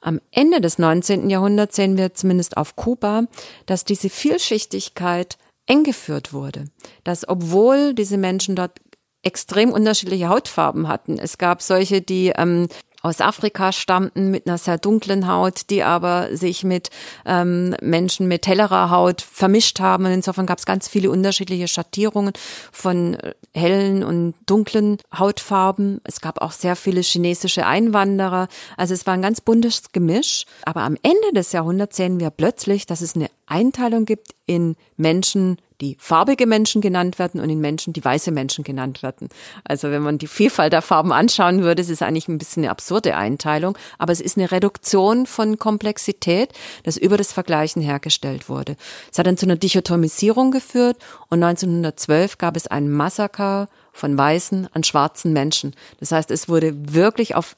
Am 0.00 0.20
Ende 0.32 0.60
des 0.60 0.78
19. 0.78 1.30
Jahrhunderts 1.30 1.76
sehen 1.76 1.96
wir 1.96 2.12
zumindest 2.12 2.56
auf 2.56 2.74
Kuba, 2.74 3.24
dass 3.66 3.84
diese 3.84 4.10
Vielschichtigkeit 4.10 5.38
eng 5.66 5.84
geführt 5.84 6.32
wurde. 6.32 6.64
Dass 7.04 7.28
obwohl 7.28 7.94
diese 7.94 8.18
Menschen 8.18 8.56
dort 8.56 8.80
extrem 9.22 9.70
unterschiedliche 9.70 10.28
Hautfarben 10.28 10.88
hatten. 10.88 11.18
Es 11.18 11.38
gab 11.38 11.62
solche, 11.62 12.02
die 12.02 12.32
ähm, 12.36 12.66
aus 13.02 13.20
Afrika 13.20 13.72
stammten 13.72 14.30
mit 14.30 14.46
einer 14.46 14.58
sehr 14.58 14.78
dunklen 14.78 15.26
Haut, 15.28 15.70
die 15.70 15.82
aber 15.82 16.36
sich 16.36 16.64
mit 16.64 16.90
ähm, 17.26 17.74
Menschen 17.82 18.28
mit 18.28 18.46
hellerer 18.46 18.90
Haut 18.90 19.20
vermischt 19.20 19.80
haben. 19.80 20.06
Und 20.06 20.12
insofern 20.12 20.46
gab 20.46 20.58
es 20.58 20.66
ganz 20.66 20.88
viele 20.88 21.10
unterschiedliche 21.10 21.68
Schattierungen 21.68 22.32
von 22.70 23.14
äh, 23.14 23.34
hellen 23.54 24.04
und 24.04 24.34
dunklen 24.46 24.98
Hautfarben. 25.16 26.00
Es 26.04 26.20
gab 26.20 26.40
auch 26.40 26.52
sehr 26.52 26.76
viele 26.76 27.00
chinesische 27.00 27.66
Einwanderer. 27.66 28.48
Also 28.76 28.94
es 28.94 29.06
war 29.06 29.14
ein 29.14 29.22
ganz 29.22 29.40
buntes 29.40 29.90
Gemisch. 29.92 30.44
Aber 30.64 30.82
am 30.82 30.96
Ende 31.02 31.32
des 31.34 31.52
Jahrhunderts 31.52 31.96
sehen 31.96 32.20
wir 32.20 32.30
plötzlich, 32.30 32.86
dass 32.86 33.00
es 33.00 33.16
eine 33.16 33.28
Einteilung 33.46 34.04
gibt 34.04 34.28
in 34.46 34.76
Menschen, 34.96 35.58
die 35.82 35.96
farbige 35.98 36.46
Menschen 36.46 36.80
genannt 36.80 37.18
werden 37.18 37.40
und 37.40 37.50
in 37.50 37.60
Menschen, 37.60 37.92
die 37.92 38.04
weiße 38.04 38.30
Menschen 38.30 38.64
genannt 38.64 39.02
werden. 39.02 39.28
Also 39.64 39.90
wenn 39.90 40.02
man 40.02 40.18
die 40.18 40.28
Vielfalt 40.28 40.72
der 40.72 40.80
Farben 40.80 41.12
anschauen 41.12 41.62
würde, 41.62 41.82
ist 41.82 41.90
es 41.90 42.02
eigentlich 42.02 42.28
ein 42.28 42.38
bisschen 42.38 42.62
eine 42.62 42.70
absurde 42.70 43.16
Einteilung, 43.16 43.76
aber 43.98 44.12
es 44.12 44.20
ist 44.20 44.38
eine 44.38 44.50
Reduktion 44.52 45.26
von 45.26 45.58
Komplexität, 45.58 46.52
das 46.84 46.96
über 46.96 47.16
das 47.16 47.32
Vergleichen 47.32 47.82
hergestellt 47.82 48.48
wurde. 48.48 48.76
Es 49.10 49.18
hat 49.18 49.26
dann 49.26 49.36
zu 49.36 49.46
einer 49.46 49.56
Dichotomisierung 49.56 50.52
geführt 50.52 50.98
und 51.28 51.42
1912 51.42 52.38
gab 52.38 52.56
es 52.56 52.68
ein 52.68 52.90
Massaker 52.90 53.68
von 53.92 54.16
weißen 54.16 54.68
an 54.72 54.84
schwarzen 54.84 55.32
Menschen. 55.32 55.74
Das 55.98 56.12
heißt, 56.12 56.30
es 56.30 56.48
wurde 56.48 56.94
wirklich 56.94 57.34
auf 57.34 57.56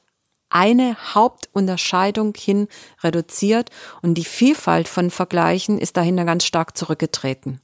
eine 0.49 0.95
Hauptunterscheidung 1.13 2.33
hin 2.35 2.67
reduziert 3.03 3.71
und 4.01 4.15
die 4.15 4.23
Vielfalt 4.23 4.87
von 4.87 5.11
Vergleichen 5.11 5.79
ist 5.79 5.97
dahinter 5.97 6.25
ganz 6.25 6.45
stark 6.45 6.77
zurückgetreten. 6.77 7.59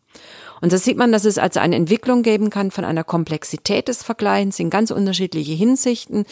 Und 0.61 0.71
da 0.71 0.77
sieht 0.77 0.97
man, 0.97 1.11
dass 1.11 1.25
es 1.25 1.37
also 1.37 1.59
eine 1.59 1.75
Entwicklung 1.75 2.21
geben 2.21 2.49
kann 2.49 2.71
von 2.71 2.85
einer 2.85 3.03
Komplexität 3.03 3.87
des 3.87 4.03
Vergleichens 4.03 4.59
in 4.59 4.69
ganz 4.69 4.91
unterschiedliche 4.91 5.53
Hinsichten 5.53 6.25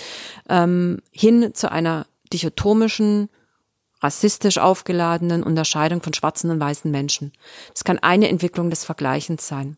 ähm, 0.47 0.99
hin 1.11 1.51
zu 1.53 1.71
einer 1.71 2.05
dichotomischen, 2.31 3.29
rassistisch 4.01 4.59
aufgeladenen 4.59 5.43
Unterscheidung 5.43 6.01
von 6.01 6.13
schwarzen 6.13 6.51
und 6.51 6.59
weißen 6.59 6.89
Menschen. 6.89 7.33
Das 7.73 7.83
kann 7.83 7.99
eine 7.99 8.29
Entwicklung 8.29 8.69
des 8.69 8.85
Vergleichens 8.85 9.47
sein. 9.47 9.77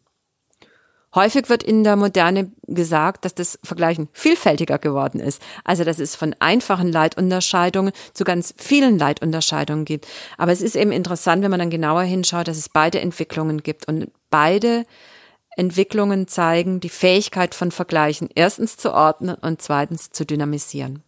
Häufig 1.13 1.49
wird 1.49 1.63
in 1.63 1.83
der 1.83 1.97
Moderne 1.97 2.51
gesagt, 2.67 3.25
dass 3.25 3.35
das 3.35 3.59
Vergleichen 3.63 4.07
vielfältiger 4.13 4.79
geworden 4.79 5.19
ist. 5.19 5.41
Also, 5.65 5.83
dass 5.83 5.99
es 5.99 6.15
von 6.15 6.33
einfachen 6.39 6.89
Leitunterscheidungen 6.89 7.91
zu 8.13 8.23
ganz 8.23 8.53
vielen 8.57 8.97
Leitunterscheidungen 8.97 9.83
gibt. 9.83 10.07
Aber 10.37 10.53
es 10.53 10.61
ist 10.61 10.77
eben 10.77 10.93
interessant, 10.93 11.43
wenn 11.43 11.51
man 11.51 11.59
dann 11.59 11.69
genauer 11.69 12.03
hinschaut, 12.03 12.47
dass 12.47 12.57
es 12.57 12.69
beide 12.69 13.01
Entwicklungen 13.01 13.61
gibt 13.61 13.89
und 13.89 14.09
beide 14.31 14.85
Entwicklungen 15.55 16.27
zeigen 16.27 16.79
die 16.79 16.89
Fähigkeit 16.89 17.53
von 17.53 17.71
Vergleichen 17.71 18.29
erstens 18.33 18.77
zu 18.77 18.93
ordnen 18.93 19.35
und 19.35 19.61
zweitens 19.61 20.09
zu 20.09 20.25
dynamisieren. 20.25 21.03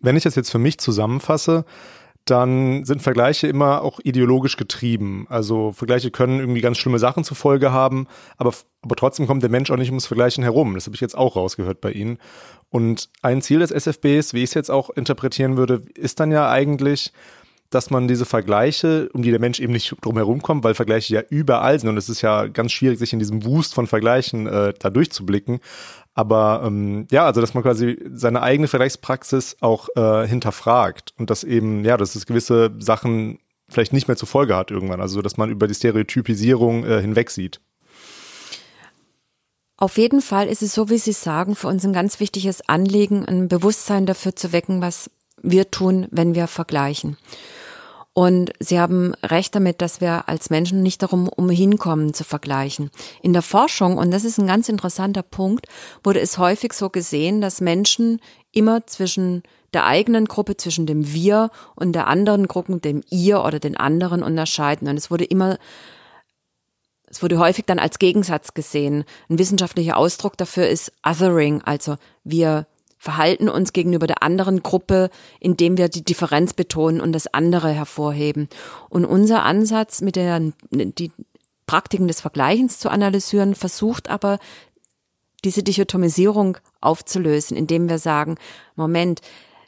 Wenn 0.00 0.16
ich 0.16 0.24
das 0.24 0.34
jetzt 0.34 0.50
für 0.50 0.58
mich 0.58 0.78
zusammenfasse, 0.78 1.64
dann 2.24 2.84
sind 2.84 3.02
Vergleiche 3.02 3.46
immer 3.46 3.82
auch 3.82 4.00
ideologisch 4.02 4.56
getrieben. 4.56 5.26
Also 5.28 5.72
Vergleiche 5.72 6.10
können 6.10 6.40
irgendwie 6.40 6.62
ganz 6.62 6.78
schlimme 6.78 6.98
Sachen 6.98 7.22
zur 7.22 7.36
Folge 7.36 7.70
haben, 7.70 8.06
aber, 8.38 8.54
aber 8.82 8.96
trotzdem 8.96 9.26
kommt 9.26 9.42
der 9.42 9.50
Mensch 9.50 9.70
auch 9.70 9.76
nicht 9.76 9.90
ums 9.90 10.06
Vergleichen 10.06 10.42
herum. 10.42 10.74
Das 10.74 10.86
habe 10.86 10.94
ich 10.94 11.02
jetzt 11.02 11.16
auch 11.16 11.36
rausgehört 11.36 11.80
bei 11.80 11.92
Ihnen. 11.92 12.18
Und 12.70 13.10
ein 13.22 13.42
Ziel 13.42 13.58
des 13.58 13.70
SFBs, 13.70 14.32
wie 14.32 14.42
ich 14.42 14.50
es 14.50 14.54
jetzt 14.54 14.70
auch 14.70 14.90
interpretieren 14.90 15.56
würde, 15.56 15.82
ist 15.94 16.18
dann 16.18 16.32
ja 16.32 16.50
eigentlich, 16.50 17.12
dass 17.74 17.90
man 17.90 18.08
diese 18.08 18.24
Vergleiche, 18.24 19.08
um 19.12 19.22
die 19.22 19.30
der 19.30 19.40
Mensch 19.40 19.60
eben 19.60 19.72
nicht 19.72 19.94
drum 20.00 20.16
herum 20.16 20.42
kommt, 20.42 20.64
weil 20.64 20.74
Vergleiche 20.74 21.14
ja 21.14 21.22
überall 21.28 21.78
sind 21.78 21.88
und 21.88 21.96
es 21.96 22.08
ist 22.08 22.22
ja 22.22 22.46
ganz 22.46 22.72
schwierig, 22.72 22.98
sich 22.98 23.12
in 23.12 23.18
diesem 23.18 23.44
Wust 23.44 23.74
von 23.74 23.86
Vergleichen 23.86 24.46
äh, 24.46 24.72
da 24.78 24.90
durchzublicken. 24.90 25.60
Aber 26.14 26.62
ähm, 26.64 27.06
ja, 27.10 27.26
also 27.26 27.40
dass 27.40 27.54
man 27.54 27.64
quasi 27.64 27.98
seine 28.12 28.42
eigene 28.42 28.68
Vergleichspraxis 28.68 29.56
auch 29.60 29.88
äh, 29.96 30.26
hinterfragt 30.28 31.12
und 31.18 31.30
dass 31.30 31.42
eben, 31.42 31.84
ja, 31.84 31.96
dass 31.96 32.14
es 32.14 32.26
gewisse 32.26 32.70
Sachen 32.78 33.40
vielleicht 33.68 33.92
nicht 33.92 34.06
mehr 34.06 34.16
zur 34.16 34.28
Folge 34.28 34.56
hat 34.56 34.70
irgendwann. 34.70 35.00
Also 35.00 35.20
dass 35.22 35.36
man 35.36 35.50
über 35.50 35.66
die 35.66 35.74
Stereotypisierung 35.74 36.84
äh, 36.84 37.00
hinweg 37.00 37.30
sieht. 37.30 37.60
Auf 39.76 39.98
jeden 39.98 40.20
Fall 40.20 40.46
ist 40.46 40.62
es 40.62 40.72
so, 40.72 40.88
wie 40.88 40.98
Sie 40.98 41.12
sagen, 41.12 41.56
für 41.56 41.66
uns 41.66 41.84
ein 41.84 41.92
ganz 41.92 42.20
wichtiges 42.20 42.68
Anliegen, 42.68 43.24
ein 43.26 43.48
Bewusstsein 43.48 44.06
dafür 44.06 44.36
zu 44.36 44.52
wecken, 44.52 44.80
was 44.80 45.10
wir 45.42 45.70
tun, 45.72 46.06
wenn 46.12 46.36
wir 46.36 46.46
vergleichen. 46.46 47.16
Und 48.14 48.52
Sie 48.60 48.78
haben 48.78 49.12
recht 49.24 49.56
damit, 49.56 49.82
dass 49.82 50.00
wir 50.00 50.28
als 50.28 50.48
Menschen 50.48 50.84
nicht 50.84 51.02
darum 51.02 51.28
umhinkommen 51.28 52.14
zu 52.14 52.22
vergleichen. 52.22 52.90
In 53.22 53.32
der 53.32 53.42
Forschung, 53.42 53.98
und 53.98 54.12
das 54.12 54.24
ist 54.24 54.38
ein 54.38 54.46
ganz 54.46 54.68
interessanter 54.68 55.22
Punkt, 55.22 55.66
wurde 56.04 56.20
es 56.20 56.38
häufig 56.38 56.72
so 56.74 56.90
gesehen, 56.90 57.40
dass 57.40 57.60
Menschen 57.60 58.20
immer 58.52 58.86
zwischen 58.86 59.42
der 59.72 59.84
eigenen 59.84 60.26
Gruppe, 60.26 60.56
zwischen 60.56 60.86
dem 60.86 61.12
Wir 61.12 61.50
und 61.74 61.92
der 61.92 62.06
anderen 62.06 62.46
Gruppe, 62.46 62.78
dem 62.78 63.02
Ihr 63.10 63.42
oder 63.42 63.58
den 63.58 63.76
anderen 63.76 64.22
unterscheiden. 64.22 64.86
Und 64.86 64.96
es 64.96 65.10
wurde 65.10 65.24
immer 65.24 65.58
es 67.06 67.22
wurde 67.22 67.38
häufig 67.38 67.64
dann 67.66 67.78
als 67.78 68.00
Gegensatz 68.00 68.54
gesehen. 68.54 69.04
Ein 69.28 69.38
wissenschaftlicher 69.38 69.96
Ausdruck 69.96 70.36
dafür 70.36 70.68
ist 70.68 70.90
Othering, 71.06 71.62
also 71.62 71.96
wir 72.24 72.66
verhalten 73.04 73.50
uns 73.50 73.74
gegenüber 73.74 74.06
der 74.06 74.22
anderen 74.22 74.62
Gruppe, 74.62 75.10
indem 75.38 75.76
wir 75.76 75.90
die 75.90 76.02
Differenz 76.02 76.54
betonen 76.54 77.02
und 77.02 77.12
das 77.12 77.26
andere 77.32 77.70
hervorheben. 77.70 78.48
Und 78.88 79.04
unser 79.04 79.42
Ansatz 79.42 80.00
mit 80.00 80.16
der, 80.16 80.40
die 80.70 81.12
Praktiken 81.66 82.08
des 82.08 82.22
Vergleichens 82.22 82.78
zu 82.78 82.88
analysieren, 82.88 83.54
versucht 83.54 84.08
aber, 84.08 84.38
diese 85.44 85.62
Dichotomisierung 85.62 86.56
aufzulösen, 86.80 87.54
indem 87.54 87.90
wir 87.90 87.98
sagen, 87.98 88.36
Moment, 88.74 89.20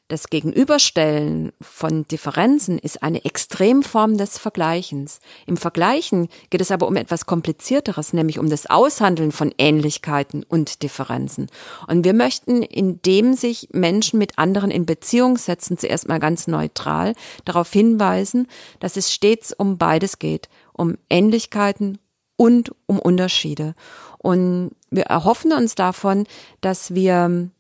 das 0.09 0.29
Gegenüberstellen 0.29 1.53
von 1.61 2.07
Differenzen 2.07 2.79
ist 2.79 3.03
eine 3.03 3.25
Extremform 3.25 4.17
des 4.17 4.39
Vergleichens. 4.39 5.19
Im 5.47 5.57
Vergleichen 5.57 6.29
geht 6.51 6.61
es 6.61 6.71
aber 6.71 6.87
um 6.87 6.95
etwas 6.95 7.27
Komplizierteres, 7.27 8.13
nämlich 8.13 8.39
um 8.39 8.49
das 8.49 8.67
Aushandeln 8.67 9.33
von 9.33 9.53
Ähnlichkeiten 9.59 10.45
und 10.45 10.83
Differenzen. 10.85 11.49
Und 11.89 12.05
wir 12.05 12.15
möchten, 12.15 12.63
indem 12.63 13.35
sich 13.35 13.69
Menschen 13.73 14.19
mit 14.21 14.39
anderen 14.39 14.71
in 14.71 14.87
Beziehung 14.87 15.39
setzen, 15.39 15.77
zuerst 15.77 16.07
mal 16.07 16.21
ganz 16.21 16.47
neutral 16.47 17.15
darauf 17.45 17.73
hinweisen, 17.73 18.47
dass 18.79 18.97
es 18.97 19.13
stets 19.13 19.53
um 19.53 19.77
beides 19.77 20.21
geht, 20.21 20.49
um 20.73 20.99
Ähnlichkeiten 21.11 21.99
und 22.37 22.71
um 22.87 23.01
Unterschiede. 23.01 23.75
Und 24.19 24.71
wir 24.91 25.05
erhoffen 25.05 25.53
uns 25.53 25.75
davon, 25.75 26.27
dass 26.61 26.95
wir 26.95 27.51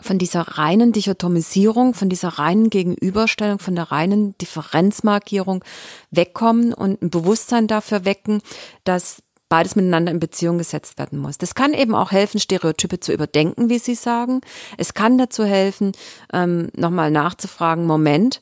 von 0.00 0.18
dieser 0.18 0.42
reinen 0.42 0.92
Dichotomisierung, 0.92 1.94
von 1.94 2.08
dieser 2.08 2.28
reinen 2.28 2.70
Gegenüberstellung, 2.70 3.58
von 3.58 3.74
der 3.74 3.90
reinen 3.90 4.36
Differenzmarkierung 4.38 5.64
wegkommen 6.10 6.74
und 6.74 7.02
ein 7.02 7.10
Bewusstsein 7.10 7.66
dafür 7.66 8.04
wecken, 8.04 8.42
dass 8.84 9.22
beides 9.48 9.76
miteinander 9.76 10.12
in 10.12 10.20
Beziehung 10.20 10.58
gesetzt 10.58 10.98
werden 10.98 11.18
muss. 11.18 11.38
Das 11.38 11.54
kann 11.54 11.72
eben 11.72 11.94
auch 11.94 12.10
helfen, 12.10 12.40
Stereotype 12.40 13.00
zu 13.00 13.12
überdenken, 13.12 13.68
wie 13.68 13.78
Sie 13.78 13.94
sagen. 13.94 14.40
Es 14.76 14.94
kann 14.94 15.18
dazu 15.18 15.44
helfen, 15.44 15.92
ähm, 16.32 16.68
nochmal 16.74 17.10
nachzufragen, 17.10 17.86
Moment, 17.86 18.40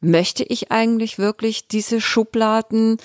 möchte 0.00 0.42
ich 0.42 0.72
eigentlich 0.72 1.18
wirklich 1.18 1.68
diese 1.68 2.00
Schubladen 2.00 2.96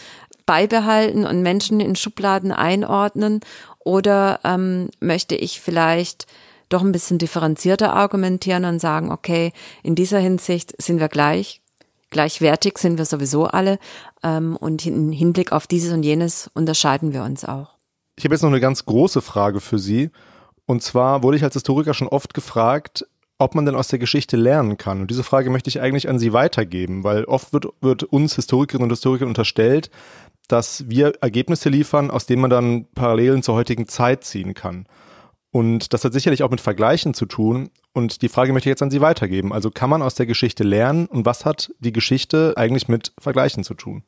beibehalten 0.45 1.25
und 1.25 1.41
Menschen 1.41 1.79
in 1.79 1.95
Schubladen 1.95 2.51
einordnen? 2.51 3.41
Oder 3.79 4.39
ähm, 4.43 4.89
möchte 4.99 5.35
ich 5.35 5.61
vielleicht 5.61 6.25
doch 6.69 6.81
ein 6.81 6.91
bisschen 6.91 7.17
differenzierter 7.17 7.93
argumentieren 7.93 8.65
und 8.65 8.79
sagen, 8.79 9.11
okay, 9.11 9.51
in 9.83 9.95
dieser 9.95 10.19
Hinsicht 10.19 10.73
sind 10.81 10.99
wir 10.99 11.09
gleich, 11.09 11.61
gleichwertig 12.09 12.77
sind 12.77 12.97
wir 12.97 13.05
sowieso 13.05 13.45
alle 13.45 13.79
ähm, 14.23 14.55
und 14.55 14.85
im 14.85 15.11
Hinblick 15.11 15.51
auf 15.51 15.67
dieses 15.67 15.93
und 15.93 16.03
jenes 16.03 16.49
unterscheiden 16.53 17.13
wir 17.13 17.23
uns 17.23 17.45
auch. 17.45 17.75
Ich 18.17 18.23
habe 18.23 18.33
jetzt 18.33 18.41
noch 18.41 18.49
eine 18.49 18.61
ganz 18.61 18.85
große 18.85 19.21
Frage 19.21 19.59
für 19.59 19.79
Sie. 19.79 20.09
Und 20.65 20.81
zwar 20.81 21.21
wurde 21.21 21.37
ich 21.37 21.43
als 21.43 21.53
Historiker 21.53 21.93
schon 21.93 22.07
oft 22.07 22.33
gefragt, 22.33 23.05
ob 23.37 23.53
man 23.53 23.65
denn 23.65 23.75
aus 23.75 23.89
der 23.89 23.99
Geschichte 23.99 24.37
lernen 24.37 24.77
kann. 24.77 25.01
Und 25.01 25.11
diese 25.11 25.23
Frage 25.23 25.49
möchte 25.49 25.69
ich 25.69 25.81
eigentlich 25.81 26.07
an 26.07 26.19
Sie 26.19 26.33
weitergeben, 26.33 27.03
weil 27.03 27.25
oft 27.25 27.53
wird, 27.53 27.67
wird 27.81 28.03
uns 28.03 28.35
Historikerinnen 28.35 28.85
und 28.85 28.93
Historikern 28.93 29.27
unterstellt, 29.27 29.91
dass 30.47 30.89
wir 30.89 31.13
Ergebnisse 31.21 31.69
liefern, 31.69 32.11
aus 32.11 32.25
denen 32.25 32.41
man 32.41 32.49
dann 32.49 32.85
Parallelen 32.93 33.43
zur 33.43 33.55
heutigen 33.55 33.87
Zeit 33.87 34.23
ziehen 34.23 34.53
kann. 34.53 34.87
Und 35.55 35.93
das 35.93 36.03
hat 36.03 36.11
sicherlich 36.11 36.43
auch 36.43 36.49
mit 36.49 36.59
Vergleichen 36.59 37.13
zu 37.13 37.25
tun. 37.25 37.71
Und 37.93 38.21
die 38.21 38.27
Frage 38.27 38.51
möchte 38.51 38.67
ich 38.67 38.71
jetzt 38.71 38.81
an 38.81 38.91
Sie 38.91 38.99
weitergeben. 38.99 39.53
Also 39.53 39.71
kann 39.71 39.89
man 39.89 40.01
aus 40.01 40.13
der 40.13 40.25
Geschichte 40.25 40.65
lernen 40.65 41.05
und 41.05 41.25
was 41.25 41.45
hat 41.45 41.71
die 41.79 41.93
Geschichte 41.93 42.55
eigentlich 42.57 42.89
mit 42.89 43.13
Vergleichen 43.17 43.63
zu 43.63 43.73
tun? 43.73 44.03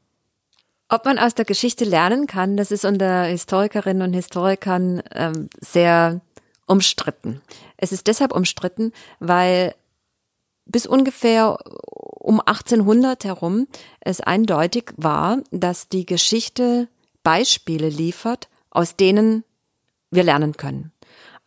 Ob 0.90 1.06
man 1.06 1.18
aus 1.18 1.36
der 1.36 1.46
Geschichte 1.46 1.86
lernen 1.86 2.28
kann, 2.28 2.58
das 2.58 2.72
ist 2.72 2.84
unter 2.84 3.24
Historikerinnen 3.24 4.02
und 4.02 4.14
Historikern 4.14 5.02
ähm, 5.14 5.48
sehr 5.62 6.20
umstritten. 6.66 7.40
Es 7.78 7.94
ist 7.94 8.08
deshalb 8.08 8.36
umstritten, 8.36 8.92
weil 9.22 9.74
bis 10.66 10.86
ungefähr 10.86 11.60
um 12.20 12.42
1800 12.42 13.24
herum 13.24 13.68
es 14.02 14.20
eindeutig 14.20 14.92
war, 14.98 15.38
dass 15.52 15.88
die 15.88 16.06
Geschichte 16.06 16.90
Beispiele 17.24 17.88
liefert, 17.88 18.50
aus 18.70 18.98
denen 18.98 19.46
wir 20.12 20.24
lernen 20.24 20.58
können. 20.58 20.92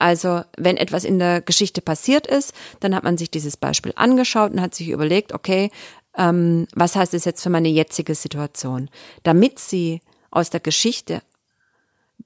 Also 0.00 0.42
wenn 0.56 0.78
etwas 0.78 1.04
in 1.04 1.18
der 1.18 1.42
Geschichte 1.42 1.82
passiert 1.82 2.26
ist, 2.26 2.54
dann 2.80 2.94
hat 2.94 3.04
man 3.04 3.18
sich 3.18 3.30
dieses 3.30 3.58
Beispiel 3.58 3.92
angeschaut 3.96 4.50
und 4.50 4.60
hat 4.60 4.74
sich 4.74 4.88
überlegt, 4.88 5.34
okay, 5.34 5.70
ähm, 6.16 6.66
was 6.74 6.96
heißt 6.96 7.12
es 7.12 7.26
jetzt 7.26 7.42
für 7.42 7.50
meine 7.50 7.68
jetzige 7.68 8.14
Situation? 8.14 8.88
Damit 9.22 9.58
Sie 9.58 10.00
aus 10.30 10.48
der 10.48 10.60
Geschichte 10.60 11.20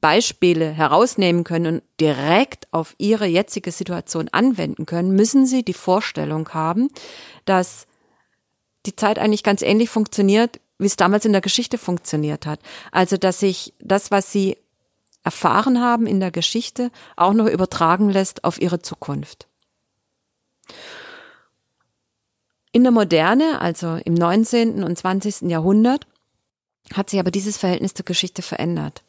Beispiele 0.00 0.70
herausnehmen 0.70 1.42
können 1.42 1.76
und 1.76 1.82
direkt 2.00 2.68
auf 2.70 2.94
Ihre 2.98 3.26
jetzige 3.26 3.72
Situation 3.72 4.28
anwenden 4.30 4.86
können, 4.86 5.10
müssen 5.10 5.44
Sie 5.44 5.64
die 5.64 5.72
Vorstellung 5.72 6.48
haben, 6.50 6.90
dass 7.44 7.88
die 8.86 8.94
Zeit 8.94 9.18
eigentlich 9.18 9.42
ganz 9.42 9.62
ähnlich 9.62 9.90
funktioniert, 9.90 10.60
wie 10.78 10.86
es 10.86 10.96
damals 10.96 11.24
in 11.24 11.32
der 11.32 11.40
Geschichte 11.40 11.78
funktioniert 11.78 12.46
hat. 12.46 12.60
Also, 12.92 13.16
dass 13.16 13.40
sich 13.40 13.74
das, 13.80 14.12
was 14.12 14.30
Sie 14.30 14.56
erfahren 15.24 15.80
haben 15.80 16.06
in 16.06 16.20
der 16.20 16.30
Geschichte, 16.30 16.90
auch 17.16 17.32
noch 17.32 17.46
übertragen 17.46 18.10
lässt 18.10 18.44
auf 18.44 18.60
ihre 18.60 18.80
Zukunft. 18.80 19.48
In 22.72 22.82
der 22.82 22.92
Moderne, 22.92 23.60
also 23.60 23.96
im 24.04 24.14
19. 24.14 24.84
und 24.84 24.98
20. 24.98 25.42
Jahrhundert, 25.50 26.06
hat 26.92 27.08
sich 27.08 27.18
aber 27.18 27.30
dieses 27.30 27.56
Verhältnis 27.56 27.94
zur 27.94 28.04
Geschichte 28.04 28.42
verändert. 28.42 29.02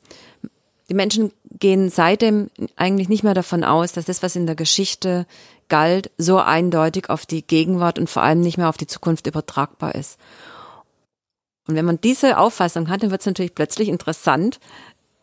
Die 0.89 0.93
Menschen 0.93 1.32
gehen 1.59 1.89
seitdem 1.89 2.49
eigentlich 2.76 3.09
nicht 3.09 3.24
mehr 3.24 3.34
davon 3.34 3.63
aus, 3.63 3.91
dass 3.91 4.05
das, 4.05 4.22
was 4.22 4.36
in 4.36 4.45
der 4.45 4.55
Geschichte 4.55 5.26
galt, 5.68 6.11
so 6.18 6.39
eindeutig 6.39 7.09
auf 7.09 7.26
die 7.26 7.41
Gegenwart 7.41 7.97
und 7.97 8.09
vor 8.09 8.22
allem 8.22 8.41
nicht 8.41 8.57
mehr 8.57 8.70
auf 8.70 8.78
die 8.78 8.88
Zukunft 8.88 9.26
übertragbar 9.26 9.95
ist. 9.95 10.20
Und 11.68 11.76
wenn 11.76 11.86
man 11.86 11.99
diese 11.99 12.38
Auffassung 12.38 12.89
hat, 12.89 13.01
dann 13.01 13.09
wird 13.09 13.22
es 13.22 13.26
natürlich 13.26 13.55
plötzlich 13.55 13.89
interessant, 13.89 14.59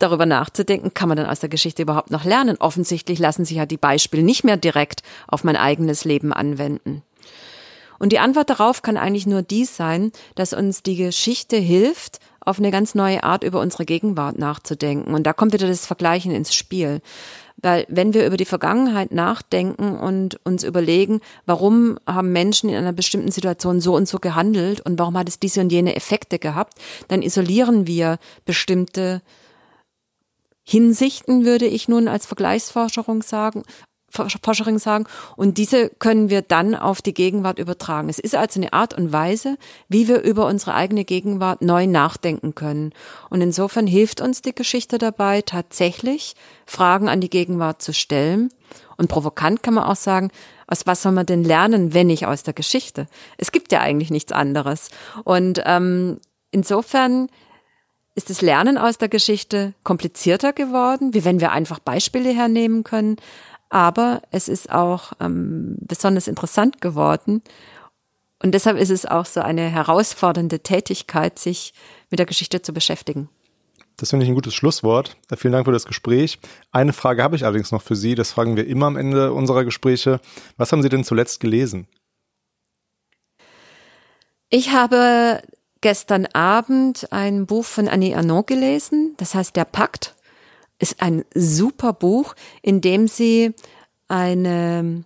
darüber 0.03 0.27
nachzudenken, 0.27 0.95
kann 0.95 1.09
man 1.09 1.17
dann 1.17 1.27
aus 1.27 1.41
der 1.41 1.49
Geschichte 1.49 1.83
überhaupt 1.83 2.11
noch 2.11 2.25
lernen? 2.25 2.57
Offensichtlich 2.59 3.19
lassen 3.19 3.45
sich 3.45 3.57
ja 3.57 3.67
die 3.67 3.77
Beispiele 3.77 4.23
nicht 4.23 4.45
mehr 4.45 4.57
direkt 4.57 5.03
auf 5.29 5.45
mein 5.45 5.57
eigenes 5.57 6.05
Leben 6.05 6.33
anwenden. 6.33 7.03
Und 7.99 8.11
die 8.11 8.19
Antwort 8.19 8.51
darauf 8.51 8.83
kann 8.83 8.97
eigentlich 8.97 9.29
nur 9.29 9.43
dies 9.43 9.77
sein, 9.77 10.11
dass 10.35 10.53
uns 10.53 10.83
die 10.83 10.97
Geschichte 10.97 11.57
hilft, 11.57 12.19
auf 12.41 12.59
eine 12.59 12.73
ganz 12.73 12.97
neue 12.97 13.23
Art 13.23 13.45
über 13.45 13.61
unsere 13.61 13.85
Gegenwart 13.85 14.39
nachzudenken. 14.39 15.15
Und 15.15 15.25
da 15.25 15.33
kommt 15.33 15.53
wieder 15.53 15.69
das 15.69 15.87
Vergleichen 15.87 16.33
ins 16.33 16.53
Spiel. 16.53 17.01
Weil 17.59 17.87
wenn 17.89 18.13
wir 18.13 18.27
über 18.27 18.37
die 18.37 18.45
Vergangenheit 18.45 19.13
nachdenken 19.13 19.97
und 19.97 20.45
uns 20.45 20.65
überlegen, 20.65 21.21
warum 21.47 21.97
haben 22.05 22.33
Menschen 22.33 22.69
in 22.69 22.75
einer 22.75 22.93
bestimmten 22.93 23.31
Situation 23.31 23.81
so 23.81 23.95
und 23.95 24.09
so 24.09 24.19
gehandelt 24.19 24.81
und 24.81 24.99
warum 24.99 25.17
hat 25.17 25.29
es 25.29 25.39
diese 25.39 25.61
und 25.61 25.71
jene 25.71 25.95
Effekte 25.95 26.41
gehabt, 26.41 26.75
dann 27.07 27.23
isolieren 27.23 27.87
wir 27.87 28.19
bestimmte 28.45 29.23
Hinsichten, 30.65 31.45
würde 31.45 31.67
ich 31.67 31.89
nun 31.89 32.09
als 32.09 32.27
Vergleichsforschung 32.27 33.23
sagen, 33.23 33.65
Forscherin 34.13 34.79
sagen. 34.79 35.07
Und 35.37 35.59
diese 35.59 35.89
können 35.89 36.29
wir 36.29 36.43
dann 36.43 36.75
auf 36.75 37.01
die 37.01 37.15
Gegenwart 37.15 37.59
übertragen. 37.59 38.09
Es 38.09 38.19
ist 38.19 38.35
also 38.35 38.61
eine 38.61 38.73
Art 38.73 38.95
und 38.95 39.13
Weise, 39.13 39.57
wie 39.89 40.07
wir 40.07 40.23
über 40.23 40.47
unsere 40.47 40.75
eigene 40.75 41.05
Gegenwart 41.05 41.63
neu 41.63 41.87
nachdenken 41.87 42.55
können. 42.55 42.93
Und 43.31 43.41
insofern 43.41 43.87
hilft 43.87 44.21
uns 44.21 44.43
die 44.43 44.55
Geschichte 44.55 44.99
dabei, 44.99 45.43
tatsächlich 45.43 46.35
Fragen 46.67 47.09
an 47.09 47.21
die 47.21 47.31
Gegenwart 47.31 47.81
zu 47.81 47.95
stellen. 47.95 48.51
Und 48.99 49.09
provokant 49.09 49.63
kann 49.63 49.75
man 49.75 49.85
auch 49.85 49.97
sagen, 49.97 50.31
aus 50.67 50.87
was 50.87 51.03
soll 51.03 51.13
man 51.13 51.27
denn 51.27 51.45
lernen, 51.45 51.95
wenn 51.95 52.07
nicht 52.07 52.27
aus 52.27 52.43
der 52.43 52.55
Geschichte? 52.55 53.07
Es 53.39 53.51
gibt 53.51 53.73
ja 53.73 53.81
eigentlich 53.81 54.11
nichts 54.11 54.33
anderes. 54.33 54.91
Und 55.25 55.63
ähm, 55.65 56.19
insofern 56.51 57.29
ist 58.15 58.31
das 58.31 58.43
Lernen 58.43 58.79
aus 58.79 58.99
der 58.99 59.09
Geschichte 59.09 59.75
komplizierter 59.85 60.53
geworden, 60.53 61.15
wie 61.15 61.25
wenn 61.25 61.41
wir 61.41 61.53
einfach 61.53 61.79
Beispiele 61.79 62.31
hernehmen 62.31 62.85
können. 62.85 63.17
Aber 63.71 64.23
es 64.31 64.49
ist 64.49 64.71
auch 64.71 65.13
ähm, 65.21 65.77
besonders 65.81 66.29
interessant 66.29 66.81
geworden. 66.81 67.43
Und 68.43 68.53
deshalb 68.53 68.77
ist 68.77 68.91
es 68.91 69.07
auch 69.07 69.25
so 69.25 69.41
eine 69.41 69.69
herausfordernde 69.69 70.61
Tätigkeit, 70.61 71.39
sich 71.39 71.73
mit 72.11 72.19
der 72.19 72.27
Geschichte 72.27 72.61
zu 72.61 72.75
beschäftigen. 72.75 73.29
Das 73.97 74.11
finde 74.11 74.25
ich 74.25 74.31
ein 74.31 74.35
gutes 74.35 74.55
Schlusswort. 74.55 75.17
Vielen 75.37 75.53
Dank 75.53 75.65
für 75.65 75.73
das 75.73 75.87
Gespräch. 75.87 76.39
Eine 76.71 76.93
Frage 76.93 77.23
habe 77.23 77.37
ich 77.37 77.45
allerdings 77.45 77.73
noch 77.73 77.83
für 77.83 77.95
Sie. 77.95 78.15
Das 78.15 78.33
fragen 78.33 78.57
wir 78.57 78.67
immer 78.67 78.87
am 78.87 78.97
Ende 78.97 79.33
unserer 79.33 79.65
Gespräche. 79.65 80.21
Was 80.57 80.73
haben 80.73 80.83
Sie 80.83 80.89
denn 80.89 81.05
zuletzt 81.05 81.41
gelesen? 81.41 81.87
Ich 84.51 84.71
habe 84.71 85.43
gestern 85.83 86.27
Abend 86.27 87.13
ein 87.13 87.45
Buch 87.47 87.67
von 87.67 87.89
Annie 87.89 88.17
Arnaud 88.17 88.47
gelesen, 88.47 89.15
das 89.19 89.35
heißt 89.35 89.55
Der 89.55 89.67
Pakt. 89.67 90.15
Ist 90.79 91.03
ein 91.03 91.25
super 91.35 91.93
Buch, 91.93 92.35
in 92.63 92.81
dem 92.81 93.07
sie 93.07 93.55
eine 94.09 95.05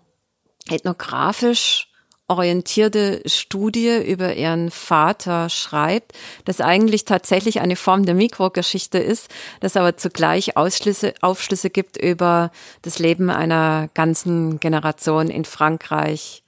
ethnografisch 0.69 1.89
orientierte 2.29 3.23
Studie 3.27 3.99
über 4.05 4.35
ihren 4.35 4.71
Vater 4.71 5.49
schreibt, 5.49 6.13
das 6.45 6.61
eigentlich 6.61 7.05
tatsächlich 7.05 7.61
eine 7.61 7.77
Form 7.77 8.05
der 8.05 8.15
Mikrogeschichte 8.15 8.99
ist, 8.99 9.31
das 9.61 9.77
aber 9.77 9.97
zugleich 9.97 10.57
Ausschlüsse, 10.57 11.15
Aufschlüsse 11.21 11.71
gibt 11.71 11.97
über 11.97 12.51
das 12.83 12.99
Leben 12.99 13.31
einer 13.31 13.89
ganzen 13.95 14.59
Generation 14.59 15.29
in 15.29 15.45
Frankreich 15.45 16.43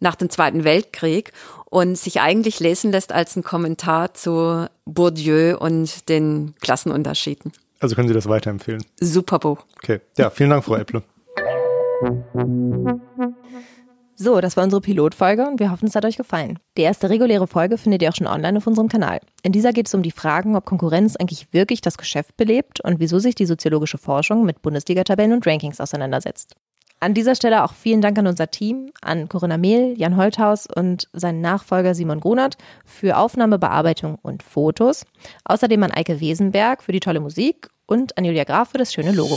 nach 0.00 0.16
dem 0.16 0.30
Zweiten 0.30 0.64
Weltkrieg 0.64 1.32
und 1.66 1.96
sich 1.96 2.20
eigentlich 2.20 2.58
lesen 2.60 2.90
lässt 2.90 3.12
als 3.12 3.36
ein 3.36 3.44
Kommentar 3.44 4.14
zu 4.14 4.66
Bourdieu 4.84 5.56
und 5.58 6.08
den 6.08 6.54
Klassenunterschieden. 6.60 7.52
Also 7.78 7.94
können 7.94 8.08
Sie 8.08 8.14
das 8.14 8.28
weiterempfehlen? 8.28 8.84
Super 9.00 9.38
Buch. 9.38 9.64
Okay, 9.82 10.00
ja, 10.18 10.30
vielen 10.30 10.50
Dank, 10.50 10.64
Frau 10.64 10.76
Epple. 10.76 11.02
So, 14.22 14.42
das 14.42 14.54
war 14.58 14.64
unsere 14.64 14.82
Pilotfolge 14.82 15.46
und 15.46 15.60
wir 15.60 15.70
hoffen, 15.70 15.86
es 15.86 15.94
hat 15.94 16.04
euch 16.04 16.18
gefallen. 16.18 16.58
Die 16.76 16.82
erste 16.82 17.08
reguläre 17.08 17.46
Folge 17.46 17.78
findet 17.78 18.02
ihr 18.02 18.10
auch 18.10 18.14
schon 18.14 18.26
online 18.26 18.58
auf 18.58 18.66
unserem 18.66 18.88
Kanal. 18.88 19.20
In 19.42 19.52
dieser 19.52 19.72
geht 19.72 19.86
es 19.86 19.94
um 19.94 20.02
die 20.02 20.10
Fragen, 20.10 20.56
ob 20.56 20.66
Konkurrenz 20.66 21.16
eigentlich 21.16 21.54
wirklich 21.54 21.80
das 21.80 21.96
Geschäft 21.96 22.36
belebt 22.36 22.80
und 22.82 23.00
wieso 23.00 23.18
sich 23.18 23.34
die 23.34 23.46
soziologische 23.46 23.96
Forschung 23.96 24.44
mit 24.44 24.60
Bundesliga-Tabellen 24.60 25.32
und 25.32 25.46
Rankings 25.46 25.80
auseinandersetzt. 25.80 26.54
An 27.02 27.14
dieser 27.14 27.34
Stelle 27.34 27.64
auch 27.64 27.72
vielen 27.72 28.02
Dank 28.02 28.18
an 28.18 28.26
unser 28.26 28.50
Team, 28.50 28.90
an 29.00 29.26
Corinna 29.26 29.56
Mehl, 29.56 29.94
Jan 29.96 30.18
Holthaus 30.18 30.66
und 30.66 31.08
seinen 31.14 31.40
Nachfolger 31.40 31.94
Simon 31.94 32.20
Grunert 32.20 32.58
für 32.84 33.16
Aufnahme, 33.16 33.58
Bearbeitung 33.58 34.18
und 34.20 34.42
Fotos. 34.42 35.06
Außerdem 35.44 35.82
an 35.82 35.92
Eike 35.92 36.20
Wesenberg 36.20 36.82
für 36.82 36.92
die 36.92 37.00
tolle 37.00 37.20
Musik 37.20 37.70
und 37.86 38.18
an 38.18 38.26
Julia 38.26 38.44
Graf 38.44 38.72
für 38.72 38.78
das 38.78 38.92
schöne 38.92 39.12
Logo. 39.12 39.34